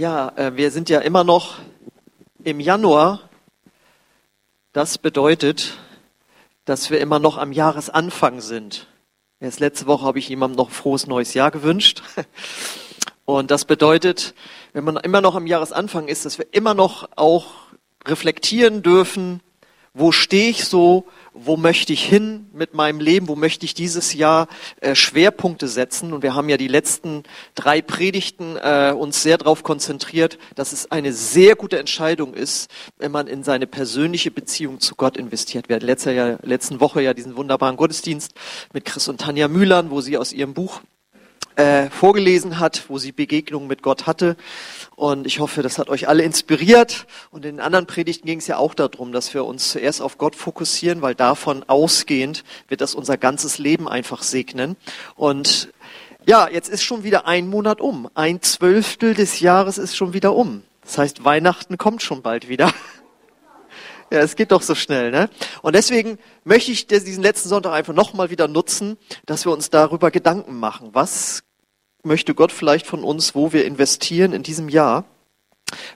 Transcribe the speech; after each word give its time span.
Ja, 0.00 0.28
äh, 0.36 0.54
wir 0.54 0.70
sind 0.70 0.90
ja 0.90 1.00
immer 1.00 1.24
noch 1.24 1.56
im 2.44 2.60
Januar. 2.60 3.28
Das 4.72 4.96
bedeutet, 4.96 5.72
dass 6.64 6.90
wir 6.90 7.00
immer 7.00 7.18
noch 7.18 7.36
am 7.36 7.50
Jahresanfang 7.50 8.40
sind. 8.40 8.86
Erst 9.40 9.58
letzte 9.58 9.88
Woche 9.88 10.04
habe 10.04 10.20
ich 10.20 10.28
jemandem 10.28 10.56
noch 10.56 10.70
frohes 10.70 11.08
neues 11.08 11.34
Jahr 11.34 11.50
gewünscht. 11.50 12.04
Und 13.24 13.50
das 13.50 13.64
bedeutet, 13.64 14.36
wenn 14.72 14.84
man 14.84 14.98
immer 14.98 15.20
noch 15.20 15.34
am 15.34 15.48
Jahresanfang 15.48 16.06
ist, 16.06 16.24
dass 16.24 16.38
wir 16.38 16.46
immer 16.52 16.74
noch 16.74 17.08
auch 17.16 17.46
reflektieren 18.06 18.84
dürfen, 18.84 19.40
wo 19.98 20.12
stehe 20.12 20.50
ich 20.50 20.64
so, 20.64 21.06
wo 21.34 21.56
möchte 21.56 21.92
ich 21.92 22.04
hin 22.04 22.46
mit 22.52 22.74
meinem 22.74 23.00
Leben, 23.00 23.28
wo 23.28 23.36
möchte 23.36 23.64
ich 23.64 23.74
dieses 23.74 24.14
Jahr 24.14 24.48
äh, 24.80 24.94
Schwerpunkte 24.94 25.68
setzen. 25.68 26.12
Und 26.12 26.22
wir 26.22 26.34
haben 26.34 26.48
ja 26.48 26.56
die 26.56 26.68
letzten 26.68 27.22
drei 27.54 27.82
Predigten 27.82 28.56
äh, 28.56 28.92
uns 28.96 29.22
sehr 29.22 29.38
darauf 29.38 29.62
konzentriert, 29.62 30.38
dass 30.54 30.72
es 30.72 30.90
eine 30.90 31.12
sehr 31.12 31.54
gute 31.54 31.78
Entscheidung 31.78 32.34
ist, 32.34 32.70
wenn 32.98 33.12
man 33.12 33.26
in 33.26 33.44
seine 33.44 33.66
persönliche 33.66 34.30
Beziehung 34.30 34.80
zu 34.80 34.94
Gott 34.94 35.16
investiert. 35.16 35.68
Wir 35.68 35.76
hatten 35.76 35.86
letzte, 35.86 36.12
Jahr, 36.12 36.38
letzten 36.42 36.80
Woche 36.80 37.02
ja 37.02 37.14
diesen 37.14 37.36
wunderbaren 37.36 37.76
Gottesdienst 37.76 38.34
mit 38.72 38.84
Chris 38.84 39.08
und 39.08 39.20
Tanja 39.20 39.48
Mühlern, 39.48 39.90
wo 39.90 40.00
sie 40.00 40.16
aus 40.18 40.32
ihrem 40.32 40.54
Buch 40.54 40.80
äh, 41.58 41.90
vorgelesen 41.90 42.60
hat, 42.60 42.84
wo 42.88 42.98
sie 42.98 43.12
Begegnungen 43.12 43.68
mit 43.68 43.82
Gott 43.82 44.06
hatte. 44.06 44.36
Und 44.98 45.28
ich 45.28 45.38
hoffe, 45.38 45.62
das 45.62 45.78
hat 45.78 45.90
euch 45.90 46.08
alle 46.08 46.24
inspiriert. 46.24 47.06
Und 47.30 47.44
in 47.44 47.58
den 47.58 47.60
anderen 47.60 47.86
Predigten 47.86 48.26
ging 48.26 48.40
es 48.40 48.48
ja 48.48 48.56
auch 48.56 48.74
darum, 48.74 49.12
dass 49.12 49.32
wir 49.32 49.44
uns 49.44 49.70
zuerst 49.70 50.02
auf 50.02 50.18
Gott 50.18 50.34
fokussieren, 50.34 51.02
weil 51.02 51.14
davon 51.14 51.62
ausgehend 51.68 52.42
wird 52.66 52.80
das 52.80 52.96
unser 52.96 53.16
ganzes 53.16 53.58
Leben 53.58 53.88
einfach 53.88 54.24
segnen. 54.24 54.76
Und 55.14 55.72
ja, 56.26 56.48
jetzt 56.48 56.68
ist 56.68 56.82
schon 56.82 57.04
wieder 57.04 57.28
ein 57.28 57.46
Monat 57.46 57.80
um. 57.80 58.10
Ein 58.14 58.42
Zwölftel 58.42 59.14
des 59.14 59.38
Jahres 59.38 59.78
ist 59.78 59.96
schon 59.96 60.14
wieder 60.14 60.34
um. 60.34 60.64
Das 60.82 60.98
heißt, 60.98 61.24
Weihnachten 61.24 61.78
kommt 61.78 62.02
schon 62.02 62.20
bald 62.20 62.48
wieder. 62.48 62.72
Ja, 64.10 64.20
es 64.20 64.36
geht 64.36 64.52
doch 64.52 64.62
so 64.62 64.74
schnell, 64.74 65.10
ne? 65.10 65.28
Und 65.60 65.74
deswegen 65.74 66.16
möchte 66.42 66.72
ich 66.72 66.86
diesen 66.86 67.22
letzten 67.22 67.50
Sonntag 67.50 67.74
einfach 67.74 67.92
nochmal 67.92 68.30
wieder 68.30 68.48
nutzen, 68.48 68.96
dass 69.26 69.44
wir 69.44 69.52
uns 69.52 69.68
darüber 69.68 70.10
Gedanken 70.10 70.58
machen. 70.58 70.88
Was 70.94 71.42
möchte 72.08 72.34
Gott 72.34 72.50
vielleicht 72.50 72.86
von 72.86 73.04
uns, 73.04 73.36
wo 73.36 73.52
wir 73.52 73.64
investieren 73.64 74.32
in 74.32 74.42
diesem 74.42 74.68
Jahr. 74.68 75.04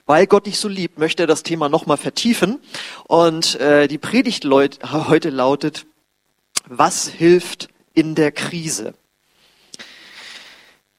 Weil 0.05 0.27
Gott 0.27 0.45
dich 0.45 0.59
so 0.59 0.67
liebt, 0.67 0.97
möchte 0.97 1.23
er 1.23 1.27
das 1.27 1.43
Thema 1.43 1.67
nochmal 1.67 1.97
vertiefen. 1.97 2.59
Und 3.07 3.59
äh, 3.59 3.87
die 3.87 3.97
Predigt 3.97 4.45
heute 4.45 5.29
lautet, 5.29 5.85
was 6.67 7.07
hilft 7.07 7.67
in 7.93 8.15
der 8.15 8.31
Krise? 8.31 8.93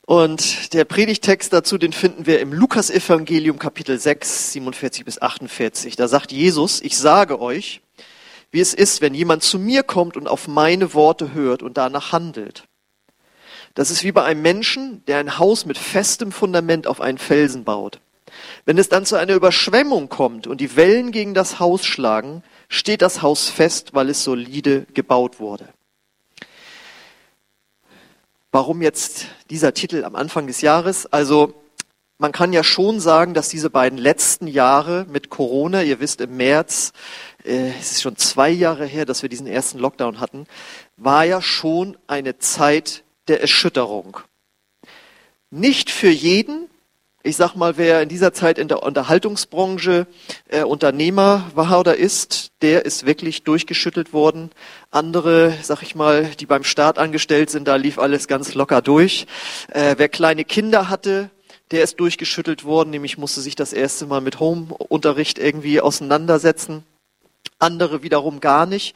Und 0.06 0.74
der 0.74 0.84
Predigtext 0.84 1.52
dazu, 1.52 1.78
den 1.78 1.94
finden 1.94 2.26
wir 2.26 2.40
im 2.40 2.52
Lukas-Evangelium 2.52 3.58
Kapitel 3.58 3.98
6, 3.98 4.52
47 4.52 5.04
bis 5.04 5.22
48. 5.22 5.96
Da 5.96 6.08
sagt 6.08 6.30
Jesus, 6.30 6.82
ich 6.82 6.98
sage 6.98 7.40
euch, 7.40 7.80
wie 8.50 8.60
es 8.60 8.74
ist, 8.74 9.00
wenn 9.00 9.14
jemand 9.14 9.42
zu 9.42 9.58
mir 9.58 9.82
kommt 9.82 10.18
und 10.18 10.28
auf 10.28 10.46
meine 10.46 10.92
Worte 10.92 11.32
hört 11.32 11.62
und 11.62 11.78
danach 11.78 12.12
handelt. 12.12 12.64
Das 13.74 13.90
ist 13.90 14.04
wie 14.04 14.12
bei 14.12 14.22
einem 14.22 14.42
Menschen, 14.42 15.04
der 15.06 15.18
ein 15.18 15.38
Haus 15.38 15.66
mit 15.66 15.76
festem 15.76 16.30
Fundament 16.32 16.86
auf 16.86 17.00
einen 17.00 17.18
Felsen 17.18 17.64
baut. 17.64 18.00
Wenn 18.64 18.78
es 18.78 18.88
dann 18.88 19.04
zu 19.04 19.16
einer 19.16 19.34
Überschwemmung 19.34 20.08
kommt 20.08 20.46
und 20.46 20.60
die 20.60 20.76
Wellen 20.76 21.12
gegen 21.12 21.34
das 21.34 21.60
Haus 21.60 21.84
schlagen, 21.84 22.42
steht 22.68 23.02
das 23.02 23.22
Haus 23.22 23.48
fest, 23.48 23.94
weil 23.94 24.08
es 24.08 24.24
solide 24.24 24.86
gebaut 24.94 25.38
wurde. 25.40 25.68
Warum 28.52 28.82
jetzt 28.82 29.26
dieser 29.50 29.74
Titel 29.74 30.04
am 30.04 30.14
Anfang 30.14 30.46
des 30.46 30.60
Jahres? 30.60 31.06
Also 31.06 31.54
man 32.18 32.30
kann 32.30 32.52
ja 32.52 32.62
schon 32.62 33.00
sagen, 33.00 33.34
dass 33.34 33.48
diese 33.48 33.70
beiden 33.70 33.98
letzten 33.98 34.46
Jahre 34.46 35.06
mit 35.10 35.28
Corona, 35.28 35.82
ihr 35.82 35.98
wisst 35.98 36.20
im 36.20 36.36
März, 36.36 36.92
äh, 37.44 37.70
es 37.80 37.92
ist 37.92 38.02
schon 38.02 38.16
zwei 38.16 38.50
Jahre 38.50 38.86
her, 38.86 39.04
dass 39.04 39.22
wir 39.22 39.28
diesen 39.28 39.48
ersten 39.48 39.78
Lockdown 39.78 40.20
hatten, 40.20 40.46
war 40.96 41.24
ja 41.24 41.42
schon 41.42 41.98
eine 42.06 42.38
Zeit 42.38 43.03
der 43.28 43.40
Erschütterung. 43.40 44.18
Nicht 45.50 45.90
für 45.90 46.10
jeden. 46.10 46.68
Ich 47.22 47.36
sag 47.36 47.54
mal, 47.54 47.78
wer 47.78 48.02
in 48.02 48.10
dieser 48.10 48.34
Zeit 48.34 48.58
in 48.58 48.68
der 48.68 48.82
Unterhaltungsbranche 48.82 50.06
äh, 50.48 50.62
Unternehmer 50.62 51.50
war 51.54 51.80
oder 51.80 51.96
ist, 51.96 52.50
der 52.60 52.84
ist 52.84 53.06
wirklich 53.06 53.44
durchgeschüttelt 53.44 54.12
worden. 54.12 54.50
Andere, 54.90 55.54
sag 55.62 55.80
ich 55.82 55.94
mal, 55.94 56.26
die 56.38 56.44
beim 56.44 56.64
Staat 56.64 56.98
angestellt 56.98 57.48
sind, 57.48 57.66
da 57.66 57.76
lief 57.76 57.98
alles 57.98 58.28
ganz 58.28 58.52
locker 58.52 58.82
durch. 58.82 59.26
Äh, 59.68 59.94
wer 59.96 60.10
kleine 60.10 60.44
Kinder 60.44 60.90
hatte, 60.90 61.30
der 61.70 61.82
ist 61.82 61.98
durchgeschüttelt 61.98 62.64
worden, 62.64 62.90
nämlich 62.90 63.16
musste 63.16 63.40
sich 63.40 63.56
das 63.56 63.72
erste 63.72 64.04
Mal 64.04 64.20
mit 64.20 64.38
Home-Unterricht 64.38 65.38
irgendwie 65.38 65.80
auseinandersetzen. 65.80 66.84
Andere 67.58 68.02
wiederum 68.02 68.40
gar 68.40 68.66
nicht. 68.66 68.94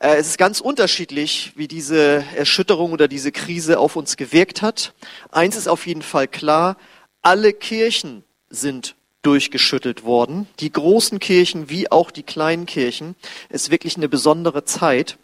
Äh, 0.00 0.16
es 0.16 0.28
ist 0.28 0.38
ganz 0.38 0.60
unterschiedlich, 0.60 1.52
wie 1.54 1.68
diese 1.68 2.24
Erschütterung 2.34 2.92
oder 2.92 3.06
diese 3.06 3.30
Krise 3.30 3.78
auf 3.78 3.94
uns 3.94 4.16
gewirkt 4.16 4.62
hat. 4.62 4.94
Eins 5.30 5.56
ist 5.56 5.68
auf 5.68 5.86
jeden 5.86 6.02
Fall 6.02 6.26
klar, 6.26 6.76
alle 7.22 7.52
Kirchen 7.52 8.24
sind 8.48 8.96
durchgeschüttelt 9.22 10.04
worden. 10.04 10.46
Die 10.60 10.72
großen 10.72 11.18
Kirchen 11.18 11.68
wie 11.68 11.92
auch 11.92 12.10
die 12.10 12.22
kleinen 12.22 12.64
Kirchen. 12.64 13.16
Ist 13.50 13.70
wirklich 13.70 13.98
eine 13.98 14.08
besondere 14.08 14.64
Zeit. 14.64 15.18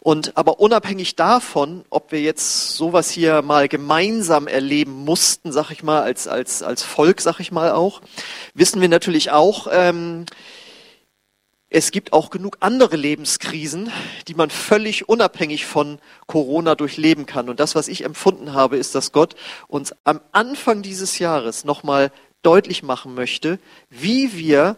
Und 0.00 0.36
aber 0.36 0.58
unabhängig 0.58 1.14
davon, 1.14 1.84
ob 1.88 2.10
wir 2.10 2.20
jetzt 2.20 2.74
sowas 2.74 3.08
hier 3.08 3.42
mal 3.42 3.68
gemeinsam 3.68 4.48
erleben 4.48 5.04
mussten, 5.04 5.52
sag 5.52 5.70
ich 5.70 5.84
mal, 5.84 6.02
als, 6.02 6.26
als, 6.26 6.64
als 6.64 6.82
Volk, 6.82 7.20
sag 7.20 7.38
ich 7.38 7.52
mal 7.52 7.70
auch, 7.70 8.00
wissen 8.54 8.80
wir 8.80 8.88
natürlich 8.88 9.30
auch, 9.30 9.68
ähm, 9.70 10.26
es 11.76 11.90
gibt 11.90 12.14
auch 12.14 12.30
genug 12.30 12.56
andere 12.60 12.96
Lebenskrisen, 12.96 13.92
die 14.28 14.34
man 14.34 14.48
völlig 14.48 15.10
unabhängig 15.10 15.66
von 15.66 15.98
Corona 16.26 16.74
durchleben 16.74 17.26
kann. 17.26 17.50
Und 17.50 17.60
das, 17.60 17.74
was 17.74 17.88
ich 17.88 18.02
empfunden 18.02 18.54
habe, 18.54 18.78
ist, 18.78 18.94
dass 18.94 19.12
Gott 19.12 19.36
uns 19.68 19.94
am 20.04 20.20
Anfang 20.32 20.80
dieses 20.80 21.18
Jahres 21.18 21.66
nochmal 21.66 22.12
deutlich 22.40 22.82
machen 22.82 23.14
möchte, 23.14 23.58
wie 23.90 24.32
wir 24.38 24.76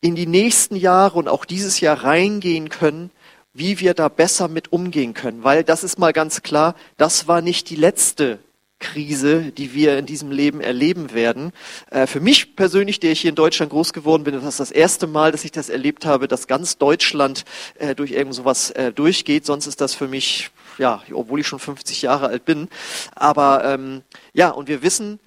in 0.00 0.14
die 0.14 0.28
nächsten 0.28 0.76
Jahre 0.76 1.18
und 1.18 1.26
auch 1.26 1.44
dieses 1.44 1.80
Jahr 1.80 2.04
reingehen 2.04 2.68
können, 2.68 3.10
wie 3.52 3.80
wir 3.80 3.92
da 3.92 4.08
besser 4.08 4.46
mit 4.46 4.70
umgehen 4.70 5.12
können. 5.12 5.42
Weil 5.42 5.64
das 5.64 5.82
ist 5.82 5.98
mal 5.98 6.12
ganz 6.12 6.42
klar, 6.42 6.76
das 6.98 7.26
war 7.26 7.40
nicht 7.40 7.68
die 7.68 7.74
letzte 7.74 8.38
Krise, 8.78 9.52
die 9.52 9.72
wir 9.72 9.98
in 9.98 10.04
diesem 10.04 10.30
Leben 10.30 10.60
erleben 10.60 11.14
werden. 11.14 11.52
Äh, 11.90 12.06
für 12.06 12.20
mich 12.20 12.56
persönlich, 12.56 13.00
der 13.00 13.12
ich 13.12 13.22
hier 13.22 13.30
in 13.30 13.34
Deutschland 13.34 13.70
groß 13.70 13.92
geworden 13.92 14.24
bin, 14.24 14.34
das 14.34 14.44
ist 14.44 14.60
das 14.60 14.70
erste 14.70 15.06
Mal, 15.06 15.32
dass 15.32 15.44
ich 15.44 15.52
das 15.52 15.68
erlebt 15.68 16.04
habe, 16.04 16.28
dass 16.28 16.46
ganz 16.46 16.76
Deutschland 16.76 17.44
äh, 17.78 17.94
durch 17.94 18.12
irgend 18.12 18.34
sowas 18.34 18.70
äh, 18.72 18.92
durchgeht. 18.92 19.46
Sonst 19.46 19.66
ist 19.66 19.80
das 19.80 19.94
für 19.94 20.08
mich, 20.08 20.50
ja, 20.76 21.02
obwohl 21.10 21.40
ich 21.40 21.46
schon 21.46 21.58
50 21.58 22.02
Jahre 22.02 22.28
alt 22.28 22.44
bin. 22.44 22.68
Aber 23.14 23.64
ähm, 23.64 24.02
ja, 24.34 24.50
und 24.50 24.68
wir 24.68 24.82
wissen, 24.82 25.20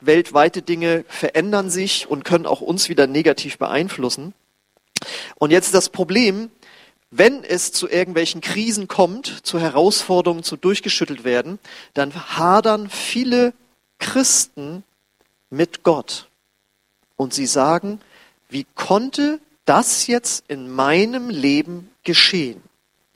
weltweite 0.00 0.62
Dinge 0.62 1.04
verändern 1.08 1.70
sich 1.70 2.08
und 2.08 2.24
können 2.24 2.46
auch 2.46 2.60
uns 2.60 2.88
wieder 2.88 3.06
negativ 3.06 3.58
beeinflussen. 3.58 4.34
Und 5.36 5.52
jetzt 5.52 5.74
das 5.74 5.90
Problem, 5.90 6.50
wenn 7.10 7.44
es 7.44 7.72
zu 7.72 7.88
irgendwelchen 7.88 8.40
Krisen 8.40 8.88
kommt, 8.88 9.46
zu 9.46 9.60
Herausforderungen, 9.60 10.42
zu 10.42 10.56
durchgeschüttelt 10.56 11.24
werden, 11.24 11.58
dann 11.94 12.12
hadern 12.36 12.90
viele 12.90 13.52
Christen 13.98 14.82
mit 15.50 15.82
Gott. 15.82 16.28
Und 17.16 17.32
sie 17.32 17.46
sagen, 17.46 18.00
wie 18.48 18.66
konnte 18.74 19.40
das 19.64 20.06
jetzt 20.06 20.44
in 20.48 20.70
meinem 20.70 21.30
Leben 21.30 21.90
geschehen? 22.02 22.62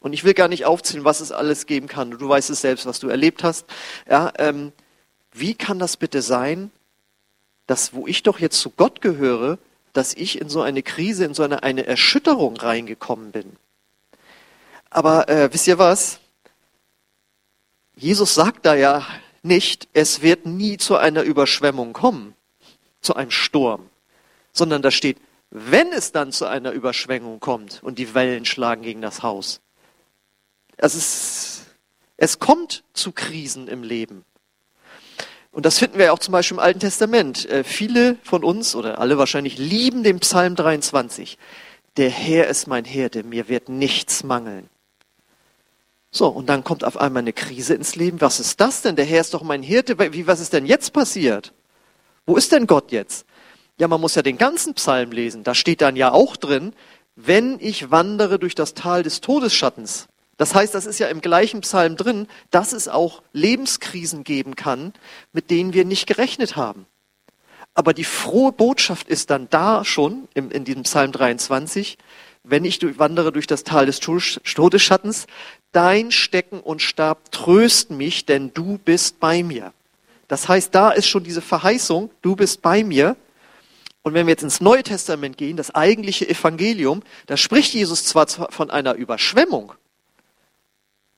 Und 0.00 0.14
ich 0.14 0.24
will 0.24 0.34
gar 0.34 0.48
nicht 0.48 0.64
aufzählen, 0.64 1.04
was 1.04 1.20
es 1.20 1.32
alles 1.32 1.66
geben 1.66 1.86
kann. 1.86 2.12
Du 2.12 2.28
weißt 2.28 2.48
es 2.50 2.62
selbst, 2.62 2.86
was 2.86 3.00
du 3.00 3.08
erlebt 3.08 3.44
hast. 3.44 3.66
Ja, 4.08 4.32
ähm, 4.38 4.72
wie 5.32 5.54
kann 5.54 5.78
das 5.78 5.96
bitte 5.96 6.22
sein, 6.22 6.70
dass 7.66 7.92
wo 7.92 8.06
ich 8.06 8.22
doch 8.22 8.38
jetzt 8.38 8.60
zu 8.60 8.70
Gott 8.70 9.02
gehöre, 9.02 9.58
dass 9.92 10.14
ich 10.14 10.40
in 10.40 10.48
so 10.48 10.62
eine 10.62 10.82
Krise, 10.82 11.24
in 11.24 11.34
so 11.34 11.42
eine, 11.42 11.62
eine 11.62 11.86
Erschütterung 11.86 12.56
reingekommen 12.56 13.30
bin? 13.32 13.56
Aber 14.90 15.28
äh, 15.28 15.52
wisst 15.52 15.68
ihr 15.68 15.78
was? 15.78 16.18
Jesus 17.94 18.34
sagt 18.34 18.66
da 18.66 18.74
ja 18.74 19.06
nicht, 19.42 19.88
es 19.92 20.22
wird 20.22 20.46
nie 20.46 20.76
zu 20.76 20.96
einer 20.96 21.22
Überschwemmung 21.22 21.92
kommen, 21.92 22.34
zu 23.00 23.14
einem 23.14 23.30
Sturm, 23.30 23.88
sondern 24.52 24.82
da 24.82 24.90
steht, 24.90 25.18
wenn 25.50 25.92
es 25.92 26.12
dann 26.12 26.32
zu 26.32 26.46
einer 26.46 26.72
Überschwemmung 26.72 27.40
kommt 27.40 27.82
und 27.82 27.98
die 27.98 28.14
Wellen 28.14 28.44
schlagen 28.44 28.82
gegen 28.82 29.00
das 29.00 29.22
Haus. 29.22 29.60
Es, 30.76 30.94
ist, 30.94 31.66
es 32.16 32.38
kommt 32.38 32.84
zu 32.92 33.12
Krisen 33.12 33.68
im 33.68 33.82
Leben. 33.82 34.24
Und 35.52 35.66
das 35.66 35.78
finden 35.78 35.98
wir 35.98 36.12
auch 36.12 36.20
zum 36.20 36.32
Beispiel 36.32 36.56
im 36.56 36.62
Alten 36.62 36.80
Testament. 36.80 37.44
Äh, 37.46 37.64
viele 37.64 38.16
von 38.22 38.44
uns 38.44 38.74
oder 38.74 38.98
alle 38.98 39.18
wahrscheinlich 39.18 39.58
lieben 39.58 40.04
den 40.04 40.20
Psalm 40.20 40.54
23. 40.54 41.38
Der 41.96 42.10
Herr 42.10 42.46
ist 42.46 42.68
mein 42.68 42.84
Herde, 42.84 43.24
mir 43.24 43.48
wird 43.48 43.68
nichts 43.68 44.22
mangeln. 44.22 44.68
So, 46.10 46.26
und 46.26 46.48
dann 46.48 46.64
kommt 46.64 46.84
auf 46.84 46.96
einmal 46.96 47.22
eine 47.22 47.32
Krise 47.32 47.74
ins 47.74 47.94
Leben. 47.94 48.20
Was 48.20 48.40
ist 48.40 48.60
das 48.60 48.82
denn? 48.82 48.96
Der 48.96 49.04
Herr 49.04 49.20
ist 49.20 49.34
doch 49.34 49.42
mein 49.42 49.62
Hirte. 49.62 49.98
Wie, 50.12 50.26
was 50.26 50.40
ist 50.40 50.52
denn 50.52 50.66
jetzt 50.66 50.92
passiert? 50.92 51.52
Wo 52.26 52.36
ist 52.36 52.50
denn 52.52 52.66
Gott 52.66 52.90
jetzt? 52.90 53.26
Ja, 53.78 53.88
man 53.88 54.00
muss 54.00 54.16
ja 54.16 54.22
den 54.22 54.36
ganzen 54.36 54.74
Psalm 54.74 55.12
lesen. 55.12 55.44
Da 55.44 55.54
steht 55.54 55.80
dann 55.80 55.96
ja 55.96 56.12
auch 56.12 56.36
drin, 56.36 56.74
wenn 57.14 57.58
ich 57.60 57.90
wandere 57.90 58.38
durch 58.38 58.54
das 58.54 58.74
Tal 58.74 59.02
des 59.02 59.20
Todesschattens. 59.20 60.08
Das 60.36 60.54
heißt, 60.54 60.74
das 60.74 60.86
ist 60.86 60.98
ja 60.98 61.08
im 61.08 61.20
gleichen 61.20 61.60
Psalm 61.60 61.96
drin, 61.96 62.26
dass 62.50 62.72
es 62.72 62.88
auch 62.88 63.22
Lebenskrisen 63.32 64.24
geben 64.24 64.56
kann, 64.56 64.92
mit 65.32 65.50
denen 65.50 65.74
wir 65.74 65.84
nicht 65.84 66.06
gerechnet 66.06 66.56
haben. 66.56 66.86
Aber 67.74 67.94
die 67.94 68.04
frohe 68.04 68.50
Botschaft 68.50 69.08
ist 69.08 69.30
dann 69.30 69.48
da 69.50 69.84
schon 69.84 70.28
in, 70.34 70.50
in 70.50 70.64
diesem 70.64 70.82
Psalm 70.82 71.12
23, 71.12 71.98
wenn 72.42 72.64
ich 72.64 72.80
wandere 72.98 73.32
durch 73.32 73.46
das 73.46 73.64
Tal 73.64 73.86
des 73.86 74.00
Todesschattens, 74.00 75.26
dein 75.72 76.10
Stecken 76.10 76.60
und 76.60 76.82
Stab 76.82 77.30
trösten 77.32 77.96
mich, 77.96 78.26
denn 78.26 78.52
du 78.54 78.78
bist 78.78 79.20
bei 79.20 79.42
mir. 79.42 79.72
Das 80.28 80.48
heißt, 80.48 80.74
da 80.74 80.90
ist 80.90 81.08
schon 81.08 81.24
diese 81.24 81.42
Verheißung, 81.42 82.10
du 82.22 82.36
bist 82.36 82.62
bei 82.62 82.84
mir. 82.84 83.16
Und 84.02 84.14
wenn 84.14 84.26
wir 84.26 84.32
jetzt 84.32 84.42
ins 84.42 84.60
Neue 84.60 84.82
Testament 84.82 85.36
gehen, 85.36 85.56
das 85.56 85.74
eigentliche 85.74 86.28
Evangelium, 86.28 87.02
da 87.26 87.36
spricht 87.36 87.74
Jesus 87.74 88.04
zwar 88.04 88.26
von 88.28 88.70
einer 88.70 88.94
Überschwemmung, 88.94 89.74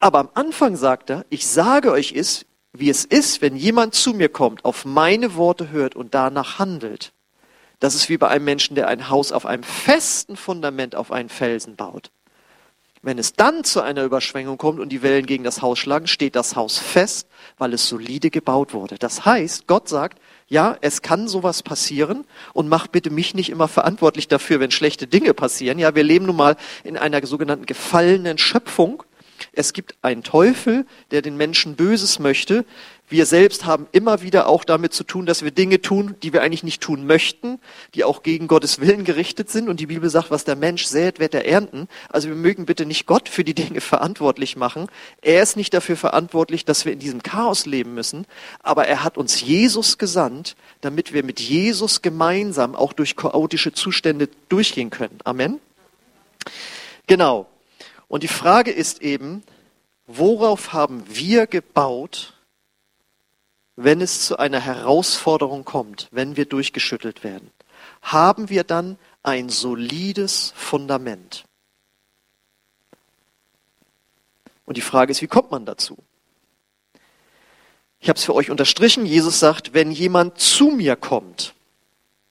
aber 0.02 0.19
am 0.19 0.30
Anfang 0.34 0.74
sagt 0.74 1.10
er, 1.10 1.24
ich 1.30 1.46
sage 1.46 1.92
euch 1.92 2.12
es, 2.12 2.44
wie 2.72 2.90
es 2.90 3.04
ist, 3.04 3.40
wenn 3.40 3.54
jemand 3.54 3.94
zu 3.94 4.14
mir 4.14 4.28
kommt, 4.28 4.64
auf 4.64 4.84
meine 4.84 5.36
Worte 5.36 5.70
hört 5.70 5.94
und 5.94 6.12
danach 6.12 6.58
handelt. 6.58 7.12
Das 7.82 7.96
ist 7.96 8.08
wie 8.08 8.17
bei 8.17 8.29
einem 8.29 8.44
Menschen, 8.44 8.76
der 8.76 8.87
ein 8.87 9.11
Haus 9.11 9.32
auf 9.32 9.44
einem 9.44 9.64
festen 9.64 10.37
Fundament 10.37 10.94
auf 10.94 11.11
einen 11.11 11.29
Felsen 11.29 11.75
baut. 11.75 12.12
Wenn 13.02 13.19
es 13.19 13.32
dann 13.32 13.64
zu 13.64 13.81
einer 13.81 14.05
Überschwingung 14.05 14.56
kommt 14.56 14.79
und 14.79 14.90
die 14.90 15.02
Wellen 15.02 15.26
gegen 15.26 15.43
das 15.43 15.62
Haus 15.62 15.81
schlagen, 15.81 16.06
steht 16.06 16.37
das 16.37 16.55
Haus 16.55 16.79
fest, 16.79 17.26
weil 17.58 17.73
es 17.73 17.88
solide 17.88 18.31
gebaut 18.31 18.73
wurde. 18.73 18.99
Das 19.00 19.25
heißt, 19.25 19.67
Gott 19.67 19.88
sagt, 19.88 20.20
ja, 20.46 20.79
es 20.81 21.02
kann 21.02 21.26
sowas 21.26 21.64
passieren 21.64 22.25
und 22.52 22.69
mach 22.69 22.87
bitte 22.87 23.11
mich 23.11 23.34
nicht 23.34 23.50
immer 23.50 23.67
verantwortlich 23.67 24.29
dafür, 24.29 24.61
wenn 24.61 24.70
schlechte 24.70 25.08
Dinge 25.08 25.34
passieren. 25.34 25.81
Ja, 25.81 25.96
wir 25.96 26.05
leben 26.05 26.26
nun 26.26 26.37
mal 26.37 26.55
in 26.84 26.96
einer 26.96 27.26
sogenannten 27.26 27.67
gefallenen 27.67 28.38
Schöpfung 28.38 29.02
es 29.52 29.73
gibt 29.73 29.96
einen 30.02 30.23
Teufel, 30.23 30.87
der 31.11 31.23
den 31.23 31.37
Menschen 31.37 31.76
Böses 31.76 32.19
möchte. 32.19 32.64
Wir 33.12 33.26
selbst 33.26 33.66
haben 33.66 33.88
immer 33.92 34.22
wieder 34.22 34.48
auch 34.48 34.64
damit 34.64 34.94
zu 34.94 35.04
tun, 35.04 35.26
dass 35.26 35.44
wir 35.44 35.50
Dinge 35.50 35.82
tun, 35.82 36.14
die 36.22 36.32
wir 36.32 36.40
eigentlich 36.40 36.62
nicht 36.62 36.80
tun 36.80 37.06
möchten, 37.06 37.58
die 37.94 38.04
auch 38.04 38.22
gegen 38.22 38.48
Gottes 38.48 38.80
Willen 38.80 39.04
gerichtet 39.04 39.50
sind. 39.50 39.68
Und 39.68 39.80
die 39.80 39.86
Bibel 39.88 40.08
sagt, 40.08 40.30
was 40.30 40.44
der 40.44 40.56
Mensch 40.56 40.86
sät, 40.86 41.20
wird 41.20 41.34
er 41.34 41.44
ernten. 41.44 41.88
Also 42.08 42.28
wir 42.28 42.36
mögen 42.36 42.64
bitte 42.64 42.86
nicht 42.86 43.04
Gott 43.04 43.28
für 43.28 43.44
die 43.44 43.52
Dinge 43.52 43.80
verantwortlich 43.82 44.56
machen. 44.56 44.86
Er 45.20 45.42
ist 45.42 45.58
nicht 45.58 45.74
dafür 45.74 45.98
verantwortlich, 45.98 46.64
dass 46.64 46.86
wir 46.86 46.94
in 46.94 47.00
diesem 47.00 47.22
Chaos 47.22 47.66
leben 47.66 47.92
müssen. 47.92 48.24
Aber 48.62 48.86
er 48.86 49.04
hat 49.04 49.18
uns 49.18 49.42
Jesus 49.42 49.98
gesandt, 49.98 50.56
damit 50.80 51.12
wir 51.12 51.22
mit 51.22 51.38
Jesus 51.38 52.00
gemeinsam 52.00 52.74
auch 52.74 52.94
durch 52.94 53.14
chaotische 53.14 53.74
Zustände 53.74 54.30
durchgehen 54.48 54.88
können. 54.88 55.18
Amen. 55.24 55.60
Genau. 57.06 57.46
Und 58.08 58.22
die 58.22 58.28
Frage 58.28 58.70
ist 58.70 59.02
eben, 59.02 59.42
worauf 60.06 60.72
haben 60.72 61.04
wir 61.10 61.46
gebaut, 61.46 62.31
wenn 63.84 64.00
es 64.00 64.26
zu 64.26 64.38
einer 64.38 64.61
Herausforderung 64.61 65.64
kommt, 65.64 66.08
wenn 66.11 66.37
wir 66.37 66.46
durchgeschüttelt 66.46 67.25
werden? 67.25 67.50
Haben 68.02 68.49
wir 68.49 68.64
dann 68.64 68.99
ein 69.23 69.49
solides 69.49 70.52
Fundament? 70.56 71.44
Und 74.64 74.76
die 74.76 74.82
Frage 74.82 75.11
ist, 75.11 75.23
wie 75.23 75.26
kommt 75.26 75.50
man 75.50 75.67
dazu? 75.67 75.99
Ich 78.00 78.08
habe 78.08 78.19
es 78.19 78.25
für 78.25 78.34
euch 78.34 78.50
unterstrichen. 78.50 79.06
Jesus 79.06 79.38
sagt, 79.38 79.75
wenn 79.75 79.93
jemand 79.93 80.38
zu 80.38 80.70
mir 80.70 80.96
kommt, 80.96 81.55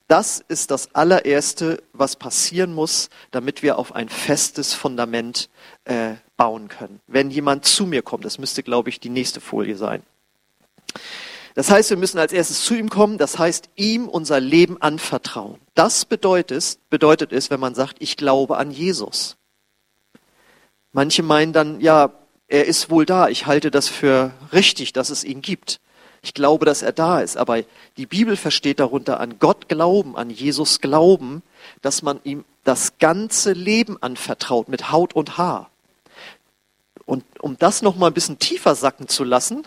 das 0.06 0.44
ist 0.46 0.70
das 0.70 0.94
allererste, 0.94 1.82
was 1.94 2.16
passieren 2.16 2.74
muss, 2.74 3.08
damit 3.30 3.62
wir 3.62 3.78
auf 3.78 3.94
ein 3.94 4.10
festes 4.10 4.74
Fundament 4.74 5.48
äh, 5.84 6.16
bauen 6.36 6.68
können. 6.68 7.00
Wenn 7.06 7.30
jemand 7.30 7.64
zu 7.64 7.86
mir 7.86 8.02
kommt, 8.02 8.26
das 8.26 8.38
müsste, 8.38 8.62
glaube 8.62 8.90
ich, 8.90 9.00
die 9.00 9.08
nächste 9.08 9.40
Folie 9.40 9.76
sein. 9.76 10.02
Das 11.54 11.70
heißt, 11.70 11.90
wir 11.90 11.96
müssen 11.96 12.18
als 12.18 12.32
erstes 12.32 12.64
zu 12.64 12.74
ihm 12.74 12.88
kommen, 12.88 13.18
das 13.18 13.38
heißt, 13.38 13.68
ihm 13.76 14.08
unser 14.08 14.40
Leben 14.40 14.80
anvertrauen. 14.80 15.60
Das 15.74 16.04
bedeutet, 16.04 16.78
bedeutet 16.88 17.32
es, 17.32 17.50
wenn 17.50 17.60
man 17.60 17.74
sagt, 17.74 17.96
ich 18.00 18.16
glaube 18.16 18.56
an 18.56 18.70
Jesus. 18.70 19.36
Manche 20.92 21.22
meinen 21.22 21.52
dann, 21.52 21.80
ja, 21.80 22.12
er 22.48 22.66
ist 22.66 22.90
wohl 22.90 23.06
da, 23.06 23.28
ich 23.28 23.46
halte 23.46 23.70
das 23.70 23.88
für 23.88 24.32
richtig, 24.52 24.92
dass 24.92 25.10
es 25.10 25.24
ihn 25.24 25.40
gibt. 25.42 25.80
Ich 26.22 26.34
glaube, 26.34 26.64
dass 26.64 26.82
er 26.82 26.92
da 26.92 27.20
ist. 27.20 27.36
Aber 27.36 27.62
die 27.96 28.06
Bibel 28.06 28.36
versteht 28.36 28.78
darunter 28.78 29.18
an 29.18 29.38
Gott 29.38 29.68
glauben, 29.68 30.16
an 30.16 30.30
Jesus 30.30 30.80
glauben, 30.80 31.42
dass 31.80 32.02
man 32.02 32.20
ihm 32.24 32.44
das 32.64 32.98
ganze 32.98 33.52
Leben 33.52 34.00
anvertraut 34.00 34.68
mit 34.68 34.92
Haut 34.92 35.14
und 35.14 35.36
Haar. 35.36 35.70
Und 37.04 37.24
um 37.40 37.58
das 37.58 37.82
noch 37.82 37.96
mal 37.96 38.06
ein 38.06 38.14
bisschen 38.14 38.38
tiefer 38.38 38.74
sacken 38.74 39.08
zu 39.08 39.24
lassen, 39.24 39.66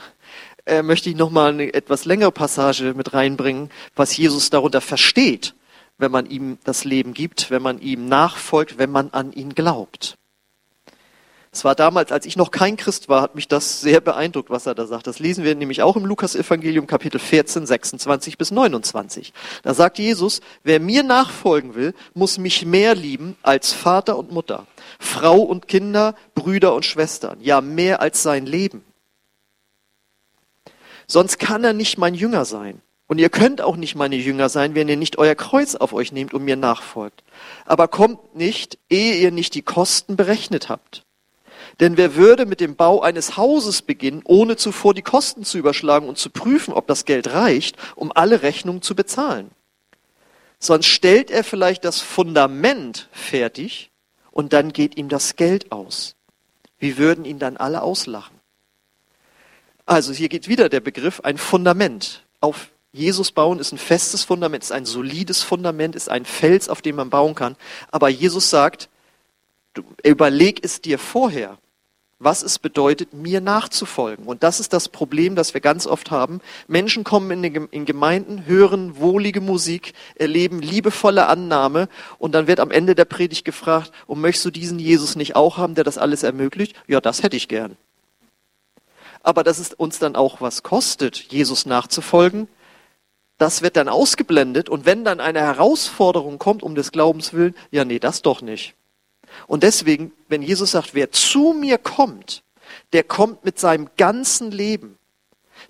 äh, 0.65 0.81
möchte 0.81 1.09
ich 1.09 1.15
noch 1.15 1.29
mal 1.29 1.53
eine 1.53 1.73
etwas 1.73 2.05
längere 2.05 2.31
Passage 2.31 2.93
mit 2.95 3.13
reinbringen, 3.13 3.69
was 3.95 4.15
Jesus 4.17 4.49
darunter 4.49 4.81
versteht, 4.81 5.53
wenn 5.97 6.11
man 6.11 6.25
ihm 6.25 6.57
das 6.63 6.83
Leben 6.83 7.13
gibt, 7.13 7.51
wenn 7.51 7.61
man 7.61 7.79
ihm 7.79 8.07
nachfolgt, 8.07 8.77
wenn 8.77 8.91
man 8.91 9.09
an 9.11 9.31
ihn 9.31 9.55
glaubt. 9.55 10.17
Es 11.55 11.63
war 11.63 11.73
damals, 11.73 12.11
als 12.11 12.25
ich 12.25 12.35
noch 12.35 12.51
kein 12.51 12.75
Christ 12.75 13.07
war, 13.07 13.21
hat 13.21 13.35
mich 13.35 13.47
das 13.47 13.79
sehr 13.79 14.01
beeindruckt, 14.01 14.49
was 14.49 14.65
er 14.65 14.75
da 14.75 14.87
sagt. 14.87 15.07
Das 15.07 15.19
lesen 15.19 15.45
wir 15.45 15.55
nämlich 15.55 15.83
auch 15.83 15.95
im 15.95 16.05
Lukas-Evangelium 16.05 16.85
Kapitel 16.85 17.17
14, 17.17 17.65
26 17.65 18.37
bis 18.37 18.51
29. 18.51 19.31
Da 19.63 19.73
sagt 19.73 19.97
Jesus, 19.97 20.41
wer 20.63 20.81
mir 20.81 21.01
nachfolgen 21.01 21.73
will, 21.73 21.93
muss 22.13 22.37
mich 22.39 22.65
mehr 22.65 22.93
lieben 22.93 23.37
als 23.41 23.71
Vater 23.71 24.17
und 24.17 24.33
Mutter, 24.33 24.67
Frau 24.99 25.39
und 25.39 25.69
Kinder, 25.69 26.15
Brüder 26.33 26.75
und 26.75 26.83
Schwestern, 26.83 27.39
ja 27.39 27.61
mehr 27.61 28.01
als 28.01 28.21
sein 28.21 28.45
Leben. 28.45 28.83
Sonst 31.07 31.39
kann 31.39 31.63
er 31.63 31.73
nicht 31.73 31.97
mein 31.97 32.15
Jünger 32.15 32.45
sein. 32.45 32.81
Und 33.07 33.19
ihr 33.19 33.29
könnt 33.29 33.61
auch 33.61 33.75
nicht 33.75 33.95
meine 33.95 34.15
Jünger 34.15 34.49
sein, 34.49 34.73
wenn 34.73 34.89
ihr 34.89 34.97
nicht 34.97 35.17
euer 35.17 35.35
Kreuz 35.35 35.75
auf 35.75 35.93
euch 35.93 36.11
nehmt 36.11 36.33
und 36.33 36.43
mir 36.43 36.55
nachfolgt. 36.55 37.23
Aber 37.65 37.87
kommt 37.87 38.35
nicht, 38.35 38.79
ehe 38.89 39.15
ihr 39.15 39.31
nicht 39.31 39.53
die 39.53 39.61
Kosten 39.61 40.15
berechnet 40.15 40.69
habt. 40.69 41.03
Denn 41.79 41.97
wer 41.97 42.15
würde 42.15 42.45
mit 42.45 42.61
dem 42.61 42.75
Bau 42.75 43.01
eines 43.01 43.37
Hauses 43.37 43.81
beginnen, 43.81 44.21
ohne 44.23 44.55
zuvor 44.55 44.93
die 44.93 45.01
Kosten 45.01 45.43
zu 45.43 45.57
überschlagen 45.57 46.07
und 46.07 46.17
zu 46.17 46.29
prüfen, 46.29 46.73
ob 46.73 46.87
das 46.87 47.05
Geld 47.05 47.31
reicht, 47.31 47.75
um 47.95 48.11
alle 48.13 48.41
Rechnungen 48.41 48.81
zu 48.81 48.95
bezahlen? 48.95 49.51
Sonst 50.57 50.87
stellt 50.87 51.29
er 51.29 51.43
vielleicht 51.43 51.85
das 51.85 52.01
Fundament 52.01 53.09
fertig 53.11 53.91
und 54.31 54.53
dann 54.53 54.73
geht 54.73 54.97
ihm 54.97 55.09
das 55.09 55.35
Geld 55.35 55.71
aus. 55.71 56.15
Wie 56.79 56.97
würden 56.97 57.25
ihn 57.25 57.39
dann 57.39 57.57
alle 57.57 57.81
auslachen? 57.81 58.34
Also 59.85 60.13
hier 60.13 60.29
geht 60.29 60.47
wieder 60.47 60.69
der 60.69 60.79
Begriff 60.79 61.21
ein 61.21 61.37
Fundament. 61.37 62.23
Auf 62.41 62.69
Jesus 62.91 63.31
bauen 63.31 63.59
ist 63.59 63.71
ein 63.71 63.77
festes 63.77 64.23
Fundament, 64.23 64.63
ist 64.63 64.71
ein 64.71 64.85
solides 64.85 65.43
Fundament, 65.43 65.95
ist 65.95 66.09
ein 66.09 66.25
Fels, 66.25 66.69
auf 66.69 66.81
dem 66.81 66.95
man 66.95 67.09
bauen 67.09 67.35
kann. 67.35 67.55
Aber 67.91 68.09
Jesus 68.09 68.49
sagt, 68.49 68.89
überleg 70.03 70.63
es 70.63 70.81
dir 70.81 70.97
vorher 70.97 71.57
was 72.17 72.43
es 72.43 72.59
bedeutet, 72.59 73.13
mir 73.13 73.41
nachzufolgen. 73.41 74.25
Und 74.25 74.43
das 74.43 74.59
ist 74.59 74.73
das 74.73 74.89
Problem, 74.89 75.35
das 75.35 75.53
wir 75.53 75.61
ganz 75.61 75.85
oft 75.85 76.11
haben. 76.11 76.39
Menschen 76.67 77.03
kommen 77.03 77.43
in, 77.43 77.67
in 77.67 77.85
Gemeinden, 77.85 78.45
hören 78.45 78.97
wohlige 78.97 79.41
Musik, 79.41 79.93
erleben 80.15 80.61
liebevolle 80.61 81.27
Annahme 81.27 81.89
und 82.17 82.33
dann 82.33 82.47
wird 82.47 82.59
am 82.59 82.71
Ende 82.71 82.95
der 82.95 83.05
Predigt 83.05 83.43
gefragt, 83.43 83.91
und 84.07 84.21
möchtest 84.21 84.45
du 84.45 84.51
diesen 84.51 84.79
Jesus 84.79 85.15
nicht 85.15 85.35
auch 85.35 85.57
haben, 85.57 85.75
der 85.75 85.83
das 85.83 85.97
alles 85.97 86.23
ermöglicht? 86.23 86.75
Ja, 86.87 87.01
das 87.01 87.21
hätte 87.21 87.37
ich 87.37 87.47
gern. 87.47 87.75
Aber 89.25 89.43
dass 89.43 89.57
es 89.57 89.73
uns 89.73 89.97
dann 89.97 90.15
auch 90.15 90.39
was 90.39 90.61
kostet, 90.61 91.17
Jesus 91.17 91.65
nachzufolgen, 91.65 92.47
das 93.39 93.63
wird 93.63 93.75
dann 93.75 93.89
ausgeblendet 93.89 94.69
und 94.69 94.85
wenn 94.85 95.03
dann 95.03 95.19
eine 95.19 95.39
Herausforderung 95.39 96.37
kommt 96.37 96.61
um 96.61 96.75
des 96.75 96.91
Glaubens 96.91 97.33
willen, 97.33 97.55
ja 97.71 97.85
nee, 97.85 97.97
das 97.97 98.21
doch 98.21 98.43
nicht. 98.43 98.75
Und 99.47 99.63
deswegen, 99.63 100.11
wenn 100.27 100.43
Jesus 100.43 100.71
sagt, 100.71 100.93
wer 100.93 101.11
zu 101.11 101.55
mir 101.59 101.79
kommt, 101.79 102.43
der 102.93 103.03
kommt 103.03 103.43
mit 103.43 103.59
seinem 103.59 103.89
ganzen 103.97 104.51
Leben. 104.51 104.99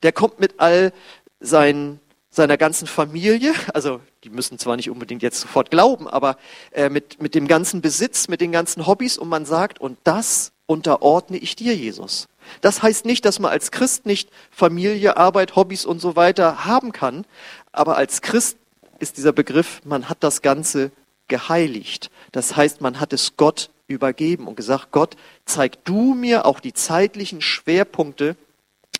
Der 0.03 0.11
kommt 0.11 0.41
mit 0.41 0.59
all 0.59 0.91
seinen, 1.39 2.01
seiner 2.29 2.57
ganzen 2.57 2.87
Familie, 2.87 3.53
also 3.73 4.01
die 4.25 4.31
müssen 4.31 4.59
zwar 4.59 4.75
nicht 4.75 4.89
unbedingt 4.89 5.23
jetzt 5.23 5.39
sofort 5.39 5.71
glauben, 5.71 6.09
aber 6.09 6.37
äh, 6.73 6.89
mit, 6.89 7.21
mit 7.21 7.33
dem 7.33 7.47
ganzen 7.47 7.79
Besitz, 7.79 8.27
mit 8.27 8.41
den 8.41 8.51
ganzen 8.51 8.85
Hobbys 8.85 9.17
und 9.17 9.29
man 9.29 9.45
sagt, 9.45 9.79
und 9.79 9.97
das 10.03 10.51
unterordne 10.65 11.37
ich 11.37 11.55
dir, 11.55 11.73
Jesus. 11.73 12.27
Das 12.61 12.83
heißt 12.83 13.05
nicht, 13.05 13.25
dass 13.25 13.39
man 13.39 13.51
als 13.51 13.71
Christ 13.71 14.05
nicht 14.05 14.29
Familie, 14.51 15.17
Arbeit, 15.17 15.55
Hobbys 15.55 15.85
und 15.85 15.99
so 15.99 16.15
weiter 16.15 16.65
haben 16.65 16.91
kann, 16.91 17.25
aber 17.71 17.97
als 17.97 18.21
Christ 18.21 18.57
ist 18.99 19.17
dieser 19.17 19.33
Begriff, 19.33 19.81
man 19.83 20.09
hat 20.09 20.17
das 20.21 20.41
Ganze 20.41 20.91
geheiligt. 21.27 22.09
Das 22.31 22.55
heißt, 22.55 22.81
man 22.81 22.99
hat 22.99 23.13
es 23.13 23.37
Gott 23.37 23.69
übergeben 23.87 24.47
und 24.47 24.55
gesagt, 24.55 24.91
Gott, 24.91 25.15
zeig 25.45 25.83
du 25.85 26.13
mir 26.13 26.45
auch 26.45 26.59
die 26.59 26.73
zeitlichen 26.73 27.41
Schwerpunkte, 27.41 28.35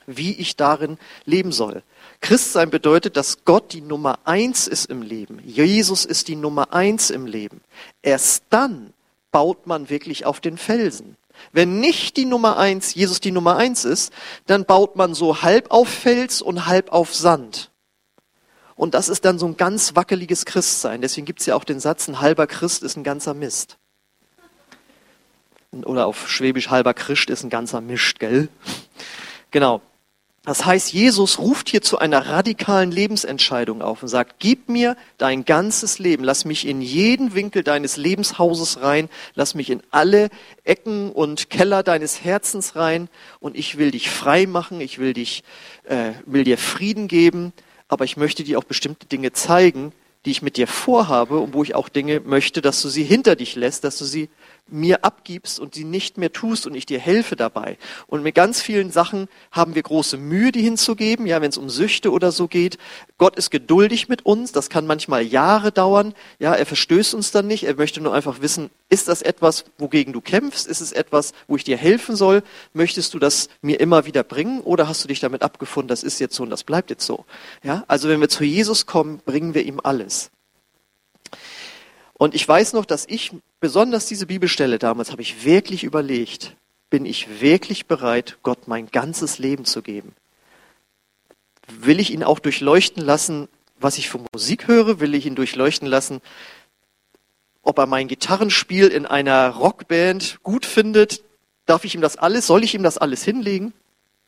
wie 0.07 0.33
ich 0.33 0.55
darin 0.55 0.97
leben 1.25 1.51
soll. 1.51 1.81
Christsein 2.21 2.69
bedeutet, 2.69 3.17
dass 3.17 3.45
Gott 3.45 3.73
die 3.73 3.81
Nummer 3.81 4.19
eins 4.23 4.67
ist 4.67 4.89
im 4.89 5.01
Leben. 5.01 5.39
Jesus 5.43 6.05
ist 6.05 6.27
die 6.27 6.35
Nummer 6.35 6.73
eins 6.73 7.09
im 7.09 7.25
Leben. 7.25 7.61
Erst 8.01 8.43
dann 8.49 8.93
baut 9.31 9.67
man 9.67 9.89
wirklich 9.89 10.25
auf 10.25 10.39
den 10.39 10.57
Felsen. 10.57 11.17
Wenn 11.51 11.79
nicht 11.79 12.17
die 12.17 12.25
Nummer 12.25 12.57
eins, 12.57 12.95
Jesus 12.95 13.19
die 13.19 13.31
Nummer 13.31 13.57
eins 13.57 13.85
ist, 13.85 14.11
dann 14.45 14.65
baut 14.65 14.95
man 14.95 15.13
so 15.13 15.41
halb 15.41 15.71
auf 15.71 15.89
Fels 15.89 16.41
und 16.41 16.65
halb 16.65 16.91
auf 16.91 17.13
Sand. 17.13 17.71
Und 18.75 18.93
das 18.93 19.07
ist 19.07 19.23
dann 19.23 19.39
so 19.39 19.45
ein 19.45 19.57
ganz 19.57 19.95
wackeliges 19.95 20.45
Christsein. 20.45 21.01
Deswegen 21.01 21.25
gibt 21.25 21.39
es 21.39 21.45
ja 21.45 21.55
auch 21.55 21.63
den 21.63 21.79
Satz, 21.79 22.07
ein 22.07 22.19
halber 22.19 22.45
Christ 22.45 22.83
ist 22.83 22.97
ein 22.97 23.03
ganzer 23.03 23.33
Mist. 23.33 23.77
Oder 25.71 26.07
auf 26.07 26.29
Schwäbisch 26.29 26.69
halber 26.69 26.93
Christ 26.93 27.29
ist 27.29 27.43
ein 27.43 27.49
ganzer 27.49 27.81
Mischt, 27.81 28.19
gell? 28.19 28.49
Genau. 29.51 29.81
Das 30.45 30.63
heißt, 30.63 30.93
Jesus 30.93 31.39
ruft 31.39 31.69
hier 31.69 31.81
zu 31.81 31.97
einer 31.97 32.27
radikalen 32.27 32.91
Lebensentscheidung 32.91 33.81
auf 33.81 34.03
und 34.03 34.09
sagt, 34.09 34.35
gib 34.37 34.69
mir 34.69 34.95
dein 35.17 35.43
ganzes 35.43 35.97
Leben, 35.97 36.23
lass 36.23 36.45
mich 36.45 36.67
in 36.67 36.81
jeden 36.81 37.33
Winkel 37.33 37.63
deines 37.63 37.97
Lebenshauses 37.97 38.81
rein, 38.81 39.09
lass 39.33 39.55
mich 39.55 39.71
in 39.71 39.81
alle 39.89 40.29
Ecken 40.63 41.11
und 41.11 41.49
Keller 41.49 41.81
deines 41.81 42.23
Herzens 42.23 42.75
rein 42.75 43.09
und 43.39 43.57
ich 43.57 43.79
will 43.79 43.89
dich 43.89 44.11
frei 44.11 44.45
machen, 44.45 44.81
ich 44.81 44.99
will 44.99 45.13
dich, 45.13 45.43
äh, 45.85 46.11
will 46.27 46.43
dir 46.43 46.59
Frieden 46.59 47.07
geben, 47.07 47.51
aber 47.87 48.05
ich 48.05 48.15
möchte 48.15 48.43
dir 48.43 48.59
auch 48.59 48.63
bestimmte 48.63 49.07
Dinge 49.07 49.33
zeigen, 49.33 49.93
die 50.25 50.31
ich 50.31 50.43
mit 50.43 50.57
dir 50.57 50.67
vorhabe 50.67 51.39
und 51.39 51.53
wo 51.55 51.63
ich 51.63 51.73
auch 51.73 51.89
Dinge 51.89 52.19
möchte, 52.19 52.61
dass 52.61 52.83
du 52.83 52.89
sie 52.89 53.03
hinter 53.03 53.35
dich 53.35 53.55
lässt, 53.55 53.83
dass 53.83 53.97
du 53.97 54.05
sie 54.05 54.29
mir 54.67 55.05
abgibst 55.05 55.59
und 55.59 55.75
sie 55.75 55.83
nicht 55.83 56.17
mehr 56.17 56.31
tust 56.31 56.65
und 56.65 56.73
ich 56.73 56.85
dir 56.85 56.99
helfe 56.99 57.35
dabei. 57.35 57.77
Und 58.07 58.23
mit 58.23 58.33
ganz 58.33 58.61
vielen 58.61 58.91
Sachen 58.91 59.27
haben 59.51 59.75
wir 59.75 59.83
große 59.83 60.17
Mühe, 60.17 60.51
die 60.51 60.61
hinzugeben, 60.61 61.27
ja, 61.27 61.41
wenn 61.41 61.49
es 61.49 61.57
um 61.57 61.69
Süchte 61.69 62.11
oder 62.11 62.31
so 62.31 62.47
geht. 62.47 62.77
Gott 63.17 63.35
ist 63.35 63.51
geduldig 63.51 64.09
mit 64.09 64.25
uns, 64.25 64.51
das 64.51 64.69
kann 64.69 64.87
manchmal 64.87 65.23
Jahre 65.23 65.71
dauern, 65.71 66.15
ja, 66.39 66.53
er 66.53 66.65
verstößt 66.65 67.13
uns 67.13 67.31
dann 67.31 67.45
nicht, 67.45 67.65
er 67.65 67.75
möchte 67.75 68.01
nur 68.01 68.13
einfach 68.13 68.41
wissen, 68.41 68.71
ist 68.89 69.07
das 69.07 69.21
etwas, 69.21 69.65
wogegen 69.77 70.13
du 70.13 70.21
kämpfst, 70.21 70.67
ist 70.67 70.81
es 70.81 70.91
etwas, 70.91 71.33
wo 71.47 71.55
ich 71.55 71.63
dir 71.63 71.77
helfen 71.77 72.15
soll, 72.15 72.41
möchtest 72.73 73.13
du 73.13 73.19
das 73.19 73.49
mir 73.61 73.79
immer 73.79 74.05
wieder 74.05 74.23
bringen 74.23 74.61
oder 74.61 74.87
hast 74.87 75.03
du 75.03 75.07
dich 75.07 75.19
damit 75.19 75.43
abgefunden, 75.43 75.89
das 75.89 76.01
ist 76.01 76.19
jetzt 76.19 76.35
so 76.35 76.43
und 76.43 76.49
das 76.49 76.63
bleibt 76.63 76.89
jetzt 76.89 77.05
so. 77.05 77.25
Ja, 77.63 77.83
also 77.87 78.09
wenn 78.09 78.19
wir 78.19 78.29
zu 78.29 78.43
Jesus 78.43 78.87
kommen, 78.87 79.21
bringen 79.25 79.53
wir 79.53 79.63
ihm 79.63 79.79
alles. 79.83 80.31
Und 82.17 82.33
ich 82.33 82.47
weiß 82.47 82.73
noch, 82.73 82.85
dass 82.85 83.05
ich 83.07 83.33
besonders 83.65 84.05
diese 84.05 84.27
Bibelstelle 84.27 84.77
damals 84.77 85.09
habe 85.09 85.23
ich 85.23 85.43
wirklich 85.43 85.83
überlegt, 85.83 86.55
bin 86.91 87.03
ich 87.03 87.41
wirklich 87.41 87.87
bereit, 87.87 88.37
Gott 88.43 88.67
mein 88.67 88.91
ganzes 88.91 89.39
Leben 89.39 89.65
zu 89.65 89.81
geben? 89.81 90.13
Will 91.67 91.99
ich 91.99 92.13
ihn 92.13 92.23
auch 92.23 92.37
durchleuchten 92.37 93.03
lassen, 93.03 93.47
was 93.79 93.97
ich 93.97 94.07
für 94.07 94.19
Musik 94.31 94.67
höre? 94.67 94.99
Will 94.99 95.15
ich 95.15 95.25
ihn 95.25 95.33
durchleuchten 95.33 95.87
lassen, 95.87 96.21
ob 97.63 97.79
er 97.79 97.87
mein 97.87 98.07
Gitarrenspiel 98.07 98.89
in 98.89 99.07
einer 99.07 99.49
Rockband 99.49 100.43
gut 100.43 100.67
findet? 100.67 101.23
Darf 101.65 101.85
ich 101.85 101.95
ihm 101.95 102.01
das 102.01 102.17
alles? 102.17 102.45
Soll 102.45 102.63
ich 102.63 102.75
ihm 102.75 102.83
das 102.83 102.99
alles 102.99 103.23
hinlegen? 103.23 103.73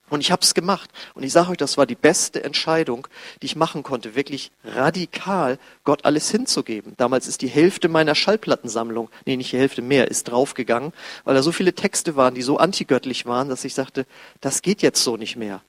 Und 0.09 0.21
ich 0.21 0.31
habe 0.31 0.41
es 0.41 0.53
gemacht. 0.53 0.89
Und 1.15 1.23
ich 1.23 1.33
sage 1.33 1.51
euch, 1.51 1.57
das 1.57 1.77
war 1.77 1.85
die 1.85 1.95
beste 1.95 2.43
Entscheidung, 2.43 3.07
die 3.41 3.47
ich 3.47 3.55
machen 3.55 3.83
konnte, 3.83 4.15
wirklich 4.15 4.51
radikal 4.63 5.59
Gott 5.83 6.05
alles 6.05 6.31
hinzugeben. 6.31 6.93
Damals 6.97 7.27
ist 7.27 7.41
die 7.41 7.47
Hälfte 7.47 7.89
meiner 7.89 8.15
Schallplattensammlung, 8.15 9.09
nee, 9.25 9.35
nicht 9.35 9.51
die 9.51 9.57
Hälfte 9.57 9.81
mehr, 9.81 10.09
ist 10.09 10.29
draufgegangen, 10.29 10.93
weil 11.25 11.35
da 11.35 11.43
so 11.43 11.51
viele 11.51 11.73
Texte 11.73 12.15
waren, 12.15 12.35
die 12.35 12.41
so 12.41 12.57
antigöttlich 12.57 13.25
waren, 13.25 13.49
dass 13.49 13.65
ich 13.65 13.73
sagte, 13.73 14.05
das 14.39 14.61
geht 14.61 14.81
jetzt 14.81 15.03
so 15.03 15.17
nicht 15.17 15.35
mehr. 15.35 15.61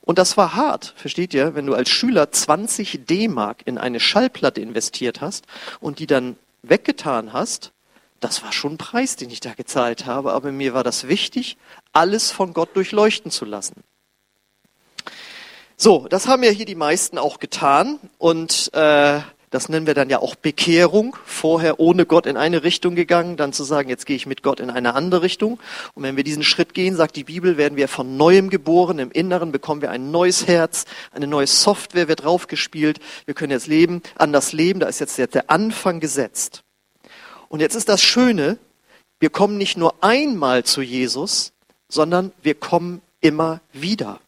Und 0.00 0.18
das 0.18 0.36
war 0.36 0.54
hart, 0.54 0.94
versteht 0.96 1.32
ihr, 1.32 1.54
wenn 1.54 1.66
du 1.66 1.74
als 1.74 1.88
Schüler 1.88 2.30
20 2.30 3.06
D-Mark 3.06 3.62
in 3.64 3.78
eine 3.78 4.00
Schallplatte 4.00 4.60
investiert 4.60 5.20
hast 5.20 5.46
und 5.80 5.98
die 5.98 6.06
dann 6.06 6.36
weggetan 6.62 7.32
hast, 7.32 7.72
das 8.20 8.42
war 8.42 8.52
schon 8.52 8.74
ein 8.74 8.78
Preis, 8.78 9.16
den 9.16 9.30
ich 9.30 9.40
da 9.40 9.54
gezahlt 9.54 10.06
habe, 10.06 10.32
aber 10.32 10.52
mir 10.52 10.74
war 10.74 10.84
das 10.84 11.08
wichtig, 11.08 11.56
alles 11.92 12.30
von 12.30 12.52
Gott 12.52 12.74
durchleuchten 12.74 13.30
zu 13.30 13.44
lassen. 13.44 13.82
So, 15.76 16.08
das 16.08 16.26
haben 16.26 16.42
ja 16.42 16.50
hier 16.50 16.66
die 16.66 16.74
meisten 16.74 17.18
auch 17.18 17.38
getan 17.38 18.00
und 18.18 18.72
äh, 18.74 19.20
das 19.50 19.68
nennen 19.70 19.86
wir 19.86 19.94
dann 19.94 20.10
ja 20.10 20.18
auch 20.18 20.34
Bekehrung. 20.34 21.16
Vorher 21.24 21.80
ohne 21.80 22.04
Gott 22.04 22.26
in 22.26 22.36
eine 22.36 22.64
Richtung 22.64 22.94
gegangen, 22.94 23.36
dann 23.36 23.52
zu 23.52 23.64
sagen, 23.64 23.88
jetzt 23.88 24.04
gehe 24.04 24.16
ich 24.16 24.26
mit 24.26 24.42
Gott 24.42 24.60
in 24.60 24.70
eine 24.70 24.94
andere 24.94 25.22
Richtung. 25.22 25.58
Und 25.94 26.02
wenn 26.02 26.16
wir 26.16 26.24
diesen 26.24 26.42
Schritt 26.42 26.74
gehen, 26.74 26.96
sagt 26.96 27.16
die 27.16 27.24
Bibel, 27.24 27.56
werden 27.56 27.76
wir 27.76 27.88
von 27.88 28.16
neuem 28.16 28.50
geboren. 28.50 28.98
Im 28.98 29.10
Inneren 29.10 29.52
bekommen 29.52 29.80
wir 29.80 29.90
ein 29.90 30.10
neues 30.10 30.46
Herz, 30.46 30.84
eine 31.12 31.26
neue 31.26 31.46
Software 31.46 32.08
wird 32.08 32.24
draufgespielt. 32.24 32.98
Wir 33.24 33.34
können 33.34 33.52
jetzt 33.52 33.68
leben, 33.68 34.02
anders 34.16 34.52
leben. 34.52 34.80
Da 34.80 34.86
ist 34.86 35.00
jetzt 35.00 35.16
der 35.16 35.48
Anfang 35.48 36.00
gesetzt. 36.00 36.62
Und 37.48 37.60
jetzt 37.60 37.74
ist 37.74 37.88
das 37.88 38.02
Schöne, 38.02 38.58
wir 39.20 39.30
kommen 39.30 39.58
nicht 39.58 39.76
nur 39.76 39.94
einmal 40.02 40.64
zu 40.64 40.82
Jesus, 40.82 41.52
sondern 41.88 42.32
wir 42.42 42.54
kommen 42.54 43.00
immer 43.20 43.60
wieder. 43.72 44.20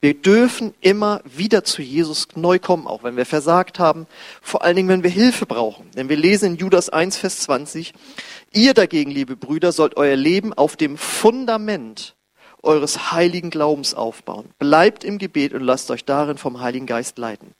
Wir 0.00 0.14
dürfen 0.14 0.74
immer 0.80 1.20
wieder 1.24 1.64
zu 1.64 1.82
Jesus 1.82 2.28
neu 2.36 2.60
kommen, 2.60 2.86
auch 2.86 3.02
wenn 3.02 3.16
wir 3.16 3.26
versagt 3.26 3.80
haben, 3.80 4.06
vor 4.40 4.62
allen 4.62 4.76
Dingen, 4.76 4.88
wenn 4.88 5.02
wir 5.02 5.10
Hilfe 5.10 5.44
brauchen. 5.44 5.90
Denn 5.96 6.08
wir 6.08 6.16
lesen 6.16 6.52
in 6.52 6.56
Judas 6.56 6.88
1, 6.88 7.16
Vers 7.16 7.40
20, 7.40 7.94
ihr 8.52 8.74
dagegen, 8.74 9.10
liebe 9.10 9.34
Brüder, 9.34 9.72
sollt 9.72 9.96
euer 9.96 10.14
Leben 10.14 10.52
auf 10.52 10.76
dem 10.76 10.96
Fundament 10.96 12.14
eures 12.68 13.12
heiligen 13.12 13.48
Glaubens 13.48 13.94
aufbauen. 13.94 14.50
Bleibt 14.58 15.02
im 15.02 15.16
Gebet 15.16 15.54
und 15.54 15.62
lasst 15.62 15.90
euch 15.90 16.04
darin 16.04 16.36
vom 16.36 16.60
Heiligen 16.60 16.84
Geist 16.84 17.16
leiten. 17.16 17.54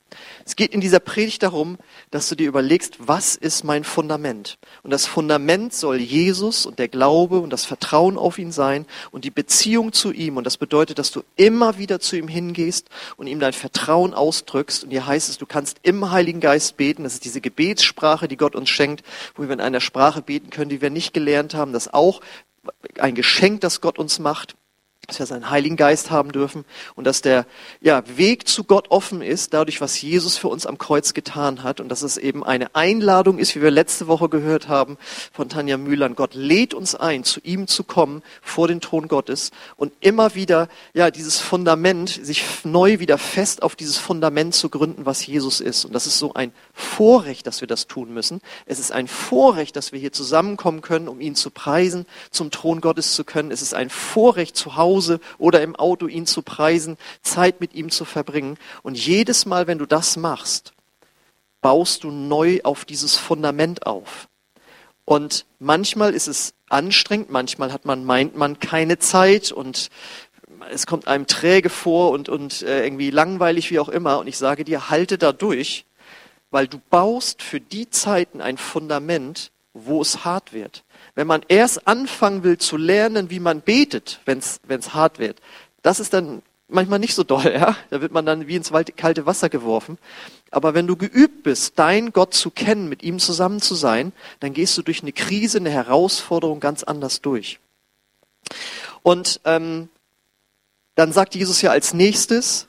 Es 0.44 0.54
geht 0.54 0.74
in 0.74 0.82
dieser 0.82 1.00
Predigt 1.00 1.42
darum, 1.42 1.78
dass 2.10 2.28
du 2.28 2.34
dir 2.34 2.46
überlegst, 2.46 2.96
was 2.98 3.34
ist 3.34 3.64
mein 3.64 3.84
Fundament? 3.84 4.58
Und 4.82 4.90
das 4.90 5.06
Fundament 5.06 5.72
soll 5.72 5.96
Jesus 5.96 6.66
und 6.66 6.78
der 6.78 6.88
Glaube 6.88 7.40
und 7.40 7.50
das 7.50 7.64
Vertrauen 7.64 8.18
auf 8.18 8.38
ihn 8.38 8.52
sein 8.52 8.84
und 9.10 9.24
die 9.24 9.30
Beziehung 9.30 9.94
zu 9.94 10.12
ihm. 10.12 10.36
Und 10.36 10.44
das 10.44 10.58
bedeutet, 10.58 10.98
dass 10.98 11.10
du 11.10 11.22
immer 11.36 11.78
wieder 11.78 12.00
zu 12.00 12.16
ihm 12.16 12.28
hingehst 12.28 12.90
und 13.16 13.28
ihm 13.28 13.40
dein 13.40 13.54
Vertrauen 13.54 14.12
ausdrückst. 14.12 14.84
Und 14.84 14.90
hier 14.90 15.06
heißt 15.06 15.30
es, 15.30 15.38
du 15.38 15.46
kannst 15.46 15.78
im 15.84 16.10
Heiligen 16.10 16.40
Geist 16.40 16.76
beten. 16.76 17.04
Das 17.04 17.14
ist 17.14 17.24
diese 17.24 17.40
Gebetssprache, 17.40 18.28
die 18.28 18.36
Gott 18.36 18.54
uns 18.54 18.68
schenkt, 18.68 19.06
wo 19.36 19.42
wir 19.42 19.50
in 19.52 19.60
einer 19.60 19.80
Sprache 19.80 20.20
beten 20.20 20.50
können, 20.50 20.68
die 20.68 20.82
wir 20.82 20.90
nicht 20.90 21.14
gelernt 21.14 21.54
haben. 21.54 21.72
Das 21.72 21.92
auch 21.94 22.20
ein 22.98 23.14
Geschenk, 23.14 23.62
das 23.62 23.80
Gott 23.80 23.98
uns 23.98 24.18
macht 24.18 24.54
dass 25.08 25.18
wir 25.20 25.26
seinen 25.26 25.48
Heiligen 25.48 25.76
Geist 25.76 26.10
haben 26.10 26.32
dürfen 26.32 26.66
und 26.94 27.06
dass 27.06 27.22
der 27.22 27.46
ja, 27.80 28.02
Weg 28.18 28.46
zu 28.46 28.64
Gott 28.64 28.90
offen 28.90 29.22
ist, 29.22 29.54
dadurch, 29.54 29.80
was 29.80 30.00
Jesus 30.02 30.36
für 30.36 30.48
uns 30.48 30.66
am 30.66 30.76
Kreuz 30.76 31.14
getan 31.14 31.62
hat 31.62 31.80
und 31.80 31.88
dass 31.88 32.02
es 32.02 32.18
eben 32.18 32.44
eine 32.44 32.74
Einladung 32.74 33.38
ist, 33.38 33.56
wie 33.56 33.62
wir 33.62 33.70
letzte 33.70 34.06
Woche 34.06 34.28
gehört 34.28 34.68
haben 34.68 34.98
von 35.32 35.48
Tanja 35.48 35.78
Mühlern. 35.78 36.14
Gott 36.14 36.34
lädt 36.34 36.74
uns 36.74 36.94
ein, 36.94 37.24
zu 37.24 37.40
ihm 37.42 37.66
zu 37.68 37.84
kommen 37.84 38.22
vor 38.42 38.68
den 38.68 38.82
Thron 38.82 39.08
Gottes 39.08 39.50
und 39.76 39.94
immer 40.00 40.34
wieder 40.34 40.68
ja 40.92 41.10
dieses 41.10 41.40
Fundament, 41.40 42.10
sich 42.10 42.44
neu 42.64 42.98
wieder 42.98 43.16
fest 43.16 43.62
auf 43.62 43.76
dieses 43.76 43.96
Fundament 43.96 44.54
zu 44.54 44.68
gründen, 44.68 45.06
was 45.06 45.26
Jesus 45.26 45.60
ist. 45.60 45.86
Und 45.86 45.94
das 45.94 46.06
ist 46.06 46.18
so 46.18 46.34
ein 46.34 46.52
Vorrecht, 46.74 47.46
dass 47.46 47.62
wir 47.62 47.68
das 47.68 47.86
tun 47.86 48.12
müssen. 48.12 48.42
Es 48.66 48.78
ist 48.78 48.92
ein 48.92 49.08
Vorrecht, 49.08 49.74
dass 49.74 49.90
wir 49.92 49.98
hier 49.98 50.12
zusammenkommen 50.12 50.82
können, 50.82 51.08
um 51.08 51.18
ihn 51.22 51.34
zu 51.34 51.48
preisen, 51.48 52.04
zum 52.30 52.50
Thron 52.50 52.82
Gottes 52.82 53.14
zu 53.14 53.24
können. 53.24 53.50
Es 53.50 53.62
ist 53.62 53.72
ein 53.72 53.88
Vorrecht 53.88 54.54
zu 54.54 54.76
Hause 54.76 54.97
Hause 54.98 55.20
oder 55.38 55.62
im 55.62 55.76
Auto 55.76 56.08
ihn 56.08 56.26
zu 56.26 56.42
preisen, 56.42 56.96
Zeit 57.22 57.60
mit 57.60 57.74
ihm 57.74 57.90
zu 57.90 58.04
verbringen. 58.04 58.58
Und 58.82 58.98
jedes 58.98 59.46
Mal, 59.46 59.68
wenn 59.68 59.78
du 59.78 59.86
das 59.86 60.16
machst, 60.16 60.72
baust 61.60 62.02
du 62.02 62.10
neu 62.10 62.60
auf 62.64 62.84
dieses 62.84 63.16
Fundament 63.16 63.86
auf. 63.86 64.28
Und 65.04 65.46
manchmal 65.60 66.14
ist 66.14 66.26
es 66.26 66.52
anstrengend, 66.68 67.30
manchmal 67.30 67.72
hat 67.72 67.84
man, 67.84 68.04
meint 68.04 68.36
man 68.36 68.58
keine 68.58 68.98
Zeit 68.98 69.52
und 69.52 69.88
es 70.70 70.86
kommt 70.86 71.06
einem 71.06 71.26
träge 71.26 71.70
vor 71.70 72.10
und, 72.10 72.28
und 72.28 72.62
äh, 72.62 72.84
irgendwie 72.84 73.10
langweilig, 73.10 73.70
wie 73.70 73.78
auch 73.78 73.88
immer. 73.88 74.18
Und 74.18 74.26
ich 74.26 74.36
sage 74.36 74.64
dir, 74.64 74.90
halte 74.90 75.16
da 75.16 75.32
durch, 75.32 75.86
weil 76.50 76.66
du 76.66 76.78
baust 76.90 77.42
für 77.42 77.60
die 77.60 77.88
Zeiten 77.88 78.40
ein 78.40 78.58
Fundament, 78.58 79.52
wo 79.72 80.02
es 80.02 80.24
hart 80.24 80.52
wird. 80.52 80.84
Wenn 81.18 81.26
man 81.26 81.44
erst 81.48 81.88
anfangen 81.88 82.44
will 82.44 82.58
zu 82.58 82.76
lernen, 82.76 83.28
wie 83.28 83.40
man 83.40 83.60
betet, 83.60 84.20
wenn 84.24 84.38
es 84.38 84.94
hart 84.94 85.18
wird, 85.18 85.40
das 85.82 85.98
ist 85.98 86.12
dann 86.12 86.42
manchmal 86.68 87.00
nicht 87.00 87.16
so 87.16 87.24
doll, 87.24 87.52
ja? 87.52 87.76
Da 87.90 88.00
wird 88.00 88.12
man 88.12 88.24
dann 88.24 88.46
wie 88.46 88.54
ins 88.54 88.70
kalte 88.96 89.26
Wasser 89.26 89.48
geworfen. 89.48 89.98
Aber 90.52 90.74
wenn 90.74 90.86
du 90.86 90.94
geübt 90.94 91.42
bist, 91.42 91.76
dein 91.76 92.12
Gott 92.12 92.34
zu 92.34 92.52
kennen, 92.52 92.88
mit 92.88 93.02
ihm 93.02 93.18
zusammen 93.18 93.60
zu 93.60 93.74
sein, 93.74 94.12
dann 94.38 94.52
gehst 94.52 94.78
du 94.78 94.82
durch 94.82 95.02
eine 95.02 95.10
Krise, 95.10 95.58
eine 95.58 95.70
Herausforderung 95.70 96.60
ganz 96.60 96.84
anders 96.84 97.20
durch. 97.20 97.58
Und 99.02 99.40
ähm, 99.44 99.88
dann 100.94 101.10
sagt 101.10 101.34
Jesus 101.34 101.62
ja 101.62 101.72
als 101.72 101.94
nächstes, 101.94 102.68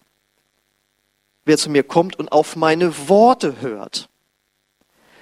wer 1.45 1.59
zu 1.59 1.69
mir 1.69 1.83
kommt 1.83 2.17
und 2.17 2.31
auf 2.31 2.55
meine 2.55 3.09
Worte 3.09 3.61
hört. 3.61 4.09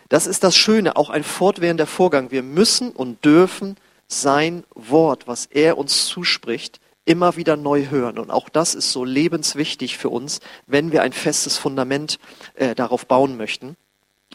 Das 0.10 0.28
ist 0.28 0.44
das 0.44 0.56
Schöne, 0.56 0.96
auch 0.96 1.10
ein 1.10 1.24
fortwährender 1.24 1.88
Vorgang. 1.88 2.32
Wir 2.32 2.44
müssen 2.44 2.92
und 2.92 3.24
dürfen 3.26 3.76
sein 4.08 4.64
Wort, 4.74 5.28
was 5.28 5.48
er 5.48 5.78
uns 5.78 6.06
zuspricht, 6.06 6.80
immer 7.04 7.36
wieder 7.36 7.58
neu 7.58 7.88
hören. 7.90 8.20
Und 8.20 8.32
auch 8.32 8.50
das 8.50 8.76
ist 8.76 8.92
so 8.92 9.04
lebenswichtig 9.04 9.98
für 9.98 10.10
uns, 10.10 10.40
wenn 10.66 10.92
wir 10.92 11.02
ein 11.02 11.14
festes 11.14 11.58
Fundament 11.58 12.20
äh, 12.56 12.76
darauf 12.76 13.06
bauen 13.06 13.38
möchten. 13.38 13.76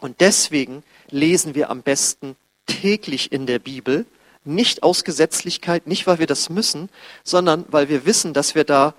Und 0.00 0.21
deswegen 0.21 0.83
lesen 1.11 1.55
wir 1.55 1.71
am 1.71 1.83
besten 1.83 2.37
täglich 2.67 3.33
in 3.33 3.47
der 3.47 3.59
Bibel, 3.59 4.07
nicht 4.45 4.83
aus 4.83 5.05
Gesetzlichkeit, 5.05 5.87
nicht 5.87 6.07
weil 6.07 6.19
wir 6.19 6.26
das 6.26 6.50
müssen, 6.50 6.88
sondern 7.23 7.64
weil 7.69 7.88
wir 7.88 8.05
wissen, 8.07 8.33
dass 8.33 8.55
wir 8.55 8.64
da 8.64 8.95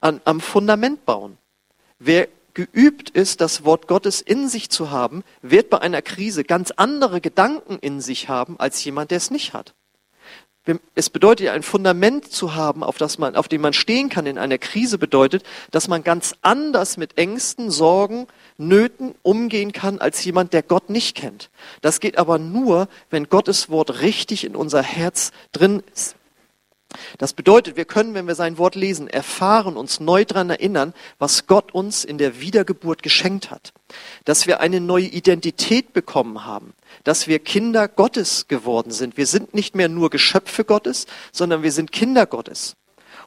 an, 0.00 0.20
am 0.24 0.40
Fundament 0.40 1.04
bauen. 1.04 1.38
Wer 1.98 2.28
geübt 2.54 3.10
ist, 3.10 3.40
das 3.40 3.64
Wort 3.64 3.86
Gottes 3.86 4.20
in 4.20 4.48
sich 4.48 4.70
zu 4.70 4.90
haben, 4.90 5.24
wird 5.42 5.70
bei 5.70 5.80
einer 5.80 6.02
Krise 6.02 6.44
ganz 6.44 6.70
andere 6.72 7.20
Gedanken 7.20 7.78
in 7.80 8.00
sich 8.00 8.28
haben 8.28 8.58
als 8.58 8.82
jemand, 8.84 9.10
der 9.10 9.18
es 9.18 9.30
nicht 9.30 9.52
hat. 9.52 9.74
Es 10.94 11.08
bedeutet 11.08 11.48
ein 11.48 11.62
Fundament 11.62 12.30
zu 12.30 12.54
haben, 12.54 12.84
auf, 12.84 12.98
das 12.98 13.18
man, 13.18 13.34
auf 13.34 13.48
dem 13.48 13.62
man 13.62 13.72
stehen 13.72 14.10
kann 14.10 14.26
in 14.26 14.36
einer 14.36 14.58
Krise, 14.58 14.98
bedeutet, 14.98 15.42
dass 15.70 15.88
man 15.88 16.04
ganz 16.04 16.34
anders 16.42 16.98
mit 16.98 17.16
Ängsten, 17.16 17.70
Sorgen, 17.70 18.26
Nöten 18.58 19.14
umgehen 19.22 19.72
kann 19.72 19.98
als 19.98 20.22
jemand, 20.22 20.52
der 20.52 20.62
Gott 20.62 20.90
nicht 20.90 21.16
kennt. 21.16 21.50
Das 21.80 21.98
geht 21.98 22.18
aber 22.18 22.38
nur, 22.38 22.88
wenn 23.08 23.30
Gottes 23.30 23.70
Wort 23.70 24.02
richtig 24.02 24.44
in 24.44 24.54
unser 24.54 24.82
Herz 24.82 25.32
drin 25.52 25.82
ist. 25.94 26.16
Das 27.18 27.32
bedeutet, 27.32 27.76
wir 27.76 27.84
können, 27.84 28.14
wenn 28.14 28.26
wir 28.26 28.34
sein 28.34 28.58
Wort 28.58 28.74
lesen, 28.74 29.08
erfahren, 29.08 29.76
uns 29.76 30.00
neu 30.00 30.24
daran 30.24 30.50
erinnern, 30.50 30.94
was 31.18 31.46
Gott 31.46 31.72
uns 31.72 32.04
in 32.04 32.18
der 32.18 32.40
Wiedergeburt 32.40 33.02
geschenkt 33.02 33.50
hat. 33.50 33.72
Dass 34.24 34.46
wir 34.46 34.60
eine 34.60 34.80
neue 34.80 35.06
Identität 35.06 35.92
bekommen 35.92 36.44
haben. 36.44 36.74
Dass 37.04 37.28
wir 37.28 37.38
Kinder 37.38 37.88
Gottes 37.88 38.48
geworden 38.48 38.90
sind. 38.90 39.16
Wir 39.16 39.26
sind 39.26 39.54
nicht 39.54 39.74
mehr 39.74 39.88
nur 39.88 40.10
Geschöpfe 40.10 40.64
Gottes, 40.64 41.06
sondern 41.32 41.62
wir 41.62 41.72
sind 41.72 41.92
Kinder 41.92 42.26
Gottes. 42.26 42.74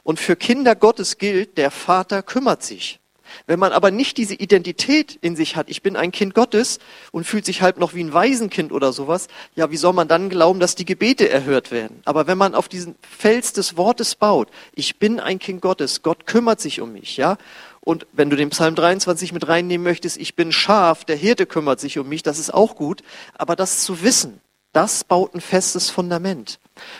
Und 0.02 0.20
für 0.20 0.36
Kinder 0.36 0.76
Gottes 0.76 1.18
gilt, 1.18 1.56
der 1.56 1.70
Vater 1.70 2.22
kümmert 2.22 2.62
sich. 2.62 3.00
Wenn 3.46 3.58
man 3.58 3.72
aber 3.72 3.90
nicht 3.90 4.16
diese 4.16 4.34
Identität 4.34 5.18
in 5.20 5.36
sich 5.36 5.56
hat, 5.56 5.68
ich 5.68 5.82
bin 5.82 5.96
ein 5.96 6.12
Kind 6.12 6.34
Gottes 6.34 6.78
und 7.12 7.24
fühlt 7.24 7.44
sich 7.44 7.62
halb 7.62 7.78
noch 7.78 7.94
wie 7.94 8.02
ein 8.02 8.12
Waisenkind 8.12 8.72
oder 8.72 8.92
sowas, 8.92 9.28
ja, 9.54 9.70
wie 9.70 9.76
soll 9.76 9.92
man 9.92 10.08
dann 10.08 10.28
glauben, 10.28 10.60
dass 10.60 10.74
die 10.74 10.84
Gebete 10.84 11.28
erhört 11.28 11.70
werden? 11.70 12.00
Aber 12.04 12.26
wenn 12.26 12.38
man 12.38 12.54
auf 12.54 12.68
diesen 12.68 12.94
Fels 13.00 13.52
des 13.52 13.76
Wortes 13.76 14.14
baut, 14.14 14.48
ich 14.74 14.98
bin 14.98 15.20
ein 15.20 15.38
Kind 15.38 15.60
Gottes, 15.60 16.02
Gott 16.02 16.26
kümmert 16.26 16.60
sich 16.60 16.80
um 16.80 16.92
mich, 16.92 17.16
ja, 17.16 17.36
und 17.84 18.06
wenn 18.12 18.30
du 18.30 18.36
den 18.36 18.48
Psalm 18.48 18.74
23 18.74 19.32
mit 19.32 19.46
reinnehmen 19.46 19.84
möchtest, 19.84 20.16
ich 20.16 20.34
bin 20.34 20.52
Schaf, 20.52 21.04
der 21.04 21.16
Hirte 21.16 21.44
kümmert 21.44 21.80
sich 21.80 21.98
um 21.98 22.08
mich, 22.08 22.22
das 22.22 22.38
ist 22.38 22.52
auch 22.52 22.76
gut. 22.76 23.02
Aber 23.34 23.56
das 23.56 23.84
zu 23.84 24.02
wissen, 24.02 24.40
das 24.74 25.04
baut 25.04 25.34
ein 25.34 25.40
festes 25.40 25.88
Fundament. 25.88 26.58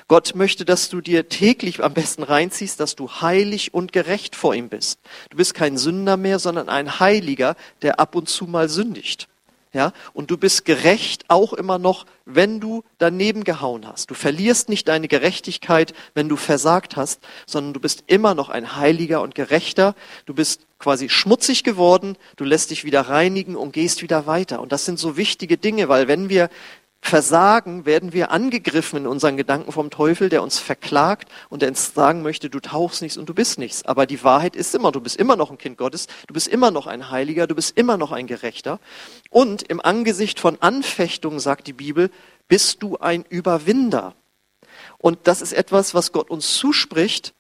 Gott 0.09 0.35
möchte, 0.35 0.65
dass 0.65 0.89
du 0.89 1.01
dir 1.01 1.29
täglich 1.29 1.83
am 1.83 1.95
besten 1.95 2.23
reinziehst, 2.23 2.79
dass 2.79 2.95
du 2.95 3.11
heilig 3.11 3.75
und 3.75 3.93
gerecht 3.93 4.37
vor 4.37 4.55
ihm 4.55 4.69
bist. 4.69 5.01
Du 5.31 5.37
bist 5.37 5.55
kein 5.55 5.77
Sünder 5.77 6.17
mehr, 6.17 6.39
sondern 6.39 6.69
ein 6.69 7.01
Heiliger, 7.01 7.57
der 7.83 7.99
ab 7.99 8.15
und 8.15 8.29
zu 8.29 8.47
mal 8.47 8.69
sündigt. 8.69 9.29
Ja, 9.73 9.93
und 10.13 10.31
du 10.31 10.37
bist 10.37 10.65
gerecht 10.65 11.25
auch 11.27 11.53
immer 11.53 11.79
noch, 11.79 12.07
wenn 12.25 12.61
du 12.61 12.85
daneben 12.99 13.43
gehauen 13.43 13.89
hast. 13.89 14.09
Du 14.09 14.15
verlierst 14.15 14.69
nicht 14.69 14.87
deine 14.87 15.09
Gerechtigkeit, 15.09 15.95
wenn 16.15 16.29
du 16.29 16.37
versagt 16.37 16.95
hast, 16.95 17.21
sondern 17.45 17.73
du 17.73 17.81
bist 17.81 18.05
immer 18.07 18.37
noch 18.37 18.51
ein 18.51 18.77
Heiliger 18.77 19.21
und 19.21 19.35
Gerechter. 19.35 19.97
Du 20.27 20.35
bist 20.35 20.61
quasi 20.79 21.09
schmutzig 21.09 21.65
geworden, 21.65 22.17
du 22.37 22.45
lässt 22.45 22.71
dich 22.71 22.85
wieder 22.85 23.01
reinigen 23.01 23.57
und 23.57 23.73
gehst 23.73 24.01
wieder 24.01 24.29
weiter. 24.29 24.61
Und 24.61 24.71
das 24.71 24.85
sind 24.85 25.01
so 25.01 25.17
wichtige 25.17 25.57
Dinge, 25.57 25.89
weil 25.89 26.07
wenn 26.07 26.29
wir 26.29 26.51
versagen, 27.07 27.85
werden 27.85 28.15
wir 28.15 28.31
angegriffen 28.31 29.01
in 29.01 29.07
unseren 29.07 29.37
Gedanken 29.37 29.73
vom 29.73 29.91
Teufel, 29.91 30.31
der 30.31 30.43
uns 30.43 30.59
verklagt 30.59 31.29
und 31.51 31.61
der 31.61 31.69
uns 31.69 31.93
sagen 31.93 32.23
möchte, 32.23 32.49
du 32.49 32.61
tauchst 32.61 33.03
nichts 33.03 33.19
und 33.19 33.29
du 33.29 33.35
bist 33.35 33.59
nichts. 33.59 33.85
Aber 33.85 34.07
die 34.07 34.25
Wahrheit 34.25 34.57
ist 34.57 34.75
immer, 34.75 34.91
du 34.91 35.03
bist 35.03 35.17
immer 35.17 35.37
noch 35.37 35.51
ein 35.51 35.59
Kind 35.59 35.77
Gottes, 35.77 36.07
du 36.27 36.33
bist 36.33 36.49
immer 36.49 36.71
noch 36.71 36.87
ein 36.87 37.11
Heiliger, 37.11 37.47
du 37.47 37.55
bist 37.55 37.77
immer 37.77 37.99
noch 37.99 38.11
ein 38.11 38.27
Gerechter. 38.27 38.81
Und 39.29 39.63
im 39.65 39.81
Angesicht 39.83 40.41
von 40.41 40.57
Anfechtungen, 40.63 41.41
sagt 41.41 41.67
die 41.67 41.75
Bibel, 41.75 42.11
bist 42.49 42.83
du 42.83 42.97
ein 42.97 43.25
Überwinder. 43.29 44.15
Und 44.97 45.19
das 45.25 45.43
ist 45.43 45.53
etwas, 45.53 45.95
was 45.95 46.11
Gott 46.11 46.31
uns 46.31 46.55
zuspricht. 46.55 47.35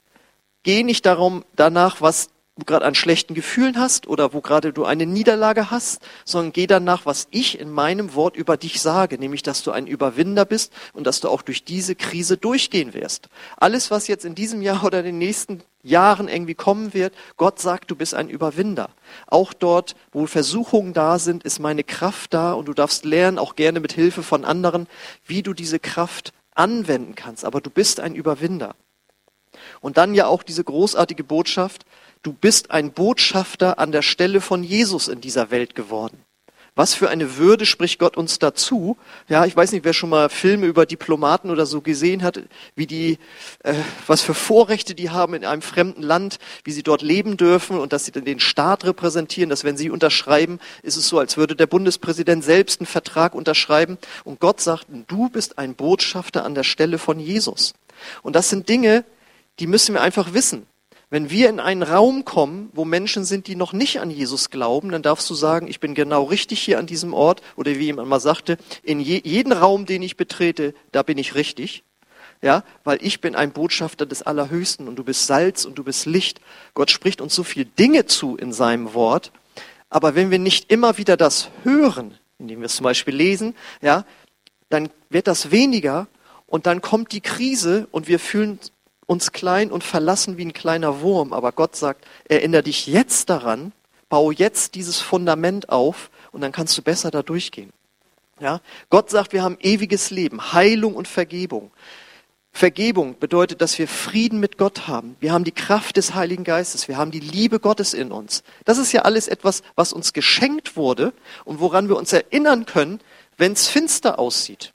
Geh 0.62 0.82
nicht 0.82 1.06
darum, 1.06 1.42
danach, 1.56 2.02
was 2.02 2.28
du 2.56 2.64
gerade 2.64 2.84
an 2.84 2.94
schlechten 2.94 3.34
Gefühlen 3.34 3.78
hast 3.78 4.06
oder 4.06 4.32
wo 4.32 4.40
gerade 4.40 4.72
du 4.72 4.84
eine 4.84 5.06
Niederlage 5.06 5.72
hast, 5.72 6.02
sondern 6.24 6.52
geh 6.52 6.66
danach, 6.68 7.04
was 7.04 7.26
ich 7.30 7.58
in 7.58 7.70
meinem 7.70 8.14
Wort 8.14 8.36
über 8.36 8.56
dich 8.56 8.80
sage, 8.80 9.18
nämlich, 9.18 9.42
dass 9.42 9.64
du 9.64 9.72
ein 9.72 9.88
Überwinder 9.88 10.44
bist 10.44 10.72
und 10.92 11.04
dass 11.06 11.20
du 11.20 11.28
auch 11.28 11.42
durch 11.42 11.64
diese 11.64 11.96
Krise 11.96 12.36
durchgehen 12.36 12.94
wirst. 12.94 13.28
Alles, 13.56 13.90
was 13.90 14.06
jetzt 14.06 14.24
in 14.24 14.36
diesem 14.36 14.62
Jahr 14.62 14.84
oder 14.84 15.00
in 15.00 15.06
den 15.06 15.18
nächsten 15.18 15.62
Jahren 15.82 16.28
irgendwie 16.28 16.54
kommen 16.54 16.94
wird, 16.94 17.14
Gott 17.36 17.60
sagt, 17.60 17.90
du 17.90 17.96
bist 17.96 18.14
ein 18.14 18.28
Überwinder. 18.28 18.90
Auch 19.26 19.52
dort, 19.52 19.96
wo 20.12 20.26
Versuchungen 20.26 20.94
da 20.94 21.18
sind, 21.18 21.42
ist 21.42 21.58
meine 21.58 21.82
Kraft 21.82 22.34
da 22.34 22.52
und 22.52 22.68
du 22.68 22.72
darfst 22.72 23.04
lernen, 23.04 23.38
auch 23.38 23.56
gerne 23.56 23.80
mit 23.80 23.92
Hilfe 23.92 24.22
von 24.22 24.44
anderen, 24.44 24.86
wie 25.26 25.42
du 25.42 25.54
diese 25.54 25.80
Kraft 25.80 26.32
anwenden 26.54 27.16
kannst. 27.16 27.44
Aber 27.44 27.60
du 27.60 27.68
bist 27.68 27.98
ein 27.98 28.14
Überwinder. 28.14 28.76
Und 29.80 29.98
dann 29.98 30.14
ja 30.14 30.26
auch 30.26 30.42
diese 30.42 30.64
großartige 30.64 31.24
Botschaft, 31.24 31.84
du 32.24 32.32
bist 32.32 32.72
ein 32.72 32.90
Botschafter 32.90 33.78
an 33.78 33.92
der 33.92 34.02
Stelle 34.02 34.40
von 34.40 34.64
Jesus 34.64 35.06
in 35.06 35.20
dieser 35.20 35.52
Welt 35.52 35.76
geworden. 35.76 36.18
Was 36.76 36.92
für 36.94 37.08
eine 37.08 37.36
Würde 37.36 37.66
spricht 37.66 38.00
Gott 38.00 38.16
uns 38.16 38.40
dazu? 38.40 38.96
Ja, 39.28 39.44
ich 39.44 39.54
weiß 39.54 39.70
nicht, 39.70 39.84
wer 39.84 39.92
schon 39.92 40.10
mal 40.10 40.28
Filme 40.28 40.66
über 40.66 40.86
Diplomaten 40.86 41.50
oder 41.50 41.66
so 41.66 41.80
gesehen 41.80 42.24
hat, 42.24 42.40
wie 42.74 42.88
die, 42.88 43.18
äh, 43.62 43.74
was 44.08 44.22
für 44.22 44.34
Vorrechte 44.34 44.96
die 44.96 45.10
haben 45.10 45.34
in 45.34 45.44
einem 45.44 45.62
fremden 45.62 46.02
Land, 46.02 46.40
wie 46.64 46.72
sie 46.72 46.82
dort 46.82 47.00
leben 47.00 47.36
dürfen 47.36 47.78
und 47.78 47.92
dass 47.92 48.06
sie 48.06 48.10
den 48.10 48.40
Staat 48.40 48.84
repräsentieren, 48.84 49.50
dass 49.50 49.62
wenn 49.62 49.76
sie 49.76 49.88
unterschreiben, 49.88 50.58
ist 50.82 50.96
es 50.96 51.06
so, 51.06 51.20
als 51.20 51.36
würde 51.36 51.54
der 51.54 51.68
Bundespräsident 51.68 52.42
selbst 52.42 52.80
einen 52.80 52.88
Vertrag 52.88 53.36
unterschreiben. 53.36 53.96
Und 54.24 54.40
Gott 54.40 54.60
sagt, 54.60 54.86
du 55.06 55.28
bist 55.28 55.58
ein 55.58 55.76
Botschafter 55.76 56.44
an 56.44 56.56
der 56.56 56.64
Stelle 56.64 56.98
von 56.98 57.20
Jesus. 57.20 57.74
Und 58.22 58.34
das 58.34 58.50
sind 58.50 58.68
Dinge, 58.68 59.04
die 59.60 59.68
müssen 59.68 59.94
wir 59.94 60.02
einfach 60.02 60.32
wissen. 60.34 60.66
Wenn 61.14 61.30
wir 61.30 61.48
in 61.48 61.60
einen 61.60 61.84
Raum 61.84 62.24
kommen, 62.24 62.70
wo 62.72 62.84
Menschen 62.84 63.24
sind, 63.24 63.46
die 63.46 63.54
noch 63.54 63.72
nicht 63.72 64.00
an 64.00 64.10
Jesus 64.10 64.50
glauben, 64.50 64.90
dann 64.90 65.02
darfst 65.04 65.30
du 65.30 65.34
sagen, 65.36 65.68
ich 65.68 65.78
bin 65.78 65.94
genau 65.94 66.24
richtig 66.24 66.60
hier 66.60 66.76
an 66.80 66.88
diesem 66.88 67.14
Ort. 67.14 67.40
Oder 67.54 67.70
wie 67.76 67.84
jemand 67.84 68.08
mal 68.08 68.18
sagte, 68.18 68.58
in 68.82 68.98
je, 68.98 69.20
jeden 69.22 69.52
Raum, 69.52 69.86
den 69.86 70.02
ich 70.02 70.16
betrete, 70.16 70.74
da 70.90 71.04
bin 71.04 71.16
ich 71.16 71.36
richtig. 71.36 71.84
Ja, 72.42 72.64
weil 72.82 72.98
ich 73.00 73.20
bin 73.20 73.36
ein 73.36 73.52
Botschafter 73.52 74.06
des 74.06 74.22
Allerhöchsten 74.22 74.88
und 74.88 74.96
du 74.96 75.04
bist 75.04 75.28
Salz 75.28 75.64
und 75.64 75.76
du 75.76 75.84
bist 75.84 76.06
Licht. 76.06 76.40
Gott 76.74 76.90
spricht 76.90 77.20
uns 77.20 77.32
so 77.32 77.44
viele 77.44 77.66
Dinge 77.66 78.06
zu 78.06 78.36
in 78.36 78.52
seinem 78.52 78.92
Wort. 78.92 79.30
Aber 79.90 80.16
wenn 80.16 80.32
wir 80.32 80.40
nicht 80.40 80.72
immer 80.72 80.98
wieder 80.98 81.16
das 81.16 81.48
hören, 81.62 82.18
indem 82.40 82.58
wir 82.58 82.66
es 82.66 82.74
zum 82.74 82.82
Beispiel 82.82 83.14
lesen, 83.14 83.54
ja, 83.82 84.04
dann 84.68 84.90
wird 85.10 85.28
das 85.28 85.52
weniger 85.52 86.08
und 86.48 86.66
dann 86.66 86.80
kommt 86.80 87.12
die 87.12 87.20
Krise 87.20 87.86
und 87.92 88.08
wir 88.08 88.18
fühlen 88.18 88.58
uns 89.06 89.32
klein 89.32 89.70
und 89.70 89.84
verlassen 89.84 90.36
wie 90.36 90.44
ein 90.44 90.52
kleiner 90.52 91.00
Wurm, 91.00 91.32
aber 91.32 91.52
Gott 91.52 91.76
sagt, 91.76 92.04
erinnere 92.28 92.62
dich 92.62 92.86
jetzt 92.86 93.30
daran, 93.30 93.72
bau 94.08 94.30
jetzt 94.30 94.74
dieses 94.74 95.00
Fundament 95.00 95.68
auf 95.68 96.10
und 96.32 96.40
dann 96.40 96.52
kannst 96.52 96.76
du 96.78 96.82
besser 96.82 97.10
da 97.10 97.22
durchgehen. 97.22 97.72
Ja? 98.40 98.60
Gott 98.90 99.10
sagt, 99.10 99.32
wir 99.32 99.42
haben 99.42 99.58
ewiges 99.60 100.10
Leben, 100.10 100.52
Heilung 100.52 100.94
und 100.94 101.08
Vergebung. 101.08 101.70
Vergebung 102.52 103.18
bedeutet, 103.18 103.60
dass 103.60 103.78
wir 103.80 103.88
Frieden 103.88 104.38
mit 104.38 104.58
Gott 104.58 104.86
haben. 104.86 105.16
Wir 105.18 105.32
haben 105.32 105.42
die 105.42 105.50
Kraft 105.50 105.96
des 105.96 106.14
Heiligen 106.14 106.44
Geistes. 106.44 106.86
Wir 106.86 106.96
haben 106.96 107.10
die 107.10 107.18
Liebe 107.18 107.58
Gottes 107.58 107.94
in 107.94 108.12
uns. 108.12 108.44
Das 108.64 108.78
ist 108.78 108.92
ja 108.92 109.02
alles 109.02 109.26
etwas, 109.26 109.62
was 109.74 109.92
uns 109.92 110.12
geschenkt 110.12 110.76
wurde 110.76 111.12
und 111.44 111.58
woran 111.58 111.88
wir 111.88 111.96
uns 111.96 112.12
erinnern 112.12 112.64
können, 112.64 113.00
wenn 113.36 113.52
es 113.52 113.66
finster 113.66 114.20
aussieht. 114.20 114.72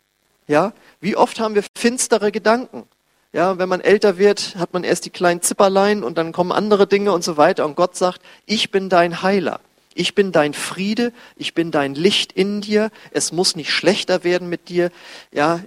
Ja? 0.48 0.74
Wie 1.00 1.16
oft 1.16 1.40
haben 1.40 1.56
wir 1.56 1.64
finstere 1.78 2.34
Gedanken? 2.34 2.84
Ja, 3.32 3.60
wenn 3.60 3.70
man 3.70 3.82
älter 3.82 4.18
wird, 4.18 4.56
hat 4.58 4.74
man 4.74 4.84
erst 4.84 5.06
die 5.06 5.12
kleinen 5.12 5.44
Zipperlein 5.44 6.04
und 6.04 6.18
dann 6.18 6.32
kommen 6.32 6.52
andere 6.52 6.88
Dinge 6.88 7.12
und 7.12 7.24
so 7.24 7.38
weiter. 7.38 7.64
Und 7.66 7.76
Gott 7.76 7.96
sagt, 7.96 8.22
ich 8.48 8.72
bin 8.72 8.90
dein 8.90 9.22
Heiler. 9.22 9.60
Ich 9.94 10.16
bin 10.16 10.32
dein 10.32 10.54
Friede, 10.54 11.12
ich 11.36 11.54
bin 11.54 11.72
dein 11.72 11.94
Licht 11.94 12.32
in 12.32 12.62
dir. 12.62 12.90
Es 13.12 13.32
muss 13.32 13.56
nicht 13.56 13.72
schlechter 13.72 14.24
werden 14.24 14.48
mit 14.48 14.70
dir. 14.70 14.92
Ja, 15.32 15.60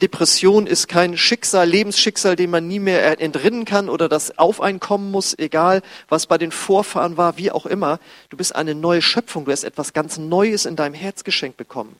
Depression 0.00 0.66
ist 0.66 0.86
kein 0.86 1.16
Schicksal, 1.16 1.68
Lebensschicksal, 1.68 2.36
dem 2.36 2.50
man 2.50 2.68
nie 2.68 2.78
mehr 2.78 3.20
entrinnen 3.20 3.64
kann 3.64 3.88
oder 3.88 4.08
das 4.08 4.38
auf 4.38 4.60
einen 4.60 4.80
kommen 4.80 5.10
muss, 5.10 5.36
egal 5.38 5.82
was 6.08 6.26
bei 6.26 6.38
den 6.38 6.52
Vorfahren 6.52 7.16
war, 7.16 7.36
wie 7.36 7.50
auch 7.50 7.66
immer. 7.66 7.98
Du 8.30 8.36
bist 8.36 8.54
eine 8.54 8.74
neue 8.74 9.02
Schöpfung, 9.02 9.44
du 9.44 9.52
hast 9.52 9.64
etwas 9.64 9.92
ganz 9.92 10.18
Neues 10.18 10.66
in 10.66 10.76
deinem 10.76 10.94
Herz 10.94 11.24
geschenkt 11.24 11.56
bekommen. 11.56 11.96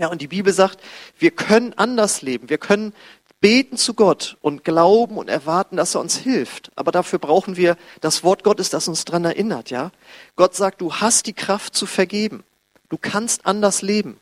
Ja, 0.00 0.08
und 0.08 0.22
die 0.22 0.28
Bibel 0.28 0.50
sagt, 0.52 0.80
wir 1.18 1.30
können 1.30 1.74
anders 1.76 2.22
leben. 2.22 2.48
Wir 2.48 2.56
können 2.56 2.94
beten 3.40 3.76
zu 3.76 3.94
Gott 3.94 4.36
und 4.42 4.64
glauben 4.64 5.16
und 5.16 5.28
erwarten, 5.28 5.76
dass 5.76 5.94
er 5.94 6.00
uns 6.00 6.16
hilft. 6.16 6.70
Aber 6.76 6.92
dafür 6.92 7.18
brauchen 7.18 7.56
wir 7.56 7.76
das 8.00 8.22
Wort 8.22 8.44
Gottes, 8.44 8.70
das 8.70 8.88
uns 8.88 9.04
dran 9.04 9.24
erinnert, 9.24 9.70
ja? 9.70 9.90
Gott 10.36 10.54
sagt, 10.54 10.80
du 10.80 10.94
hast 10.94 11.26
die 11.26 11.32
Kraft 11.32 11.74
zu 11.74 11.86
vergeben. 11.86 12.44
Du 12.88 12.98
kannst 12.98 13.46
anders 13.46 13.82
leben. 13.82 14.18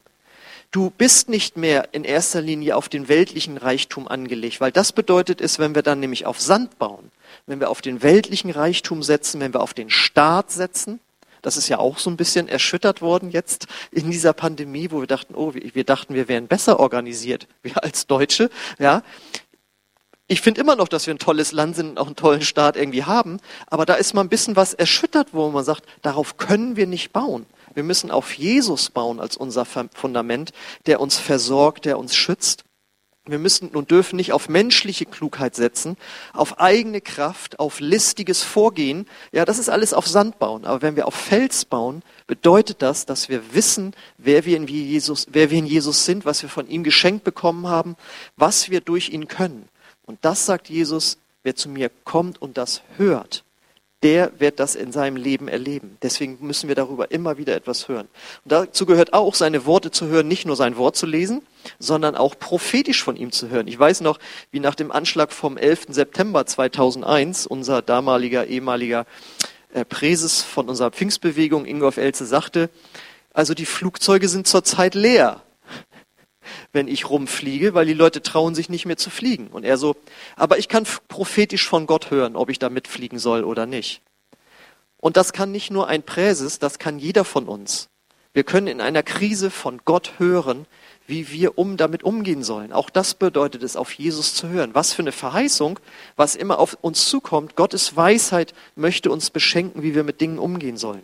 Du 0.71 0.91
bist 0.91 1.31
nicht 1.31 1.57
mehr 1.57 1.89
in 1.93 2.05
erster 2.05 2.43
Linie 2.43 2.77
auf 2.77 2.91
den 2.91 3.09
weltlichen 3.09 3.57
Reichtum 3.57 4.07
angelegt, 4.07 4.61
weil 4.61 4.71
das 4.71 4.93
bedeutet 4.93 5.41
es, 5.41 5.59
wenn 5.59 5.75
wir 5.75 5.83
dann 5.83 5.99
nämlich 5.99 6.27
auf 6.27 6.41
Sand 6.41 6.79
bauen, 6.79 7.11
wenn 7.47 7.59
wir 7.59 7.71
auf 7.71 7.81
den 7.81 8.03
weltlichen 8.03 8.51
Reichtum 8.51 9.03
setzen, 9.03 9.41
wenn 9.41 9.55
wir 9.55 9.63
auf 9.63 9.73
den 9.73 9.89
Staat 9.89 10.51
setzen, 10.51 11.01
das 11.43 11.57
ist 11.57 11.69
ja 11.69 11.79
auch 11.79 11.99
so 11.99 12.11
ein 12.11 12.17
bisschen 12.17 12.49
erschüttert 12.49 13.03
worden 13.03 13.31
jetzt 13.31 13.67
in 13.91 14.11
dieser 14.11 14.33
Pandemie, 14.33 14.91
wo 14.91 15.01
wir 15.01 15.07
dachten, 15.07 15.35
oh, 15.35 15.55
wir 15.55 15.85
dachten, 15.85 16.15
wir 16.15 16.29
wären 16.29 16.49
besser 16.49 16.81
organisiert, 16.81 17.47
wir 17.63 17.83
als 17.83 18.07
Deutsche, 18.07 18.51
ja. 18.79 19.03
Ich 20.31 20.43
finde 20.43 20.61
immer 20.61 20.77
noch, 20.77 20.89
dass 20.89 21.07
wir 21.07 21.15
ein 21.15 21.19
tolles 21.19 21.53
Land 21.53 21.77
sind 21.77 21.91
und 21.91 21.99
auch 21.99 22.07
einen 22.07 22.17
tollen 22.17 22.43
Staat 22.43 22.77
irgendwie 22.77 23.05
haben, 23.05 23.41
aber 23.67 23.87
da 23.87 23.95
ist 23.95 24.13
mal 24.13 24.21
ein 24.21 24.29
bisschen 24.29 24.57
was 24.57 24.75
erschüttert, 24.75 25.29
wo 25.33 25.49
man 25.49 25.65
sagt, 25.65 25.85
darauf 26.03 26.37
können 26.37 26.77
wir 26.77 26.87
nicht 26.87 27.13
bauen. 27.13 27.47
Wir 27.75 27.83
müssen 27.83 28.11
auf 28.11 28.35
Jesus 28.35 28.91
bauen 28.91 29.21
als 29.21 29.37
unser 29.37 29.65
Fundament, 29.65 30.53
der 30.87 31.01
uns 31.01 31.19
versorgt, 31.19 31.85
der 31.85 31.99
uns 31.99 32.15
schützt. 32.15 32.65
Wir 33.31 33.39
müssen 33.39 33.69
und 33.69 33.91
dürfen 33.91 34.17
nicht 34.17 34.33
auf 34.33 34.49
menschliche 34.49 35.07
Klugheit 35.07 35.55
setzen, 35.55 35.97
auf 36.33 36.59
eigene 36.59 37.01
Kraft, 37.01 37.59
auf 37.59 37.81
listiges 37.81 38.43
Vorgehen. 38.43 39.07
Ja, 39.33 39.45
das 39.45 39.59
ist 39.59 39.69
alles 39.69 39.95
auf 39.95 40.07
Sand 40.07 40.39
bauen. 40.39 40.65
Aber 40.65 40.83
wenn 40.83 40.97
wir 40.97 41.07
auf 41.07 41.15
Fels 41.15 41.65
bauen, 41.65 42.03
bedeutet 42.27 42.83
das, 42.83 43.07
dass 43.07 43.29
wir 43.29 43.55
wissen, 43.55 43.95
wer 44.17 44.45
wir 44.45 44.57
in 44.57 44.67
Jesus, 44.67 45.27
wer 45.31 45.51
wir 45.51 45.59
in 45.59 45.67
Jesus 45.67 46.05
sind, 46.05 46.25
was 46.25 46.43
wir 46.43 46.49
von 46.49 46.69
ihm 46.69 46.85
geschenkt 46.85 47.25
bekommen 47.25 47.67
haben, 47.67 47.97
was 48.37 48.71
wir 48.71 48.81
durch 48.81 49.11
ihn 49.11 49.29
können. 49.29 49.69
Und 50.07 50.19
das 50.23 50.47
sagt 50.47 50.69
Jesus, 50.69 51.19
wer 51.43 51.55
zu 51.55 51.69
mir 51.69 51.91
kommt 52.05 52.41
und 52.41 52.57
das 52.57 52.83
hört, 52.97 53.45
der 54.03 54.33
wird 54.39 54.61
das 54.61 54.77
in 54.77 54.93
seinem 54.93 55.17
Leben 55.17 55.49
erleben. 55.49 55.97
Deswegen 56.03 56.39
müssen 56.41 56.69
wir 56.69 56.77
darüber 56.77 57.11
immer 57.11 57.37
wieder 57.37 57.57
etwas 57.57 57.89
hören. 57.89 58.09
Und 58.45 58.53
dazu 58.53 58.87
gehört 58.87 59.13
auch, 59.13 59.35
seine 59.35 59.67
Worte 59.67 59.91
zu 59.91 60.07
hören, 60.07 60.29
nicht 60.29 60.47
nur 60.47 60.55
sein 60.55 60.77
Wort 60.77 60.97
zu 60.97 61.07
lesen, 61.07 61.43
sondern 61.81 62.15
auch 62.15 62.39
prophetisch 62.39 63.03
von 63.03 63.17
ihm 63.17 63.33
zu 63.33 63.49
hören. 63.49 63.67
Ich 63.67 63.79
weiß 63.79 64.03
noch, 64.03 64.19
wie 64.53 64.61
nach 64.61 64.77
dem 64.77 64.93
Anschlag 64.93 65.33
vom 65.33 65.57
11. 65.57 65.87
September 65.89 66.47
2001 66.47 67.47
unser 67.47 67.83
damaliger, 67.83 68.47
ehemaliger 68.47 69.05
äh, 69.75 69.85
Präses 69.85 70.43
von 70.43 70.69
unserer 70.69 70.93
Pfingstbewegung, 70.93 71.67
Ingolf 71.67 71.97
Elze, 71.97 72.25
sagte, 72.25 72.71
also 73.33 73.55
die 73.55 73.67
Flugzeuge 73.67 74.29
sind 74.29 74.47
zurzeit 74.47 74.95
leer 74.95 75.43
wenn 76.73 76.89
ich 76.89 77.09
rumfliege, 77.09 77.75
weil 77.75 77.87
die 77.87 77.95
Leute 77.95 78.23
trauen 78.23 78.55
sich 78.55 78.69
nicht 78.69 78.87
mehr 78.87 78.97
zu 78.97 79.11
fliegen. 79.11 79.49
Und 79.49 79.65
er 79.65 79.79
so, 79.79 79.97
aber 80.37 80.59
ich 80.59 80.69
kann 80.69 80.87
prophetisch 81.09 81.69
von 81.69 81.87
Gott 81.87 82.11
hören, 82.11 82.37
ob 82.37 82.51
ich 82.51 82.59
da 82.59 82.71
mitfliegen 82.71 83.19
soll 83.19 83.45
oder 83.45 83.67
nicht. 83.67 84.03
Und 84.99 85.17
das 85.17 85.33
kann 85.33 85.53
nicht 85.53 85.71
nur 85.71 85.89
ein 85.89 86.03
Präses, 86.03 86.59
das 86.59 86.79
kann 86.79 86.99
jeder 86.99 87.25
von 87.25 87.47
uns. 87.47 87.89
Wir 88.35 88.45
können 88.45 88.67
in 88.67 88.81
einer 88.81 89.03
Krise 89.03 89.51
von 89.51 89.81
Gott 89.85 90.13
hören, 90.19 90.67
wie 91.07 91.31
wir 91.33 91.59
um 91.59 91.77
damit 91.77 92.03
umgehen 92.03 92.43
sollen. 92.43 92.73
Auch 92.73 92.91
das 92.91 93.15
bedeutet 93.15 93.63
es, 93.63 93.77
auf 93.77 93.93
Jesus 93.93 94.35
zu 94.35 94.49
hören. 94.49 94.75
Was 94.75 94.93
für 94.93 95.03
eine 95.03 95.13
Verheißung, 95.13 95.81
was 96.17 96.37
immer 96.37 96.59
auf 96.59 96.77
uns 96.83 97.09
zukommt. 97.09 97.57
Gottes 97.57 97.97
Weisheit 97.97 98.55
möchte 98.77 99.11
uns 99.11 99.31
beschenken, 99.31 99.83
wie 99.83 99.95
wir 99.95 100.05
mit 100.05 100.21
Dingen 100.21 100.39
umgehen 100.39 100.77
sollen. 100.77 101.03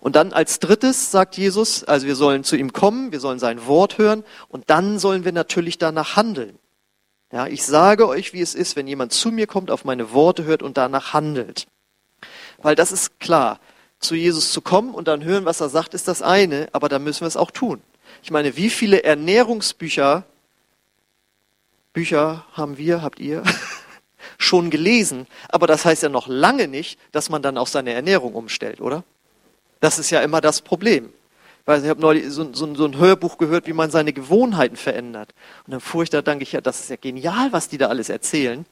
Und 0.00 0.16
dann 0.16 0.32
als 0.32 0.58
drittes 0.58 1.10
sagt 1.10 1.36
Jesus, 1.36 1.84
also 1.84 2.06
wir 2.06 2.16
sollen 2.16 2.44
zu 2.44 2.56
ihm 2.56 2.72
kommen, 2.72 3.12
wir 3.12 3.20
sollen 3.20 3.38
sein 3.38 3.66
Wort 3.66 3.98
hören 3.98 4.24
und 4.48 4.70
dann 4.70 4.98
sollen 4.98 5.24
wir 5.24 5.32
natürlich 5.32 5.78
danach 5.78 6.16
handeln. 6.16 6.58
Ja, 7.32 7.46
ich 7.46 7.64
sage 7.64 8.08
euch, 8.08 8.32
wie 8.32 8.40
es 8.40 8.54
ist, 8.54 8.76
wenn 8.76 8.86
jemand 8.86 9.12
zu 9.12 9.30
mir 9.30 9.46
kommt, 9.46 9.70
auf 9.70 9.84
meine 9.84 10.12
Worte 10.12 10.44
hört 10.44 10.62
und 10.62 10.78
danach 10.78 11.12
handelt. 11.12 11.66
Weil 12.58 12.74
das 12.74 12.90
ist 12.90 13.20
klar, 13.20 13.60
zu 14.00 14.14
Jesus 14.14 14.52
zu 14.52 14.60
kommen 14.60 14.94
und 14.94 15.08
dann 15.08 15.24
hören, 15.24 15.44
was 15.44 15.60
er 15.60 15.68
sagt, 15.68 15.94
ist 15.94 16.08
das 16.08 16.22
eine, 16.22 16.68
aber 16.72 16.88
dann 16.88 17.04
müssen 17.04 17.20
wir 17.20 17.28
es 17.28 17.36
auch 17.36 17.50
tun. 17.50 17.82
Ich 18.22 18.30
meine, 18.30 18.56
wie 18.56 18.70
viele 18.70 19.02
Ernährungsbücher 19.02 20.24
Bücher 21.92 22.44
haben 22.52 22.78
wir, 22.78 23.02
habt 23.02 23.18
ihr 23.18 23.42
schon 24.38 24.70
gelesen, 24.70 25.26
aber 25.48 25.66
das 25.66 25.84
heißt 25.84 26.02
ja 26.02 26.08
noch 26.08 26.28
lange 26.28 26.68
nicht, 26.68 26.98
dass 27.12 27.28
man 27.28 27.42
dann 27.42 27.58
auch 27.58 27.66
seine 27.66 27.92
Ernährung 27.92 28.34
umstellt, 28.34 28.80
oder? 28.80 29.04
Das 29.80 29.98
ist 29.98 30.10
ja 30.10 30.20
immer 30.20 30.40
das 30.40 30.62
Problem. 30.62 31.12
Weil 31.64 31.82
ich 31.82 31.90
habe 31.90 32.00
neulich 32.00 32.30
so, 32.30 32.52
so, 32.54 32.74
so, 32.74 32.86
ein 32.86 32.96
Hörbuch 32.96 33.36
gehört, 33.36 33.66
wie 33.66 33.74
man 33.74 33.90
seine 33.90 34.14
Gewohnheiten 34.14 34.76
verändert. 34.76 35.34
Und 35.66 35.72
dann 35.72 35.80
fuhr 35.80 36.02
ich 36.02 36.10
da, 36.10 36.22
denke 36.22 36.42
ich, 36.42 36.52
ja, 36.52 36.62
das 36.62 36.80
ist 36.80 36.88
ja 36.88 36.96
genial, 36.96 37.52
was 37.52 37.68
die 37.68 37.76
da 37.76 37.88
alles 37.88 38.08
erzählen. 38.08 38.64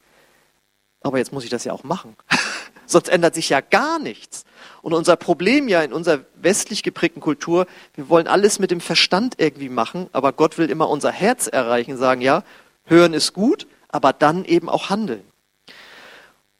Aber 1.01 1.19
jetzt 1.19 1.31
muss 1.31 1.43
ich 1.43 1.51
das 1.51 1.63
ja 1.63 1.73
auch 1.73 1.83
machen. 1.83 2.15
Sonst 2.87 3.09
ändert 3.09 3.35
sich 3.35 3.49
ja 3.49 3.61
gar 3.61 3.99
nichts. 3.99 4.45
Und 4.81 4.93
unser 4.93 5.15
Problem 5.15 5.67
ja 5.67 5.83
in 5.83 5.93
unserer 5.93 6.21
westlich 6.35 6.81
geprägten 6.81 7.19
Kultur, 7.19 7.67
wir 7.93 8.09
wollen 8.09 8.27
alles 8.27 8.59
mit 8.59 8.71
dem 8.71 8.81
Verstand 8.81 9.35
irgendwie 9.37 9.69
machen, 9.69 10.09
aber 10.11 10.33
Gott 10.33 10.57
will 10.57 10.69
immer 10.69 10.89
unser 10.89 11.11
Herz 11.11 11.47
erreichen, 11.47 11.97
sagen, 11.97 12.21
ja, 12.21 12.43
hören 12.85 13.13
ist 13.13 13.33
gut, 13.33 13.67
aber 13.89 14.13
dann 14.13 14.45
eben 14.45 14.69
auch 14.69 14.89
handeln. 14.89 15.23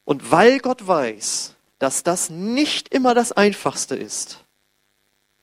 Und 0.04 0.30
weil 0.30 0.58
Gott 0.60 0.86
weiß, 0.86 1.54
dass 1.78 2.02
das 2.02 2.30
nicht 2.30 2.92
immer 2.92 3.14
das 3.14 3.32
Einfachste 3.32 3.94
ist, 3.94 4.44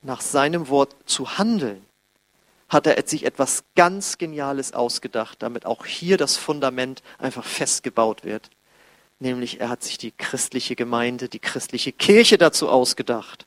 nach 0.02 0.22
seinem 0.22 0.70
Wort 0.70 0.96
zu 1.06 1.38
handeln, 1.38 1.84
hat 2.70 2.88
er 2.88 3.02
sich 3.08 3.26
etwas 3.26 3.64
ganz 3.76 4.18
Geniales 4.18 4.74
ausgedacht, 4.74 5.42
damit 5.42 5.66
auch 5.66 5.86
hier 5.86 6.18
das 6.18 6.36
Fundament 6.36 7.04
einfach 7.18 7.46
festgebaut 7.46 8.24
wird. 8.24 8.50
Nämlich 9.20 9.62
er 9.62 9.70
hat 9.70 9.84
sich 9.84 9.98
die 9.98 10.12
christliche 10.12 10.76
Gemeinde, 10.76 11.30
die 11.30 11.40
christliche 11.40 11.92
Kirche 11.92 12.38
dazu 12.38 12.68
ausgedacht. 12.68 13.46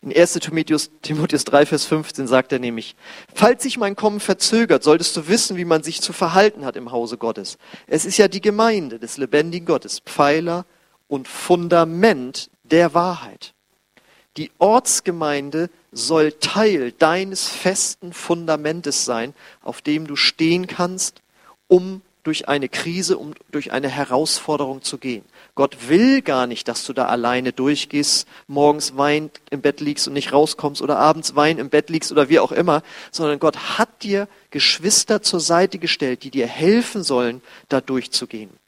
In 0.00 0.16
1 0.16 0.32
Timotheus, 0.34 0.90
Timotheus 1.02 1.44
3, 1.44 1.66
Vers 1.66 1.84
15 1.86 2.26
sagt 2.26 2.52
er 2.52 2.58
nämlich, 2.58 2.96
falls 3.32 3.62
sich 3.62 3.78
mein 3.78 3.94
Kommen 3.94 4.18
verzögert, 4.18 4.82
solltest 4.82 5.16
du 5.16 5.28
wissen, 5.28 5.56
wie 5.56 5.64
man 5.64 5.84
sich 5.84 6.00
zu 6.00 6.12
verhalten 6.12 6.64
hat 6.64 6.76
im 6.76 6.90
Hause 6.90 7.18
Gottes. 7.18 7.56
Es 7.86 8.04
ist 8.04 8.16
ja 8.16 8.26
die 8.26 8.40
Gemeinde 8.40 8.98
des 8.98 9.16
lebendigen 9.16 9.66
Gottes, 9.66 10.00
Pfeiler 10.00 10.64
und 11.12 11.28
Fundament 11.28 12.48
der 12.62 12.94
Wahrheit. 12.94 13.52
Die 14.38 14.50
Ortsgemeinde 14.58 15.68
soll 15.92 16.32
Teil 16.32 16.92
deines 16.92 17.48
festen 17.48 18.14
Fundamentes 18.14 19.04
sein, 19.04 19.34
auf 19.60 19.82
dem 19.82 20.06
du 20.06 20.16
stehen 20.16 20.66
kannst, 20.66 21.20
um 21.68 22.00
durch 22.22 22.48
eine 22.48 22.70
Krise, 22.70 23.18
um 23.18 23.34
durch 23.50 23.72
eine 23.72 23.90
Herausforderung 23.90 24.80
zu 24.80 24.96
gehen. 24.96 25.22
Gott 25.54 25.90
will 25.90 26.22
gar 26.22 26.46
nicht, 26.46 26.66
dass 26.66 26.86
du 26.86 26.94
da 26.94 27.08
alleine 27.08 27.52
durchgehst, 27.52 28.26
morgens 28.46 28.96
weint 28.96 29.42
im 29.50 29.60
Bett 29.60 29.82
liegst 29.82 30.08
und 30.08 30.14
nicht 30.14 30.32
rauskommst 30.32 30.80
oder 30.80 30.96
abends 30.96 31.36
weint 31.36 31.60
im 31.60 31.68
Bett 31.68 31.90
liegst 31.90 32.10
oder 32.10 32.30
wie 32.30 32.38
auch 32.38 32.52
immer, 32.52 32.82
sondern 33.10 33.38
Gott 33.38 33.78
hat 33.78 34.02
dir 34.02 34.28
Geschwister 34.50 35.20
zur 35.20 35.40
Seite 35.40 35.78
gestellt, 35.78 36.22
die 36.22 36.30
dir 36.30 36.46
helfen 36.46 37.02
sollen, 37.02 37.42
da 37.68 37.82
durchzugehen. 37.82 38.61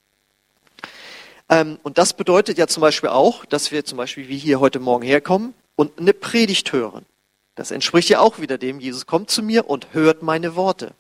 Ähm, 1.55 1.79
und 1.85 1.99
das 1.99 2.15
bedeutet 2.15 2.59
ja 2.59 2.67
zum 2.67 2.81
Beispiel 2.81 3.11
auch, 3.11 3.45
dass 3.45 3.71
wir 3.71 3.85
zum 3.85 3.97
Beispiel 3.97 4.29
wie 4.29 4.39
hier 4.39 4.59
heute 4.59 4.81
Morgen 4.81 5.05
herkommen 5.05 5.55
und 5.77 6.01
eine 6.01 6.13
Predigt 6.13 6.73
hören. 6.73 7.07
Das 7.55 7.71
entspricht 7.71 8.09
ja 8.09 8.19
auch 8.19 8.41
wieder 8.41 8.59
dem, 8.59 8.81
Jesus 8.81 9.07
kommt 9.07 9.31
zu 9.31 9.41
mir 9.43 9.71
und 9.71 9.95
hört 9.95 10.23
meine 10.23 10.57
Worte. 10.57 10.95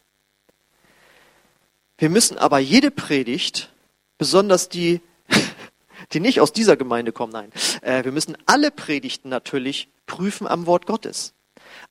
Wir 1.98 2.08
müssen 2.08 2.38
aber 2.38 2.60
jede 2.60 2.92
Predigt, 2.92 3.72
besonders 4.16 4.68
die, 4.68 5.00
die 6.12 6.20
nicht 6.20 6.40
aus 6.40 6.52
dieser 6.52 6.76
Gemeinde 6.76 7.10
kommen, 7.10 7.32
nein, 7.32 7.50
äh, 7.82 8.04
wir 8.04 8.12
müssen 8.12 8.36
alle 8.46 8.70
Predigten 8.70 9.28
natürlich 9.28 9.88
prüfen 10.06 10.46
am 10.46 10.66
Wort 10.66 10.86
Gottes. 10.86 11.33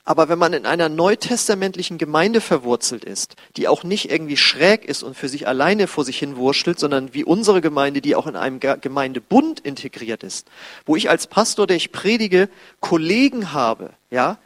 Aber 0.05 0.27
wenn 0.27 0.37
man 0.37 0.51
in 0.51 0.65
einer 0.65 0.89
neutestamentlichen 0.89 1.97
Gemeinde 1.97 2.41
verwurzelt 2.41 3.05
ist, 3.05 3.35
die 3.55 3.69
auch 3.69 3.85
nicht 3.85 4.11
irgendwie 4.11 4.35
schräg 4.35 4.83
ist 4.83 5.01
und 5.01 5.15
für 5.15 5.29
sich 5.29 5.47
alleine 5.47 5.87
vor 5.87 6.03
sich 6.03 6.19
hin 6.19 6.35
wurschtelt, 6.35 6.77
sondern 6.77 7.13
wie 7.13 7.23
unsere 7.23 7.61
Gemeinde, 7.61 8.01
die 8.01 8.15
auch 8.15 8.27
in 8.27 8.35
einem 8.35 8.59
Gemeindebund 8.59 9.61
integriert 9.61 10.23
ist, 10.23 10.47
wo 10.85 10.97
ich 10.97 11.09
als 11.09 11.27
Pastor, 11.27 11.67
der 11.67 11.77
ich 11.77 11.93
predige, 11.93 12.49
Kollegen 12.81 13.53
habe, 13.53 13.91
ja, 14.09 14.39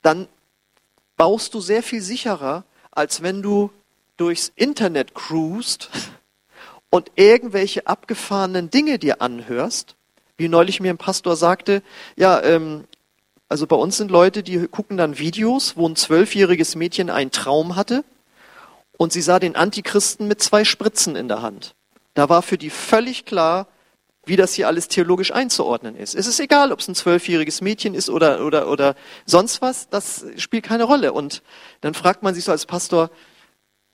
dann 0.00 0.26
baust 1.18 1.52
du 1.52 1.60
sehr 1.60 1.82
viel 1.82 2.00
sicherer, 2.00 2.64
als 2.90 3.22
wenn 3.22 3.42
du 3.42 3.70
durchs 4.16 4.52
Internet 4.56 5.14
cruist 5.14 5.90
und 6.88 7.10
irgendwelche 7.16 7.86
abgefahrenen 7.86 8.70
Dinge 8.70 8.98
dir 8.98 9.20
anhörst. 9.20 9.96
Wie 10.36 10.48
neulich 10.48 10.80
mir 10.80 10.90
ein 10.90 10.98
Pastor 10.98 11.36
sagte, 11.36 11.82
ja, 12.16 12.42
ähm, 12.42 12.84
also 13.48 13.66
bei 13.66 13.76
uns 13.76 13.96
sind 13.96 14.10
Leute, 14.10 14.42
die 14.42 14.66
gucken 14.68 14.96
dann 14.96 15.18
Videos, 15.18 15.76
wo 15.76 15.88
ein 15.88 15.96
zwölfjähriges 15.96 16.74
Mädchen 16.76 17.10
einen 17.10 17.30
Traum 17.30 17.76
hatte 17.76 18.04
und 18.96 19.12
sie 19.12 19.22
sah 19.22 19.38
den 19.38 19.56
Antichristen 19.56 20.28
mit 20.28 20.42
zwei 20.42 20.64
Spritzen 20.64 21.16
in 21.16 21.28
der 21.28 21.42
Hand. 21.42 21.74
Da 22.14 22.28
war 22.28 22.42
für 22.42 22.58
die 22.58 22.70
völlig 22.70 23.24
klar, 23.24 23.66
wie 24.26 24.36
das 24.36 24.54
hier 24.54 24.68
alles 24.68 24.88
theologisch 24.88 25.32
einzuordnen 25.32 25.96
ist. 25.96 26.14
Es 26.14 26.26
ist 26.26 26.40
egal, 26.40 26.72
ob 26.72 26.80
es 26.80 26.88
ein 26.88 26.94
zwölfjähriges 26.94 27.60
Mädchen 27.60 27.94
ist 27.94 28.08
oder, 28.08 28.44
oder, 28.46 28.68
oder 28.70 28.94
sonst 29.26 29.60
was, 29.60 29.88
das 29.90 30.24
spielt 30.36 30.64
keine 30.64 30.84
Rolle. 30.84 31.12
Und 31.12 31.42
dann 31.82 31.94
fragt 31.94 32.22
man 32.22 32.34
sich 32.34 32.44
so 32.44 32.52
als 32.52 32.66
Pastor, 32.66 33.10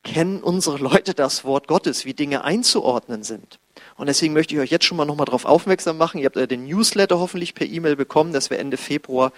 kennen 0.05 0.43
unsere 0.43 0.79
Leute 0.79 1.15
das 1.15 1.45
Wort 1.45 1.67
Gottes, 1.67 2.05
wie 2.05 2.15
Dinge 2.15 2.45
einzuordnen 2.45 3.23
sind? 3.23 3.59
Und 4.01 4.07
deswegen 4.07 4.33
möchte 4.33 4.55
ich 4.55 4.61
euch 4.61 4.71
jetzt 4.71 4.87
schon 4.87 4.97
mal 4.97 5.05
nochmal 5.05 5.27
darauf 5.27 5.45
aufmerksam 5.45 5.99
machen. 5.99 6.17
Ihr 6.21 6.25
habt 6.25 6.37
ja 6.37 6.47
den 6.47 6.65
Newsletter 6.65 7.19
hoffentlich 7.19 7.55
per 7.55 7.67
E-Mail 7.67 7.97
bekommen, 7.97 8.33
dass 8.33 8.49
wir 8.49 8.59
Ende 8.59 8.79
Februar 8.79 9.31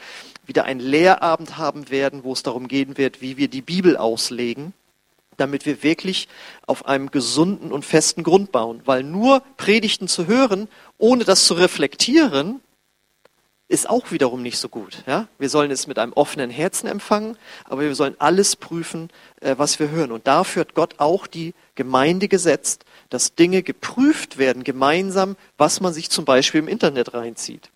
wieder 0.46 0.62
einen 0.66 0.78
Lehrabend 0.78 1.58
haben 1.58 1.90
werden, 1.90 2.22
wo 2.22 2.32
es 2.32 2.44
darum 2.44 2.68
gehen 2.68 2.96
wird, 2.96 3.20
wie 3.20 3.36
wir 3.36 3.48
die 3.48 3.60
Bibel 3.60 3.96
auslegen, 3.96 4.72
damit 5.36 5.66
wir 5.66 5.82
wirklich 5.82 6.28
auf 6.64 6.86
einem 6.86 7.10
gesunden 7.10 7.72
und 7.72 7.84
festen 7.84 8.22
Grund 8.22 8.52
bauen. 8.52 8.82
Weil 8.84 9.02
nur 9.02 9.42
Predigten 9.56 10.06
zu 10.06 10.28
hören, 10.28 10.68
ohne 10.96 11.24
das 11.24 11.44
zu 11.44 11.54
reflektieren, 11.54 12.60
ist 13.66 13.90
auch 13.90 14.12
wiederum 14.12 14.42
nicht 14.42 14.58
so 14.58 14.68
gut. 14.68 15.02
Ja? 15.08 15.26
Wir 15.40 15.48
sollen 15.48 15.72
es 15.72 15.88
mit 15.88 15.98
einem 15.98 16.12
offenen 16.12 16.50
Herzen 16.50 16.86
empfangen, 16.86 17.36
aber 17.64 17.80
wir 17.80 17.94
sollen 17.96 18.14
alles 18.20 18.54
prüfen, 18.54 19.10
äh, 19.40 19.56
was 19.58 19.80
wir 19.80 19.90
hören. 19.90 20.12
Und 20.12 20.28
dafür 20.28 20.60
hat 20.60 20.74
Gott 20.74 21.00
auch 21.00 21.26
die 21.26 21.52
Gemeinde 21.74 22.28
gesetzt, 22.28 22.84
dass 23.12 23.34
Dinge 23.34 23.62
geprüft 23.62 24.38
werden, 24.38 24.64
gemeinsam, 24.64 25.36
was 25.58 25.80
man 25.80 25.92
sich 25.92 26.08
zum 26.08 26.24
Beispiel 26.24 26.60
im 26.60 26.68
Internet 26.68 27.12
reinzieht. 27.12 27.70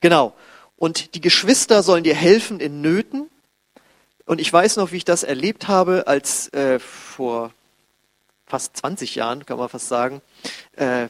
Genau. 0.00 0.34
Und 0.76 1.14
die 1.14 1.22
Geschwister 1.22 1.82
sollen 1.82 2.04
dir 2.04 2.14
helfen 2.14 2.60
in 2.60 2.82
Nöten. 2.82 3.30
Und 4.26 4.42
ich 4.42 4.52
weiß 4.52 4.76
noch, 4.76 4.92
wie 4.92 4.98
ich 4.98 5.06
das 5.06 5.22
erlebt 5.22 5.68
habe, 5.68 6.06
als 6.06 6.52
äh, 6.52 6.78
vor 6.78 7.54
fast 8.46 8.76
20 8.76 9.14
Jahren, 9.14 9.46
kann 9.46 9.56
man 9.56 9.70
fast 9.70 9.88
sagen, 9.88 10.20
äh, 10.72 11.08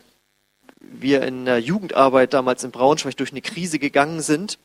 wir 0.78 1.22
in 1.22 1.46
der 1.46 1.58
Jugendarbeit 1.58 2.32
damals 2.32 2.62
in 2.62 2.70
Braunschweig 2.70 3.16
durch 3.16 3.32
eine 3.32 3.42
Krise 3.42 3.80
gegangen 3.80 4.20
sind. 4.20 4.60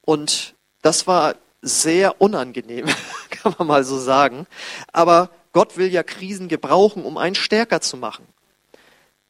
Und 0.00 0.54
das 0.80 1.06
war 1.06 1.34
sehr 1.60 2.22
unangenehm, 2.22 2.86
kann 3.30 3.54
man 3.58 3.68
mal 3.68 3.84
so 3.84 3.98
sagen. 3.98 4.46
Aber 4.90 5.28
Gott 5.54 5.78
will 5.78 5.90
ja 5.90 6.02
Krisen 6.02 6.48
gebrauchen, 6.48 7.04
um 7.04 7.16
einen 7.16 7.34
stärker 7.34 7.80
zu 7.80 7.96
machen. 7.96 8.26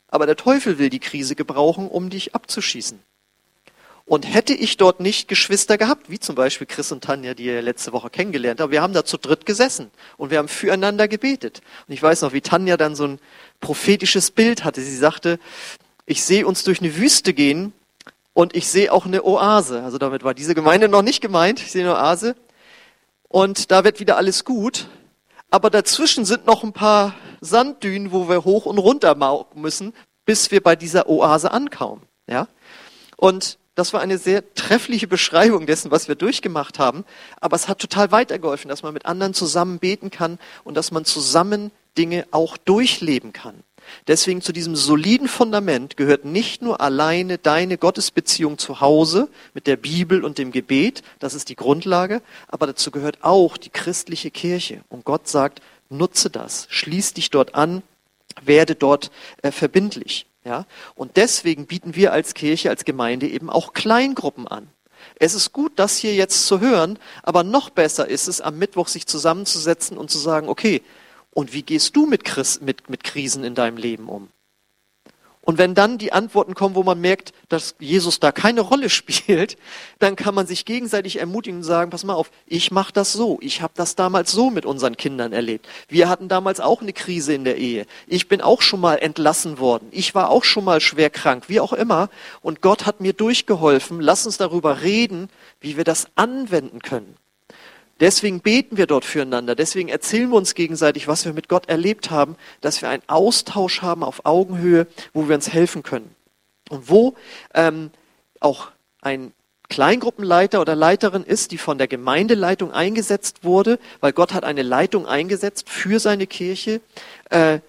Aber 0.09 0.27
der 0.27 0.37
Teufel 0.37 0.79
will 0.79 0.91
die 0.91 0.99
Krise 0.99 1.37
gebrauchen, 1.37 1.89
um 1.89 2.11
dich 2.11 2.35
abzuschießen. 2.35 2.99
Und 4.07 4.25
hätte 4.25 4.53
ich 4.55 4.77
dort 4.77 5.01
nicht 5.01 5.29
Geschwister 5.29 5.79
gehabt, 5.79 6.11
wie 6.11 6.19
zum 6.19 6.35
Beispiel 6.35 6.67
Chris 6.67 6.93
und 6.93 7.05
Tanja, 7.05 7.35
die 7.35 7.45
ihr 7.45 7.63
letzte 7.63 7.93
Woche 7.93 8.11
kennengelernt 8.11 8.61
habt, 8.61 8.71
wir 8.71 8.83
haben 8.83 8.93
da 8.93 9.05
zu 9.05 9.17
dritt 9.17 9.47
gesessen 9.47 9.91
und 10.17 10.31
wir 10.31 10.39
haben 10.39 10.49
füreinander 10.49 11.09
gebetet. 11.09 11.63
Und 11.89 11.95
ich 11.95 12.03
weiß 12.03 12.23
noch, 12.23 12.33
wie 12.33 12.43
Tanja 12.43 12.77
dann 12.77 12.97
so 12.97 13.07
ein 13.07 13.19
prophetisches 13.61 14.31
Bild 14.31 14.65
hatte. 14.65 14.83
Sie 14.83 14.97
sagte, 14.97 15.39
ich 16.07 16.23
sehe 16.23 16.47
uns 16.47 16.65
durch 16.65 16.81
eine 16.81 16.97
Wüste 16.97 17.33
gehen 17.33 17.73
und 18.35 18.55
ich 18.55 18.69
sehe 18.69 18.93
auch 18.93 19.07
eine 19.07 19.25
Oase. 19.25 19.83
Also 19.83 19.99
damit 19.99 20.23
war 20.23 20.35
diese 20.35 20.55
Gemeinde 20.55 20.89
noch 20.89 21.03
nicht 21.03 21.21
gemeint. 21.21 21.61
Ich 21.61 21.73
sehe 21.73 21.83
eine 21.83 21.95
Oase. 21.95 22.35
Und 23.29 23.71
da 23.71 23.85
wird 23.85 24.01
wieder 24.01 24.17
alles 24.17 24.45
gut. 24.45 24.87
Aber 25.55 25.71
dazwischen 25.71 26.25
sind 26.25 26.47
noch 26.47 26.65
ein 26.65 26.73
paar 26.73 27.15
Sanddünen, 27.41 28.11
wo 28.11 28.29
wir 28.29 28.45
hoch 28.45 28.67
und 28.67 28.77
runter 28.77 29.15
müssen, 29.55 29.95
bis 30.25 30.51
wir 30.51 30.61
bei 30.61 30.75
dieser 30.75 31.09
Oase 31.09 31.53
ankommen. 31.53 32.03
Ja? 32.29 32.49
Und 33.17 33.59
das 33.77 33.93
war 33.93 34.01
eine 34.01 34.19
sehr 34.19 34.53
treffliche 34.55 35.07
Beschreibung 35.07 35.67
dessen, 35.67 35.93
was 35.93 36.09
wir 36.09 36.17
durchgemacht 36.17 36.81
haben. 36.81 37.05
Aber 37.41 37.55
es 37.55 37.69
hat 37.69 37.79
total 37.79 38.11
weitergeholfen, 38.11 38.69
dass 38.69 38.83
man 38.83 38.95
mit 38.95 39.07
anderen 39.07 39.33
zusammen 39.33 39.79
beten 39.79 40.11
kann 40.11 40.41
und 40.65 40.77
dass 40.77 40.91
man 40.91 41.05
zusammen 41.05 41.71
Dinge 41.97 42.27
auch 42.33 42.57
durchleben 42.57 43.33
kann. 43.33 43.63
Deswegen 44.07 44.41
zu 44.41 44.53
diesem 44.53 44.77
soliden 44.77 45.29
Fundament 45.29 45.97
gehört 45.97 46.25
nicht 46.25 46.63
nur 46.63 46.81
alleine 46.81 47.39
deine 47.39 47.79
Gottesbeziehung 47.79 48.59
zu 48.59 48.81
Hause 48.81 49.29
mit 49.55 49.67
der 49.67 49.77
Bibel 49.77 50.25
und 50.25 50.39
dem 50.39 50.53
Gebet, 50.53 51.03
das 51.19 51.35
ist 51.35 51.49
die 51.49 51.57
Grundlage, 51.57 52.23
aber 52.49 52.67
dazu 52.67 52.91
gehört 52.91 53.19
auch 53.23 53.57
die 53.57 53.71
christliche 53.71 54.31
Kirche. 54.31 54.83
Und 54.89 55.05
Gott 55.05 55.29
sagt, 55.29 55.61
nutze 55.89 56.31
das, 56.31 56.67
schließ 56.71 57.15
dich 57.15 57.31
dort 57.31 57.55
an, 57.55 57.83
werde 58.43 58.75
dort 58.75 59.11
äh, 59.43 59.51
verbindlich. 59.51 60.27
Ja? 60.45 60.67
Und 60.95 61.17
deswegen 61.17 61.67
bieten 61.67 61.95
wir 61.95 62.13
als 62.13 62.35
Kirche, 62.35 62.71
als 62.71 62.85
Gemeinde 62.85 63.29
eben 63.29 63.51
auch 63.51 63.73
Kleingruppen 63.73 64.47
an. 64.49 64.69
Es 65.17 65.35
ist 65.35 65.53
gut, 65.53 65.73
das 65.77 65.97
hier 65.97 66.15
jetzt 66.15 66.47
zu 66.47 66.61
hören, 66.61 66.99
aber 67.23 67.45
noch 67.45 67.71
besser 67.71 68.09
ist 68.09 68.27
es, 68.27 68.41
am 68.41 68.59
Mittwoch 68.59 68.89
sich 68.89 69.07
zusammenzusetzen 69.07 69.97
und 69.99 70.11
zu 70.11 70.19
sagen, 70.19 70.49
okay, 70.49 70.83
und 71.35 71.53
wie 71.53 71.63
gehst 71.63 71.95
du 71.97 72.07
mit, 72.07 72.25
Chris, 72.25 72.61
mit, 72.61 72.89
mit 72.89 73.05
Krisen 73.05 73.45
in 73.45 73.55
deinem 73.55 73.77
Leben 73.77 74.09
um? 74.09 74.29
Und 75.45 75.59
wenn 75.59 75.75
dann 75.75 75.99
die 75.99 76.13
Antworten 76.13 76.55
kommen, 76.55 76.75
wo 76.75 76.83
man 76.83 77.01
merkt, 77.01 77.35
dass 77.51 77.75
Jesus 77.79 78.19
da 78.19 78.33
keine 78.33 78.63
Rolle 78.63 78.89
spielt, 78.91 79.59
dann 79.99 80.17
kann 80.17 80.35
man 80.35 80.47
sich 80.47 80.65
gegenseitig 80.65 81.21
ermutigen 81.21 81.59
und 81.59 81.65
sagen, 81.65 81.91
pass 81.91 82.05
mal 82.05 82.15
auf, 82.15 82.31
ich 82.47 82.71
mache 82.71 82.93
das 82.93 83.13
so. 83.13 83.39
Ich 83.43 83.61
habe 83.61 83.75
das 83.77 83.95
damals 83.95 84.33
so 84.33 84.51
mit 84.51 84.65
unseren 84.65 84.97
Kindern 84.97 85.33
erlebt. 85.33 85.69
Wir 85.89 86.09
hatten 86.09 86.29
damals 86.29 86.61
auch 86.61 86.81
eine 86.81 86.95
Krise 86.95 87.35
in 87.35 87.45
der 87.45 87.59
Ehe. 87.59 87.85
Ich 88.07 88.29
bin 88.29 88.41
auch 88.41 88.63
schon 88.63 88.81
mal 88.81 88.97
entlassen 88.97 89.59
worden. 89.59 89.89
Ich 89.91 90.15
war 90.15 90.31
auch 90.31 90.45
schon 90.45 90.65
mal 90.65 90.81
schwer 90.81 91.11
krank, 91.11 91.45
wie 91.49 91.61
auch 91.61 91.75
immer. 91.75 92.09
Und 92.41 92.63
Gott 92.63 92.87
hat 92.87 93.01
mir 93.01 93.13
durchgeholfen. 93.13 94.01
Lass 94.01 94.25
uns 94.25 94.39
darüber 94.39 94.81
reden, 94.81 95.29
wie 95.61 95.77
wir 95.77 95.85
das 95.85 96.07
anwenden 96.15 96.81
können. 96.81 97.17
Deswegen 98.01 98.41
beten 98.41 98.77
wir 98.77 98.87
dort 98.87 99.05
füreinander. 99.05 99.55
Deswegen 99.55 99.89
erzählen 99.89 100.31
wir 100.31 100.37
uns 100.37 100.55
gegenseitig, 100.55 101.07
was 101.07 101.25
wir 101.25 101.33
mit 101.33 101.49
Gott 101.49 101.69
erlebt 101.69 102.11
haben, 102.11 102.37
dass 102.61 102.83
wir 102.83 102.89
einen 102.89 103.03
Austausch 103.07 103.83
haben 103.83 104.03
auf 104.03 104.25
Augenhöhe, 104.27 104.87
wo 105.13 105.29
wir 105.29 105.35
uns 105.35 105.53
helfen 105.53 105.83
können. 105.83 106.15
Und 106.71 106.89
wo 106.91 107.15
ähm, 107.55 107.91
auch 108.41 108.71
ein 109.01 109.33
Kleingruppenleiter 109.69 110.61
oder 110.61 110.75
Leiterin 110.75 111.25
ist, 111.25 111.53
die 111.53 111.59
von 111.59 111.79
der 111.79 111.89
Gemeindeleitung 111.89 112.73
eingesetzt 112.73 113.45
wurde, 113.45 113.79
weil 114.01 114.13
Gott 114.13 114.35
hat 114.35 114.45
eine 114.45 114.63
Leitung 114.63 115.07
eingesetzt 115.07 115.69
für 115.69 116.01
seine 116.01 116.27
Kirche, 116.27 116.81
äh, 117.31 117.61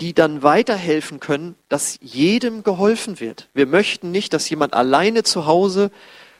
die 0.00 0.12
dann 0.12 0.42
weiterhelfen 0.42 1.20
können, 1.20 1.54
dass 1.68 1.98
jedem 2.00 2.64
geholfen 2.64 3.20
wird. 3.20 3.48
Wir 3.54 3.66
möchten 3.66 4.10
nicht, 4.10 4.32
dass 4.32 4.50
jemand 4.50 4.74
alleine 4.74 5.22
zu 5.22 5.46
Hause 5.46 5.90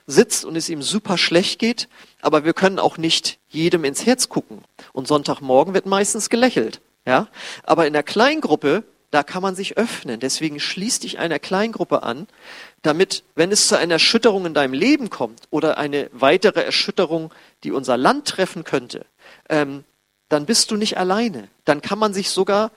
sitzt 0.06 0.44
und 0.44 0.56
es 0.56 0.68
ihm 0.68 0.82
super 0.82 1.16
schlecht 1.16 1.58
geht, 1.58 1.88
aber 2.24 2.44
wir 2.44 2.54
können 2.54 2.78
auch 2.78 2.96
nicht 2.96 3.38
jedem 3.48 3.84
ins 3.84 4.06
Herz 4.06 4.30
gucken. 4.30 4.64
Und 4.92 5.06
Sonntagmorgen 5.06 5.74
wird 5.74 5.84
meistens 5.84 6.30
gelächelt. 6.30 6.80
Ja? 7.06 7.28
Aber 7.64 7.86
in 7.86 7.92
der 7.92 8.02
Kleingruppe, 8.02 8.82
da 9.10 9.22
kann 9.22 9.42
man 9.42 9.54
sich 9.54 9.76
öffnen. 9.76 10.20
Deswegen 10.20 10.58
schließ 10.58 11.00
dich 11.00 11.18
einer 11.18 11.38
Kleingruppe 11.38 12.02
an, 12.02 12.26
damit, 12.80 13.24
wenn 13.34 13.52
es 13.52 13.68
zu 13.68 13.78
einer 13.78 13.94
Erschütterung 13.94 14.46
in 14.46 14.54
deinem 14.54 14.72
Leben 14.72 15.10
kommt 15.10 15.42
oder 15.50 15.76
eine 15.76 16.08
weitere 16.12 16.62
Erschütterung, 16.62 17.30
die 17.62 17.72
unser 17.72 17.98
Land 17.98 18.26
treffen 18.26 18.64
könnte, 18.64 19.04
ähm, 19.50 19.84
dann 20.30 20.46
bist 20.46 20.70
du 20.70 20.76
nicht 20.76 20.96
alleine. 20.96 21.48
Dann 21.66 21.82
kann 21.82 21.98
man 21.98 22.14
sich 22.14 22.30
sogar, 22.30 22.70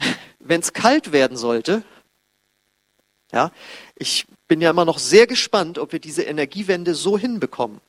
wenn 0.38 0.60
es 0.60 0.72
kalt 0.72 1.12
werden 1.12 1.36
sollte, 1.36 1.82
ja, 3.32 3.50
ich 3.96 4.26
bin 4.48 4.62
ja 4.62 4.70
immer 4.70 4.84
noch 4.86 4.98
sehr 4.98 5.26
gespannt, 5.26 5.78
ob 5.78 5.92
wir 5.92 6.00
diese 6.00 6.22
Energiewende 6.22 6.94
so 6.94 7.18
hinbekommen. 7.18 7.80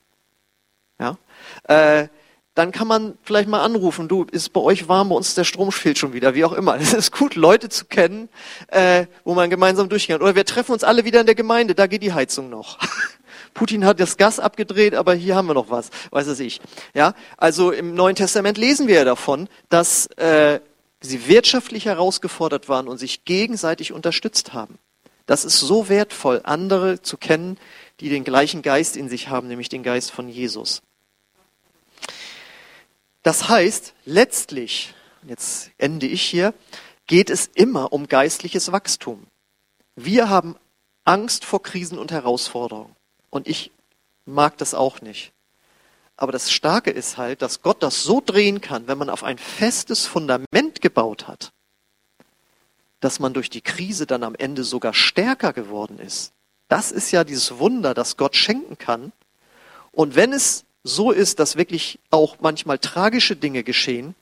Ja, 1.04 1.18
äh, 1.68 2.08
dann 2.56 2.72
kann 2.72 2.88
man 2.88 3.18
vielleicht 3.24 3.50
mal 3.50 3.62
anrufen, 3.62 4.08
du, 4.08 4.26
ist 4.32 4.54
bei 4.54 4.62
euch 4.62 4.88
warm, 4.88 5.10
bei 5.10 5.16
uns 5.16 5.34
der 5.34 5.44
Strom 5.44 5.72
fehlt 5.72 5.98
schon 5.98 6.14
wieder, 6.14 6.34
wie 6.34 6.46
auch 6.46 6.54
immer. 6.54 6.76
Es 6.80 6.94
ist 6.94 7.12
gut, 7.12 7.36
Leute 7.36 7.68
zu 7.70 7.86
kennen, 7.86 8.30
äh, 8.68 9.08
wo 9.24 9.34
man 9.34 9.50
gemeinsam 9.50 9.90
durchgeht. 9.90 10.22
Oder 10.22 10.36
wir 10.36 10.46
treffen 10.46 10.72
uns 10.72 10.84
alle 10.84 11.04
wieder 11.04 11.20
in 11.20 11.26
der 11.26 11.36
Gemeinde, 11.36 11.76
da 11.76 11.88
geht 11.88 12.04
die 12.04 12.14
Heizung 12.14 12.50
noch. 12.50 12.78
Putin 13.54 13.86
hat 13.86 14.00
das 14.00 14.18
Gas 14.18 14.40
abgedreht, 14.40 14.96
aber 14.96 15.14
hier 15.14 15.36
haben 15.36 15.48
wir 15.48 15.54
noch 15.54 15.70
was, 15.70 15.90
weiß 16.12 16.28
es 16.28 16.40
ich. 16.40 16.62
Ja, 16.94 17.14
also 17.38 17.72
im 17.72 17.96
Neuen 17.96 18.16
Testament 18.16 18.58
lesen 18.58 18.88
wir 18.88 18.96
ja 18.96 19.06
davon, 19.06 19.50
dass 19.70 20.08
äh, 20.18 20.60
sie 21.02 21.28
wirtschaftlich 21.28 21.86
herausgefordert 21.86 22.70
waren 22.70 22.88
und 22.88 22.98
sich 22.98 23.26
gegenseitig 23.26 23.92
unterstützt 23.92 24.54
haben. 24.54 24.78
Das 25.26 25.44
ist 25.44 25.60
so 25.60 25.90
wertvoll, 25.90 26.42
andere 26.44 27.02
zu 27.02 27.18
kennen, 27.18 27.58
die 28.00 28.10
den 28.10 28.24
gleichen 28.24 28.62
Geist 28.62 28.96
in 28.96 29.10
sich 29.10 29.30
haben, 29.30 29.48
nämlich 29.48 29.70
den 29.70 29.84
Geist 29.84 30.12
von 30.12 30.30
Jesus. 30.30 30.82
Das 33.24 33.48
heißt, 33.48 33.94
letztlich, 34.06 34.94
jetzt 35.26 35.72
ende 35.78 36.06
ich 36.06 36.22
hier, 36.22 36.54
geht 37.08 37.30
es 37.30 37.48
immer 37.48 37.94
um 37.94 38.08
geistliches 38.08 38.72
Wachstum. 38.72 39.26
Wir 39.96 40.30
haben 40.30 40.58
Angst 41.06 41.46
vor 41.46 41.64
Krisen 41.64 41.98
und 41.98 42.12
Herausforderungen. 42.12 42.96
Und 43.30 43.48
ich 43.48 43.72
mag 44.26 44.58
das 44.58 44.74
auch 44.74 45.02
nicht. 45.02 45.32
Aber 46.16 46.32
das 46.32 46.52
Starke 46.52 46.92
ist 46.92 47.18
halt, 47.18 47.42
dass 47.42 47.62
Gott 47.62 47.82
das 47.82 48.04
so 48.04 48.22
drehen 48.24 48.62
kann, 48.62 48.88
wenn 48.88 48.98
man 48.98 49.10
auf 49.10 49.24
ein 49.24 49.38
festes 49.38 50.06
Fundament 50.06 50.82
gebaut 50.82 51.28
hat, 51.28 51.52
dass 53.00 53.20
man 53.20 53.34
durch 53.34 53.50
die 53.50 53.62
Krise 53.62 54.06
dann 54.06 54.24
am 54.24 54.36
Ende 54.36 54.64
sogar 54.64 54.94
stärker 54.94 55.54
geworden 55.54 55.98
ist. 56.00 56.34
Das 56.68 56.92
ist 56.92 57.12
ja 57.12 57.24
dieses 57.24 57.58
Wunder, 57.58 57.94
das 57.94 58.16
Gott 58.16 58.36
schenken 58.36 58.78
kann. 58.78 59.12
Und 59.92 60.16
wenn 60.16 60.34
es 60.34 60.66
so 60.84 61.12
ist, 61.12 61.40
dass 61.40 61.56
wirklich 61.56 62.00
auch 62.12 62.38
manchmal 62.42 62.78
tragische 62.78 63.36
Dinge 63.36 63.64
geschehen, 63.64 64.16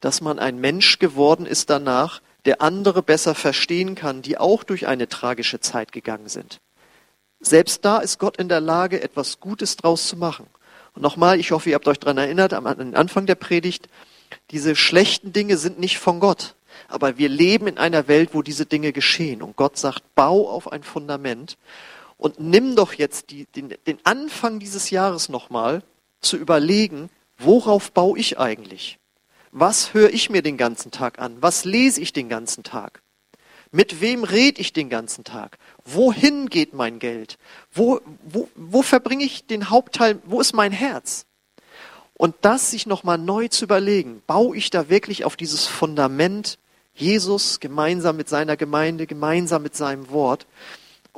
dass 0.00 0.20
man 0.20 0.38
ein 0.38 0.60
Mensch 0.60 0.98
geworden 0.98 1.46
ist 1.46 1.70
danach, 1.70 2.20
der 2.44 2.62
andere 2.62 3.02
besser 3.02 3.34
verstehen 3.34 3.94
kann, 3.94 4.22
die 4.22 4.38
auch 4.38 4.62
durch 4.62 4.86
eine 4.86 5.08
tragische 5.08 5.60
Zeit 5.60 5.92
gegangen 5.92 6.28
sind. 6.28 6.60
Selbst 7.40 7.84
da 7.84 7.98
ist 7.98 8.18
Gott 8.18 8.36
in 8.36 8.48
der 8.48 8.60
Lage, 8.60 9.02
etwas 9.02 9.40
Gutes 9.40 9.76
draus 9.76 10.08
zu 10.08 10.16
machen. 10.16 10.46
Und 10.94 11.02
nochmal, 11.02 11.38
ich 11.38 11.52
hoffe, 11.52 11.70
ihr 11.70 11.74
habt 11.74 11.88
euch 11.88 11.98
daran 11.98 12.18
erinnert, 12.18 12.52
am 12.52 12.66
Anfang 12.66 13.26
der 13.26 13.34
Predigt, 13.34 13.88
diese 14.50 14.76
schlechten 14.76 15.32
Dinge 15.32 15.56
sind 15.56 15.78
nicht 15.78 15.98
von 15.98 16.20
Gott. 16.20 16.54
Aber 16.88 17.18
wir 17.18 17.28
leben 17.28 17.66
in 17.66 17.78
einer 17.78 18.08
Welt, 18.08 18.30
wo 18.32 18.42
diese 18.42 18.66
Dinge 18.66 18.92
geschehen. 18.92 19.42
Und 19.42 19.56
Gott 19.56 19.76
sagt, 19.76 20.02
bau 20.14 20.48
auf 20.48 20.70
ein 20.70 20.82
Fundament 20.82 21.56
und 22.18 22.40
nimm 22.40 22.76
doch 22.76 22.92
jetzt 22.92 23.30
die, 23.30 23.46
den, 23.46 23.72
den 23.86 23.98
Anfang 24.04 24.58
dieses 24.58 24.90
Jahres 24.90 25.28
nochmal 25.28 25.82
zu 26.20 26.36
überlegen, 26.36 27.08
worauf 27.38 27.92
baue 27.92 28.18
ich 28.18 28.38
eigentlich? 28.38 28.98
Was 29.52 29.94
höre 29.94 30.10
ich 30.10 30.28
mir 30.28 30.42
den 30.42 30.58
ganzen 30.58 30.90
Tag 30.90 31.18
an? 31.20 31.38
Was 31.40 31.64
lese 31.64 32.00
ich 32.00 32.12
den 32.12 32.28
ganzen 32.28 32.64
Tag? 32.64 33.02
Mit 33.70 34.00
wem 34.00 34.24
rede 34.24 34.60
ich 34.60 34.72
den 34.72 34.88
ganzen 34.88 35.24
Tag? 35.24 35.58
Wohin 35.84 36.48
geht 36.48 36.74
mein 36.74 36.98
Geld? 36.98 37.38
Wo, 37.72 38.00
wo, 38.22 38.48
wo 38.54 38.82
verbringe 38.82 39.24
ich 39.24 39.46
den 39.46 39.70
Hauptteil? 39.70 40.18
Wo 40.24 40.40
ist 40.40 40.54
mein 40.54 40.72
Herz? 40.72 41.26
Und 42.14 42.34
das 42.40 42.72
sich 42.72 42.86
nochmal 42.86 43.18
neu 43.18 43.48
zu 43.48 43.64
überlegen, 43.64 44.22
baue 44.26 44.56
ich 44.56 44.70
da 44.70 44.88
wirklich 44.88 45.24
auf 45.24 45.36
dieses 45.36 45.66
Fundament 45.66 46.58
Jesus 46.94 47.60
gemeinsam 47.60 48.16
mit 48.16 48.28
seiner 48.28 48.56
Gemeinde, 48.56 49.06
gemeinsam 49.06 49.62
mit 49.62 49.76
seinem 49.76 50.10
Wort? 50.10 50.46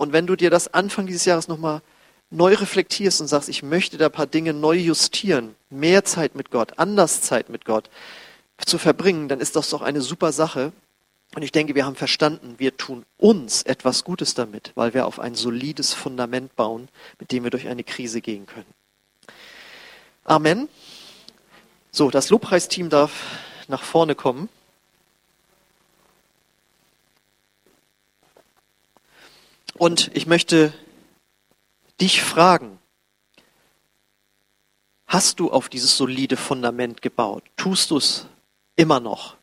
Und 0.00 0.14
wenn 0.14 0.26
du 0.26 0.34
dir 0.34 0.48
das 0.48 0.72
Anfang 0.72 1.06
dieses 1.06 1.26
Jahres 1.26 1.46
nochmal 1.46 1.82
neu 2.30 2.54
reflektierst 2.54 3.20
und 3.20 3.26
sagst, 3.26 3.50
ich 3.50 3.62
möchte 3.62 3.98
da 3.98 4.06
ein 4.06 4.12
paar 4.12 4.26
Dinge 4.26 4.54
neu 4.54 4.74
justieren, 4.74 5.54
mehr 5.68 6.06
Zeit 6.06 6.34
mit 6.34 6.50
Gott, 6.50 6.78
anders 6.78 7.20
Zeit 7.20 7.50
mit 7.50 7.66
Gott 7.66 7.90
zu 8.64 8.78
verbringen, 8.78 9.28
dann 9.28 9.40
ist 9.40 9.56
das 9.56 9.68
doch 9.68 9.82
eine 9.82 10.00
super 10.00 10.32
Sache. 10.32 10.72
Und 11.34 11.42
ich 11.42 11.52
denke, 11.52 11.74
wir 11.74 11.84
haben 11.84 11.96
verstanden, 11.96 12.54
wir 12.56 12.78
tun 12.78 13.04
uns 13.18 13.62
etwas 13.64 14.02
Gutes 14.02 14.32
damit, 14.32 14.72
weil 14.74 14.94
wir 14.94 15.04
auf 15.04 15.20
ein 15.20 15.34
solides 15.34 15.92
Fundament 15.92 16.56
bauen, 16.56 16.88
mit 17.18 17.30
dem 17.30 17.44
wir 17.44 17.50
durch 17.50 17.68
eine 17.68 17.84
Krise 17.84 18.22
gehen 18.22 18.46
können. 18.46 18.72
Amen. 20.24 20.66
So, 21.90 22.08
das 22.08 22.30
Lobpreisteam 22.30 22.88
darf 22.88 23.12
nach 23.68 23.82
vorne 23.82 24.14
kommen. 24.14 24.48
Und 29.80 30.10
ich 30.12 30.26
möchte 30.26 30.74
dich 32.02 32.20
fragen, 32.20 32.78
hast 35.06 35.40
du 35.40 35.50
auf 35.50 35.70
dieses 35.70 35.96
solide 35.96 36.36
Fundament 36.36 37.00
gebaut? 37.00 37.44
Tust 37.56 37.90
du 37.90 37.96
es 37.96 38.26
immer 38.76 39.00
noch? 39.00 39.38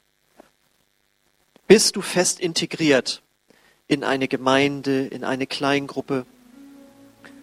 Bist 1.65 1.95
du 1.95 2.03
fest 2.03 2.39
integriert 2.39 3.23
in 3.87 4.03
eine 4.03 4.27
Gemeinde, 4.27 5.07
in 5.07 5.23
eine 5.23 5.47
Kleingruppe? 5.47 6.27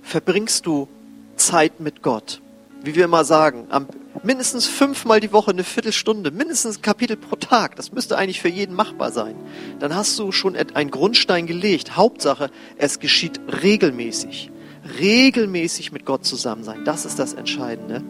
Verbringst 0.04 0.64
du 0.64 0.86
Zeit 1.34 1.80
mit 1.80 2.00
Gott? 2.00 2.40
Wie 2.84 2.94
wir 2.94 3.06
immer 3.06 3.24
sagen, 3.24 3.66
am, 3.70 3.86
mindestens 4.22 4.66
fünfmal 4.66 5.18
die 5.18 5.32
Woche 5.32 5.50
eine 5.50 5.64
Viertelstunde, 5.64 6.30
mindestens 6.30 6.78
ein 6.78 6.82
Kapitel 6.82 7.16
pro 7.16 7.36
Tag. 7.36 7.76
Das 7.76 7.92
müsste 7.92 8.18
eigentlich 8.18 8.42
für 8.42 8.48
jeden 8.48 8.74
machbar 8.74 9.10
sein. 9.10 9.34
Dann 9.80 9.94
hast 9.94 10.18
du 10.18 10.32
schon 10.32 10.54
einen 10.54 10.90
Grundstein 10.90 11.46
gelegt. 11.46 11.96
Hauptsache, 11.96 12.50
es 12.76 12.98
geschieht 13.00 13.40
regelmäßig. 13.62 14.50
Regelmäßig 14.98 15.92
mit 15.92 16.04
Gott 16.04 16.26
zusammen 16.26 16.62
sein. 16.62 16.84
Das 16.84 17.06
ist 17.06 17.18
das 17.18 17.32
Entscheidende. 17.32 18.02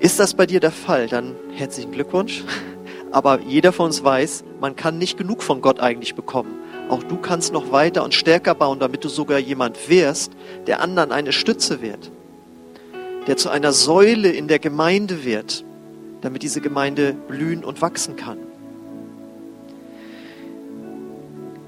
Ist 0.00 0.18
das 0.18 0.32
bei 0.32 0.46
dir 0.46 0.60
der 0.60 0.70
Fall? 0.70 1.06
Dann 1.08 1.34
herzlichen 1.54 1.92
Glückwunsch. 1.92 2.44
Aber 3.10 3.40
jeder 3.40 3.72
von 3.72 3.86
uns 3.86 4.02
weiß, 4.02 4.44
man 4.60 4.76
kann 4.76 4.96
nicht 4.96 5.18
genug 5.18 5.42
von 5.42 5.60
Gott 5.60 5.80
eigentlich 5.80 6.14
bekommen. 6.14 6.54
Auch 6.88 7.02
du 7.02 7.16
kannst 7.16 7.52
noch 7.52 7.72
weiter 7.72 8.04
und 8.04 8.14
stärker 8.14 8.54
bauen, 8.54 8.78
damit 8.78 9.04
du 9.04 9.08
sogar 9.10 9.38
jemand 9.38 9.90
wirst, 9.90 10.32
der 10.66 10.80
anderen 10.80 11.12
eine 11.12 11.32
Stütze 11.32 11.82
wird, 11.82 12.10
der 13.28 13.36
zu 13.36 13.50
einer 13.50 13.72
Säule 13.72 14.30
in 14.30 14.48
der 14.48 14.58
Gemeinde 14.58 15.24
wird, 15.24 15.64
damit 16.20 16.42
diese 16.42 16.60
Gemeinde 16.60 17.12
blühen 17.12 17.62
und 17.62 17.80
wachsen 17.80 18.16
kann. 18.16 18.38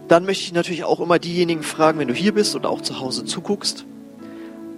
Dann 0.09 0.25
möchte 0.25 0.43
ich 0.43 0.53
natürlich 0.53 0.83
auch 0.83 0.99
immer 0.99 1.21
diejenigen 1.21 1.63
fragen, 1.63 2.01
wenn 2.01 2.09
du 2.09 2.15
hier 2.15 2.35
bist 2.35 2.57
oder 2.57 2.69
auch 2.69 2.81
zu 2.81 2.99
Hause 2.99 3.25
zuguckst, 3.25 3.85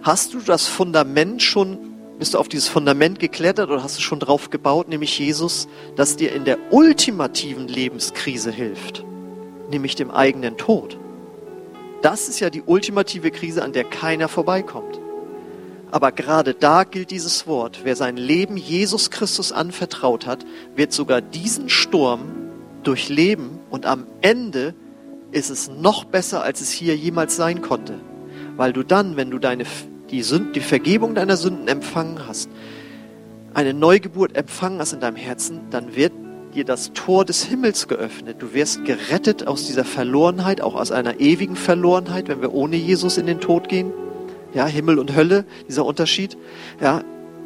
hast 0.03 0.35
du 0.35 0.41
das 0.41 0.67
Fundament 0.67 1.41
schon 1.41 1.79
bist 2.23 2.35
du 2.35 2.39
auf 2.39 2.49
dieses 2.49 2.69
Fundament 2.69 3.19
geklettert 3.19 3.69
oder 3.69 3.83
hast 3.83 3.99
du 3.99 4.01
schon 4.01 4.21
drauf 4.21 4.49
gebaut, 4.49 4.87
nämlich 4.87 5.19
Jesus, 5.19 5.67
das 5.97 6.15
dir 6.15 6.33
in 6.33 6.45
der 6.45 6.57
ultimativen 6.71 7.67
Lebenskrise 7.67 8.53
hilft, 8.53 9.05
nämlich 9.73 9.97
dem 9.97 10.13
eigenen 10.13 10.57
Tod? 10.57 10.99
Das 12.01 12.29
ist 12.29 12.39
ja 12.39 12.49
die 12.49 12.63
ultimative 12.63 13.33
Krise, 13.33 13.65
an 13.65 13.73
der 13.73 13.83
keiner 13.83 14.29
vorbeikommt. 14.29 15.02
Aber 15.93 16.11
gerade 16.11 16.55
da 16.55 16.85
gilt 16.85 17.11
dieses 17.11 17.47
Wort. 17.47 17.83
Wer 17.85 17.97
sein 17.97 18.17
Leben 18.17 18.57
Jesus 18.57 19.11
Christus 19.11 19.53
anvertraut 19.53 20.27
hat, 20.27 20.45
wird 20.75 20.91
sogar 20.93 21.21
diesen 21.21 21.69
Sturm 21.69 22.33
durchleben 22.83 23.61
und 23.69 23.85
am 23.85 24.07
Ende 24.23 24.75
ist 25.33 25.51
es 25.51 25.69
noch 25.71 26.05
besser, 26.05 26.43
als 26.43 26.63
es 26.63 26.71
hier 26.71 26.97
jemals 26.97 27.37
sein 27.37 27.61
konnte. 27.61 28.01
Weil 28.57 28.73
du 28.73 28.83
dann, 28.83 29.17
wenn 29.17 29.31
du 29.31 29.39
deine 29.39 29.65
die, 30.11 30.23
Sünd, 30.23 30.57
die 30.57 30.61
Vergebung 30.61 31.15
deiner 31.15 31.37
Sünden 31.37 31.69
empfangen 31.69 32.27
hast, 32.27 32.49
eine 33.53 33.75
Neugeburt 33.75 34.35
empfangen 34.35 34.79
hast 34.79 34.95
in 34.95 35.01
deinem 35.01 35.17
Herzen, 35.17 35.61
dann 35.71 35.95
wird 35.95 36.13
dir 36.55 36.65
das 36.65 36.95
Tor 36.95 37.27
des 37.27 37.45
Himmels 37.45 37.87
geöffnet. 37.87 38.37
Du 38.41 38.55
wirst 38.55 38.87
gerettet 38.87 39.47
aus 39.47 39.67
dieser 39.67 39.85
Verlorenheit, 39.85 40.63
auch 40.63 40.75
aus 40.75 40.91
einer 40.91 41.21
ewigen 41.21 41.57
Verlorenheit, 41.57 42.29
wenn 42.29 42.41
wir 42.41 42.55
ohne 42.55 42.77
Jesus 42.77 43.19
in 43.19 43.27
den 43.27 43.41
Tod 43.41 43.69
gehen. 43.69 43.93
Ja, 44.55 44.67
Himmel 44.67 44.99
und 44.99 45.15
Hölle, 45.15 45.45
dieser 45.69 45.85
Unterschied. 45.85 46.37
Ja, 46.81 47.03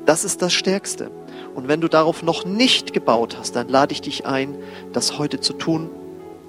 das 0.07 0.25
ist 0.25 0.43
das 0.43 0.53
Stärkste. 0.53 1.11
Und 1.55 1.69
wenn 1.69 1.81
du 1.81 1.89
darauf 1.89 2.23
noch 2.23 2.45
nicht 2.45 2.93
gebaut 2.93 3.37
hast, 3.39 3.57
dann 3.57 3.69
lade 3.69 3.93
ich 3.93 4.01
dich 4.01 4.27
ein, 4.27 4.55
das 4.93 5.19
heute 5.19 5.41
zu 5.41 5.53
tun, 5.53 5.91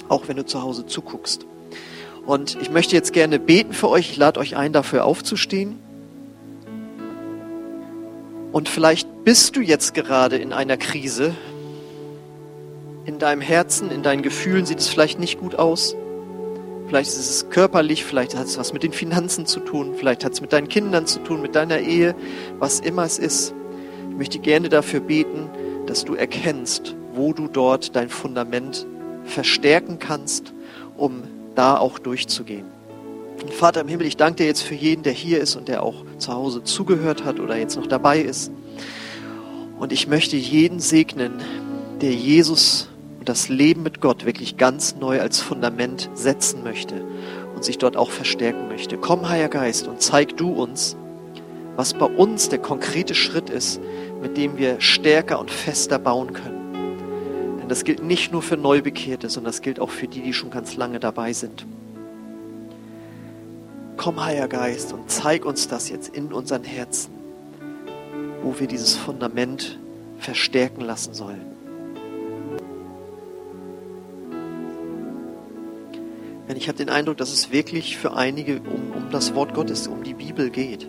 auch 0.09 0.27
wenn 0.27 0.37
du 0.37 0.45
zu 0.45 0.61
Hause 0.61 0.85
zuguckst. 0.85 1.45
Und 2.25 2.57
ich 2.61 2.69
möchte 2.69 2.95
jetzt 2.95 3.13
gerne 3.13 3.39
beten 3.39 3.73
für 3.73 3.89
euch. 3.89 4.11
Ich 4.11 4.17
lade 4.17 4.39
euch 4.39 4.57
ein, 4.57 4.73
dafür 4.73 5.05
aufzustehen. 5.05 5.79
Und 8.51 8.69
vielleicht 8.69 9.23
bist 9.23 9.55
du 9.55 9.61
jetzt 9.61 9.93
gerade 9.93 10.37
in 10.37 10.51
einer 10.51 10.77
Krise. 10.77 11.33
In 13.05 13.19
deinem 13.19 13.41
Herzen, 13.41 13.91
in 13.91 14.03
deinen 14.03 14.23
Gefühlen 14.23 14.65
sieht 14.65 14.79
es 14.79 14.89
vielleicht 14.89 15.19
nicht 15.19 15.39
gut 15.39 15.55
aus. 15.55 15.95
Vielleicht 16.87 17.09
ist 17.09 17.19
es 17.19 17.49
körperlich, 17.49 18.05
vielleicht 18.05 18.35
hat 18.35 18.45
es 18.45 18.57
was 18.57 18.71
mit 18.71 18.81
den 18.81 18.93
Finanzen 18.93 19.45
zu 19.45 19.59
tun, 19.59 19.93
vielleicht 19.97 20.23
hat 20.23 20.33
es 20.33 20.41
mit 20.41 20.53
deinen 20.53 20.69
Kindern 20.69 21.05
zu 21.05 21.19
tun, 21.19 21.41
mit 21.41 21.53
deiner 21.53 21.79
Ehe, 21.79 22.15
was 22.59 22.79
immer 22.79 23.03
es 23.03 23.19
ist. 23.19 23.53
Ich 24.09 24.15
möchte 24.15 24.39
gerne 24.39 24.69
dafür 24.69 25.01
beten, 25.01 25.49
dass 25.85 26.05
du 26.05 26.15
erkennst, 26.15 26.95
wo 27.13 27.33
du 27.33 27.49
dort 27.49 27.95
dein 27.95 28.07
Fundament 28.07 28.87
verstärken 29.25 29.99
kannst, 29.99 30.53
um 30.95 31.23
da 31.55 31.77
auch 31.77 31.99
durchzugehen. 31.99 32.65
Vater 33.51 33.81
im 33.81 33.87
Himmel, 33.87 34.07
ich 34.07 34.17
danke 34.17 34.37
dir 34.37 34.45
jetzt 34.45 34.61
für 34.61 34.75
jeden, 34.75 35.03
der 35.03 35.13
hier 35.13 35.41
ist 35.41 35.55
und 35.55 35.67
der 35.67 35.83
auch 35.83 36.05
zu 36.17 36.33
Hause 36.33 36.63
zugehört 36.63 37.25
hat 37.25 37.39
oder 37.39 37.57
jetzt 37.57 37.75
noch 37.75 37.87
dabei 37.87 38.19
ist. 38.19 38.51
Und 39.77 39.91
ich 39.91 40.07
möchte 40.07 40.37
jeden 40.37 40.79
segnen, 40.79 41.33
der 42.01 42.13
Jesus 42.13 42.87
und 43.27 43.31
das 43.31 43.49
Leben 43.49 43.83
mit 43.83 43.99
Gott 43.99 44.25
wirklich 44.25 44.55
ganz 44.55 44.95
neu 44.95 45.19
als 45.19 45.41
Fundament 45.41 46.09
setzen 46.13 46.63
möchte 46.63 47.03
und 47.53 47.65
sich 47.65 47.77
dort 47.77 47.97
auch 47.97 48.09
verstärken 48.09 48.69
möchte. 48.69 48.97
Komm, 48.97 49.27
Heiliger 49.27 49.49
Geist, 49.49 49.85
und 49.89 50.01
zeig 50.01 50.37
du 50.37 50.53
uns, 50.53 50.95
was 51.75 51.93
bei 51.93 52.05
uns 52.05 52.47
der 52.47 52.59
konkrete 52.59 53.13
Schritt 53.15 53.49
ist, 53.49 53.81
mit 54.21 54.37
dem 54.37 54.57
wir 54.57 54.79
stärker 54.79 55.41
und 55.41 55.51
fester 55.51 55.99
bauen 55.99 56.31
können. 56.31 57.57
Denn 57.59 57.67
das 57.67 57.83
gilt 57.83 58.01
nicht 58.01 58.31
nur 58.31 58.41
für 58.41 58.55
Neubekehrte, 58.55 59.27
sondern 59.27 59.51
das 59.51 59.61
gilt 59.61 59.81
auch 59.81 59.89
für 59.89 60.07
die, 60.07 60.21
die 60.21 60.33
schon 60.33 60.49
ganz 60.49 60.77
lange 60.77 61.01
dabei 61.01 61.33
sind. 61.33 61.65
Komm, 63.97 64.23
Heiliger 64.23 64.47
Geist, 64.47 64.93
und 64.93 65.11
zeig 65.11 65.43
uns 65.43 65.67
das 65.67 65.89
jetzt 65.89 66.15
in 66.15 66.31
unseren 66.31 66.63
Herzen, 66.63 67.11
wo 68.41 68.57
wir 68.57 68.67
dieses 68.67 68.95
Fundament 68.95 69.77
verstärken 70.17 70.79
lassen 70.79 71.13
sollen. 71.13 71.56
Ich 76.55 76.69
habe 76.69 76.77
den 76.77 76.89
Eindruck, 76.89 77.17
dass 77.17 77.33
es 77.33 77.51
wirklich 77.51 77.97
für 77.97 78.13
einige 78.13 78.61
um, 78.61 78.93
um 78.95 79.09
das 79.11 79.35
Wort 79.35 79.53
Gottes, 79.53 79.87
um 79.87 80.03
die 80.03 80.13
Bibel 80.13 80.49
geht. 80.49 80.87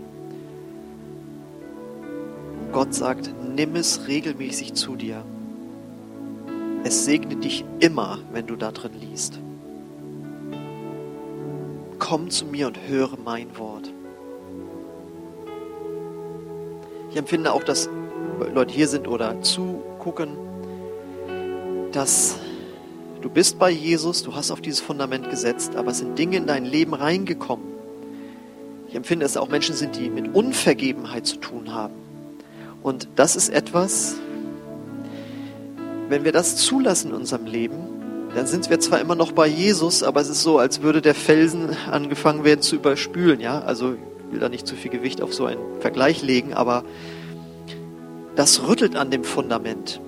Und 2.61 2.73
Gott 2.73 2.94
sagt, 2.94 3.35
nimm 3.57 3.75
es 3.75 4.07
regelmäßig 4.07 4.75
zu 4.75 4.94
dir. 4.94 5.25
Es 6.85 7.05
segnet 7.05 7.42
dich 7.42 7.64
immer, 7.81 8.21
wenn 8.33 8.47
du 8.47 8.55
da 8.55 8.71
drin 8.71 8.93
liest 9.01 9.41
komm 12.09 12.30
zu 12.30 12.47
mir 12.47 12.68
und 12.68 12.78
höre 12.89 13.18
mein 13.22 13.59
Wort. 13.59 13.93
Ich 17.11 17.16
empfinde 17.18 17.53
auch, 17.53 17.62
dass 17.62 17.91
Leute 18.55 18.72
hier 18.72 18.89
sind 18.89 19.07
oder 19.09 19.43
zugucken, 19.43 20.30
dass 21.93 22.39
du 23.21 23.31
bist 23.31 23.59
bei 23.59 23.71
Jesus, 23.71 24.23
du 24.23 24.35
hast 24.35 24.51
auf 24.51 24.61
dieses 24.61 24.81
Fundament 24.81 25.31
gesetzt, 25.31 25.77
aber 25.77 25.91
es 25.91 25.99
sind 25.99 26.19
Dinge 26.19 26.37
in 26.37 26.47
dein 26.47 26.64
Leben 26.64 26.95
reingekommen. 26.95 27.66
Ich 28.89 28.95
empfinde, 28.95 29.25
dass 29.25 29.37
auch 29.37 29.49
Menschen 29.49 29.75
sind, 29.75 29.97
die 29.97 30.09
mit 30.09 30.35
Unvergebenheit 30.35 31.27
zu 31.27 31.37
tun 31.37 31.75
haben. 31.75 31.95
Und 32.83 33.09
das 33.16 33.37
ist 33.37 33.51
etwas, 33.51 34.16
wenn 36.09 36.25
wir 36.25 36.33
das 36.33 36.57
zulassen 36.57 37.11
in 37.11 37.16
unserem 37.16 37.45
Leben, 37.45 37.77
dann 38.35 38.47
sind 38.47 38.71
wir 38.71 38.81
zwar 38.81 39.01
immer 39.01 39.14
noch 39.14 39.33
bei 39.33 39.47
Jesus, 39.47 40.03
aber 40.03 40.21
es 40.21 40.29
ist 40.29 40.43
so, 40.43 40.59
als 40.59 40.83
würde 40.83 41.03
der 41.03 41.14
Felsen 41.14 41.71
angefangen 41.91 42.45
werden 42.45 42.62
zu 42.62 42.77
überspülen, 42.77 43.41
ja? 43.41 43.61
Also 43.61 43.95
ich 43.95 44.33
will 44.33 44.41
da 44.41 44.49
nicht 44.49 44.66
zu 44.66 44.75
viel 44.75 44.91
Gewicht 44.91 45.23
auf 45.23 45.35
so 45.35 45.47
einen 45.47 45.61
Vergleich 45.81 46.23
legen, 46.23 46.55
aber 46.55 46.85
das 48.37 48.69
rüttelt 48.69 48.97
an 48.97 49.11
dem 49.11 49.25
Fundament. 49.25 50.01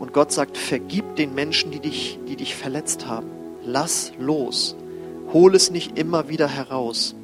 Und 0.00 0.14
Gott 0.14 0.32
sagt, 0.32 0.56
vergib 0.56 1.16
den 1.16 1.34
Menschen, 1.34 1.70
die 1.70 1.78
dich, 1.78 2.18
die 2.26 2.34
dich 2.34 2.56
verletzt 2.56 3.06
haben. 3.06 3.28
Lass 3.64 4.12
los. 4.18 4.74
Hol 5.32 5.54
es 5.54 5.70
nicht 5.70 5.98
immer 5.98 6.28
wieder 6.28 6.48
heraus. 6.48 7.14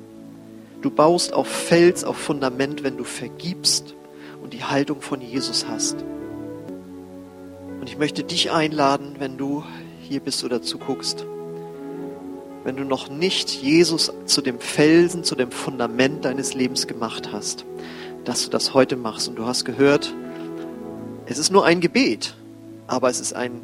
Du 0.83 0.91
baust 0.91 1.33
auf 1.33 1.49
Fels, 1.49 2.05
auf 2.05 2.19
Fundament, 2.19 2.85
wenn 2.85 2.99
du 2.99 3.05
vergibst 3.05 3.95
und 4.43 4.53
die 4.53 4.63
Haltung 4.63 5.01
von 5.01 5.23
Jesus 5.23 5.67
hast. 5.67 5.97
Und 7.81 7.89
ich 7.89 7.97
möchte 7.97 8.23
dich 8.23 8.53
einladen, 8.53 9.17
wenn 9.19 9.39
du 9.39 9.65
hier 10.03 10.21
bist 10.21 10.45
oder 10.45 10.61
zuguckst, 10.61 11.25
wenn 12.63 12.77
du 12.77 12.85
noch 12.85 13.09
nicht 13.09 13.51
Jesus 13.51 14.13
zu 14.27 14.43
dem 14.43 14.61
Felsen, 14.61 15.25
zu 15.25 15.35
dem 15.35 15.51
Fundament 15.51 16.27
deines 16.27 16.53
Lebens 16.53 16.87
gemacht 16.87 17.33
hast, 17.33 17.65
dass 18.25 18.45
du 18.45 18.51
das 18.51 18.75
heute 18.75 18.97
machst. 18.97 19.29
Und 19.29 19.37
du 19.37 19.47
hast 19.47 19.65
gehört, 19.65 20.13
es 21.25 21.39
ist 21.39 21.51
nur 21.51 21.65
ein 21.65 21.81
Gebet, 21.81 22.37
aber 22.87 23.09
es 23.11 23.21
ist 23.21 23.35
ein 23.35 23.63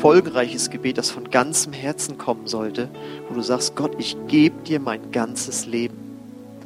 folgenreiches 0.00 0.70
Gebet, 0.70 0.98
das 0.98 1.10
von 1.10 1.30
ganzem 1.30 1.72
Herzen 1.72 2.18
kommen 2.18 2.48
sollte, 2.48 2.88
wo 3.28 3.34
du 3.34 3.42
sagst, 3.42 3.76
Gott, 3.76 3.92
ich 3.98 4.16
gebe 4.26 4.62
dir 4.64 4.80
mein 4.80 5.12
ganzes 5.12 5.66
Leben. 5.66 5.96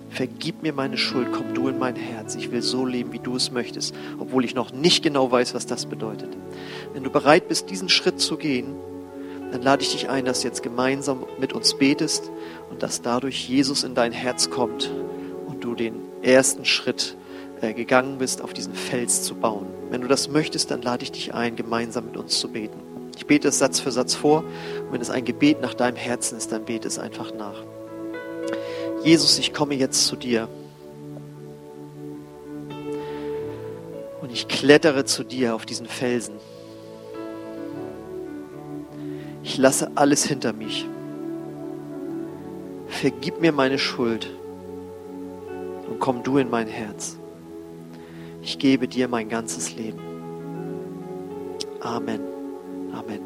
Vergib 0.09 0.62
mir 0.62 0.72
meine 0.72 0.97
Schuld, 0.97 1.28
komm 1.32 1.53
du 1.53 1.68
in 1.68 1.78
mein 1.78 1.97
Herz. 1.97 2.37
Ich 2.37 2.51
will 2.51 2.62
so 2.62 2.87
leben, 2.87 3.12
wie 3.12 3.18
du 3.18 3.37
es 3.37 3.51
möchtest, 3.51 3.95
obwohl 4.18 4.47
ich 4.47 4.55
noch 4.55 4.72
nicht 4.72 5.03
genau 5.03 5.30
weiß, 5.30 5.53
was 5.53 5.66
das 5.66 5.84
bedeutet. 5.84 6.30
Wenn 6.95 7.05
du 7.05 7.11
bereit 7.11 7.49
bist, 7.49 7.68
diesen 7.68 7.91
Schritt 7.91 8.20
zu 8.20 8.39
gehen, 8.39 8.74
dann 9.53 9.61
lade 9.61 9.82
ich 9.82 9.93
dich 9.93 10.09
ein, 10.09 10.24
dass 10.24 10.41
du 10.41 10.49
jetzt 10.49 10.62
gemeinsam 10.62 11.26
mit 11.39 11.53
uns 11.53 11.74
betest 11.74 12.30
und 12.70 12.82
dass 12.82 13.03
dadurch 13.03 13.49
Jesus 13.49 13.84
in 13.84 13.95
dein 13.95 14.12
Herz 14.12 14.49
kommt 14.49 14.91
und 15.47 15.62
du 15.62 15.74
den 15.74 15.97
ersten 16.22 16.64
Schritt 16.64 17.16
äh, 17.61 17.74
gegangen 17.74 18.16
bist, 18.18 18.41
auf 18.41 18.55
diesen 18.55 18.74
Fels 18.74 19.22
zu 19.22 19.34
bauen. 19.34 19.76
Wenn 19.91 20.01
du 20.01 20.09
das 20.09 20.28
möchtest, 20.28 20.70
dann 20.70 20.82
lade 20.82 21.05
ich 21.05 21.12
dich 21.12 21.34
ein, 21.34 21.57
gemeinsam 21.57 22.07
mit 22.07 22.16
uns 22.16 22.39
zu 22.39 22.49
beten. 22.49 22.80
Ich 23.16 23.26
bete 23.26 23.49
es 23.49 23.59
Satz 23.59 23.80
für 23.80 23.91
Satz 23.91 24.14
vor. 24.14 24.41
Und 24.41 24.93
wenn 24.93 25.01
es 25.01 25.11
ein 25.11 25.24
Gebet 25.24 25.61
nach 25.61 25.74
deinem 25.74 25.97
Herzen 25.97 26.37
ist, 26.37 26.53
dann 26.53 26.64
bete 26.64 26.87
es 26.87 26.99
einfach 26.99 27.32
nach. 27.34 27.62
Jesus, 29.03 29.39
ich 29.39 29.55
komme 29.55 29.74
jetzt 29.74 30.07
zu 30.07 30.16
dir. 30.16 30.49
Und 34.20 34.32
ich 34.32 34.49
klettere 34.49 35.05
zu 35.05 35.24
dir 35.24 35.55
auf 35.55 35.64
diesen 35.64 35.87
Felsen. 35.87 36.34
Ich 39.43 39.57
lasse 39.59 39.93
alles 39.95 40.24
hinter 40.24 40.53
mich. 40.53 40.87
Vergib 42.89 43.41
mir 43.41 43.53
meine 43.53 43.78
Schuld 43.78 44.28
und 45.89 46.01
komm 46.01 46.22
du 46.22 46.39
in 46.39 46.51
mein 46.51 46.66
Herz. 46.66 47.16
Ich 48.47 48.61
gebe 48.61 48.87
dir 48.87 49.09
mein 49.09 49.29
ganzes 49.29 49.75
Leben. 49.75 49.99
Amen. 51.81 52.21
Amen. 52.93 53.21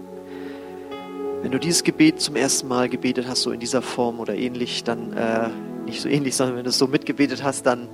Wenn 1.43 1.53
du 1.53 1.59
dieses 1.59 1.85
Gebet 1.85 2.23
zum 2.23 2.37
ersten 2.37 2.68
Mal 2.68 2.89
gebetet 2.89 3.27
hast, 3.29 3.43
so 3.43 3.51
in 3.51 3.61
dieser 3.61 3.83
Form 3.83 4.18
oder 4.18 4.35
ähnlich, 4.35 4.83
dann 4.83 5.12
äh, 5.12 5.51
nicht 5.85 6.01
so 6.01 6.09
ähnlich, 6.09 6.35
sondern 6.37 6.57
wenn 6.57 6.64
du 6.64 6.71
es 6.71 6.79
so 6.79 6.87
mitgebetet 6.87 7.43
hast, 7.43 7.66
dann 7.66 7.91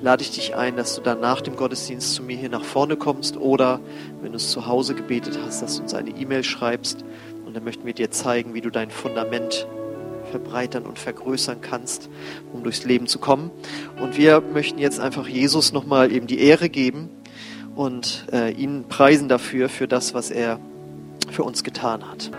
lade 0.00 0.22
ich 0.22 0.30
dich 0.30 0.54
ein, 0.54 0.76
dass 0.76 0.94
du 0.94 1.02
dann 1.02 1.18
nach 1.18 1.40
dem 1.40 1.56
Gottesdienst 1.56 2.14
zu 2.14 2.22
mir 2.22 2.36
hier 2.36 2.48
nach 2.48 2.64
vorne 2.64 2.94
kommst 2.94 3.36
oder 3.36 3.80
wenn 4.22 4.30
du 4.30 4.36
es 4.36 4.52
zu 4.52 4.68
Hause 4.68 4.94
gebetet 4.94 5.36
hast, 5.44 5.60
dass 5.62 5.78
du 5.78 5.82
uns 5.82 5.94
eine 5.94 6.10
E-Mail 6.10 6.44
schreibst 6.44 7.04
und 7.44 7.56
dann 7.56 7.64
möchten 7.64 7.86
wir 7.86 7.92
dir 7.92 8.12
zeigen, 8.12 8.54
wie 8.54 8.60
du 8.60 8.70
dein 8.70 8.92
Fundament 8.92 9.66
verbreitern 10.28 10.84
und 10.84 10.98
vergrößern 10.98 11.60
kannst, 11.60 12.08
um 12.52 12.62
durchs 12.62 12.84
Leben 12.84 13.06
zu 13.06 13.18
kommen. 13.18 13.50
Und 14.00 14.16
wir 14.16 14.40
möchten 14.40 14.78
jetzt 14.78 15.00
einfach 15.00 15.26
Jesus 15.26 15.72
nochmal 15.72 16.12
eben 16.12 16.26
die 16.26 16.40
Ehre 16.40 16.68
geben 16.68 17.10
und 17.74 18.26
äh, 18.32 18.52
ihn 18.52 18.84
preisen 18.88 19.28
dafür, 19.28 19.68
für 19.68 19.88
das, 19.88 20.14
was 20.14 20.30
er 20.30 20.58
für 21.30 21.44
uns 21.44 21.64
getan 21.64 22.08
hat. 22.08 22.30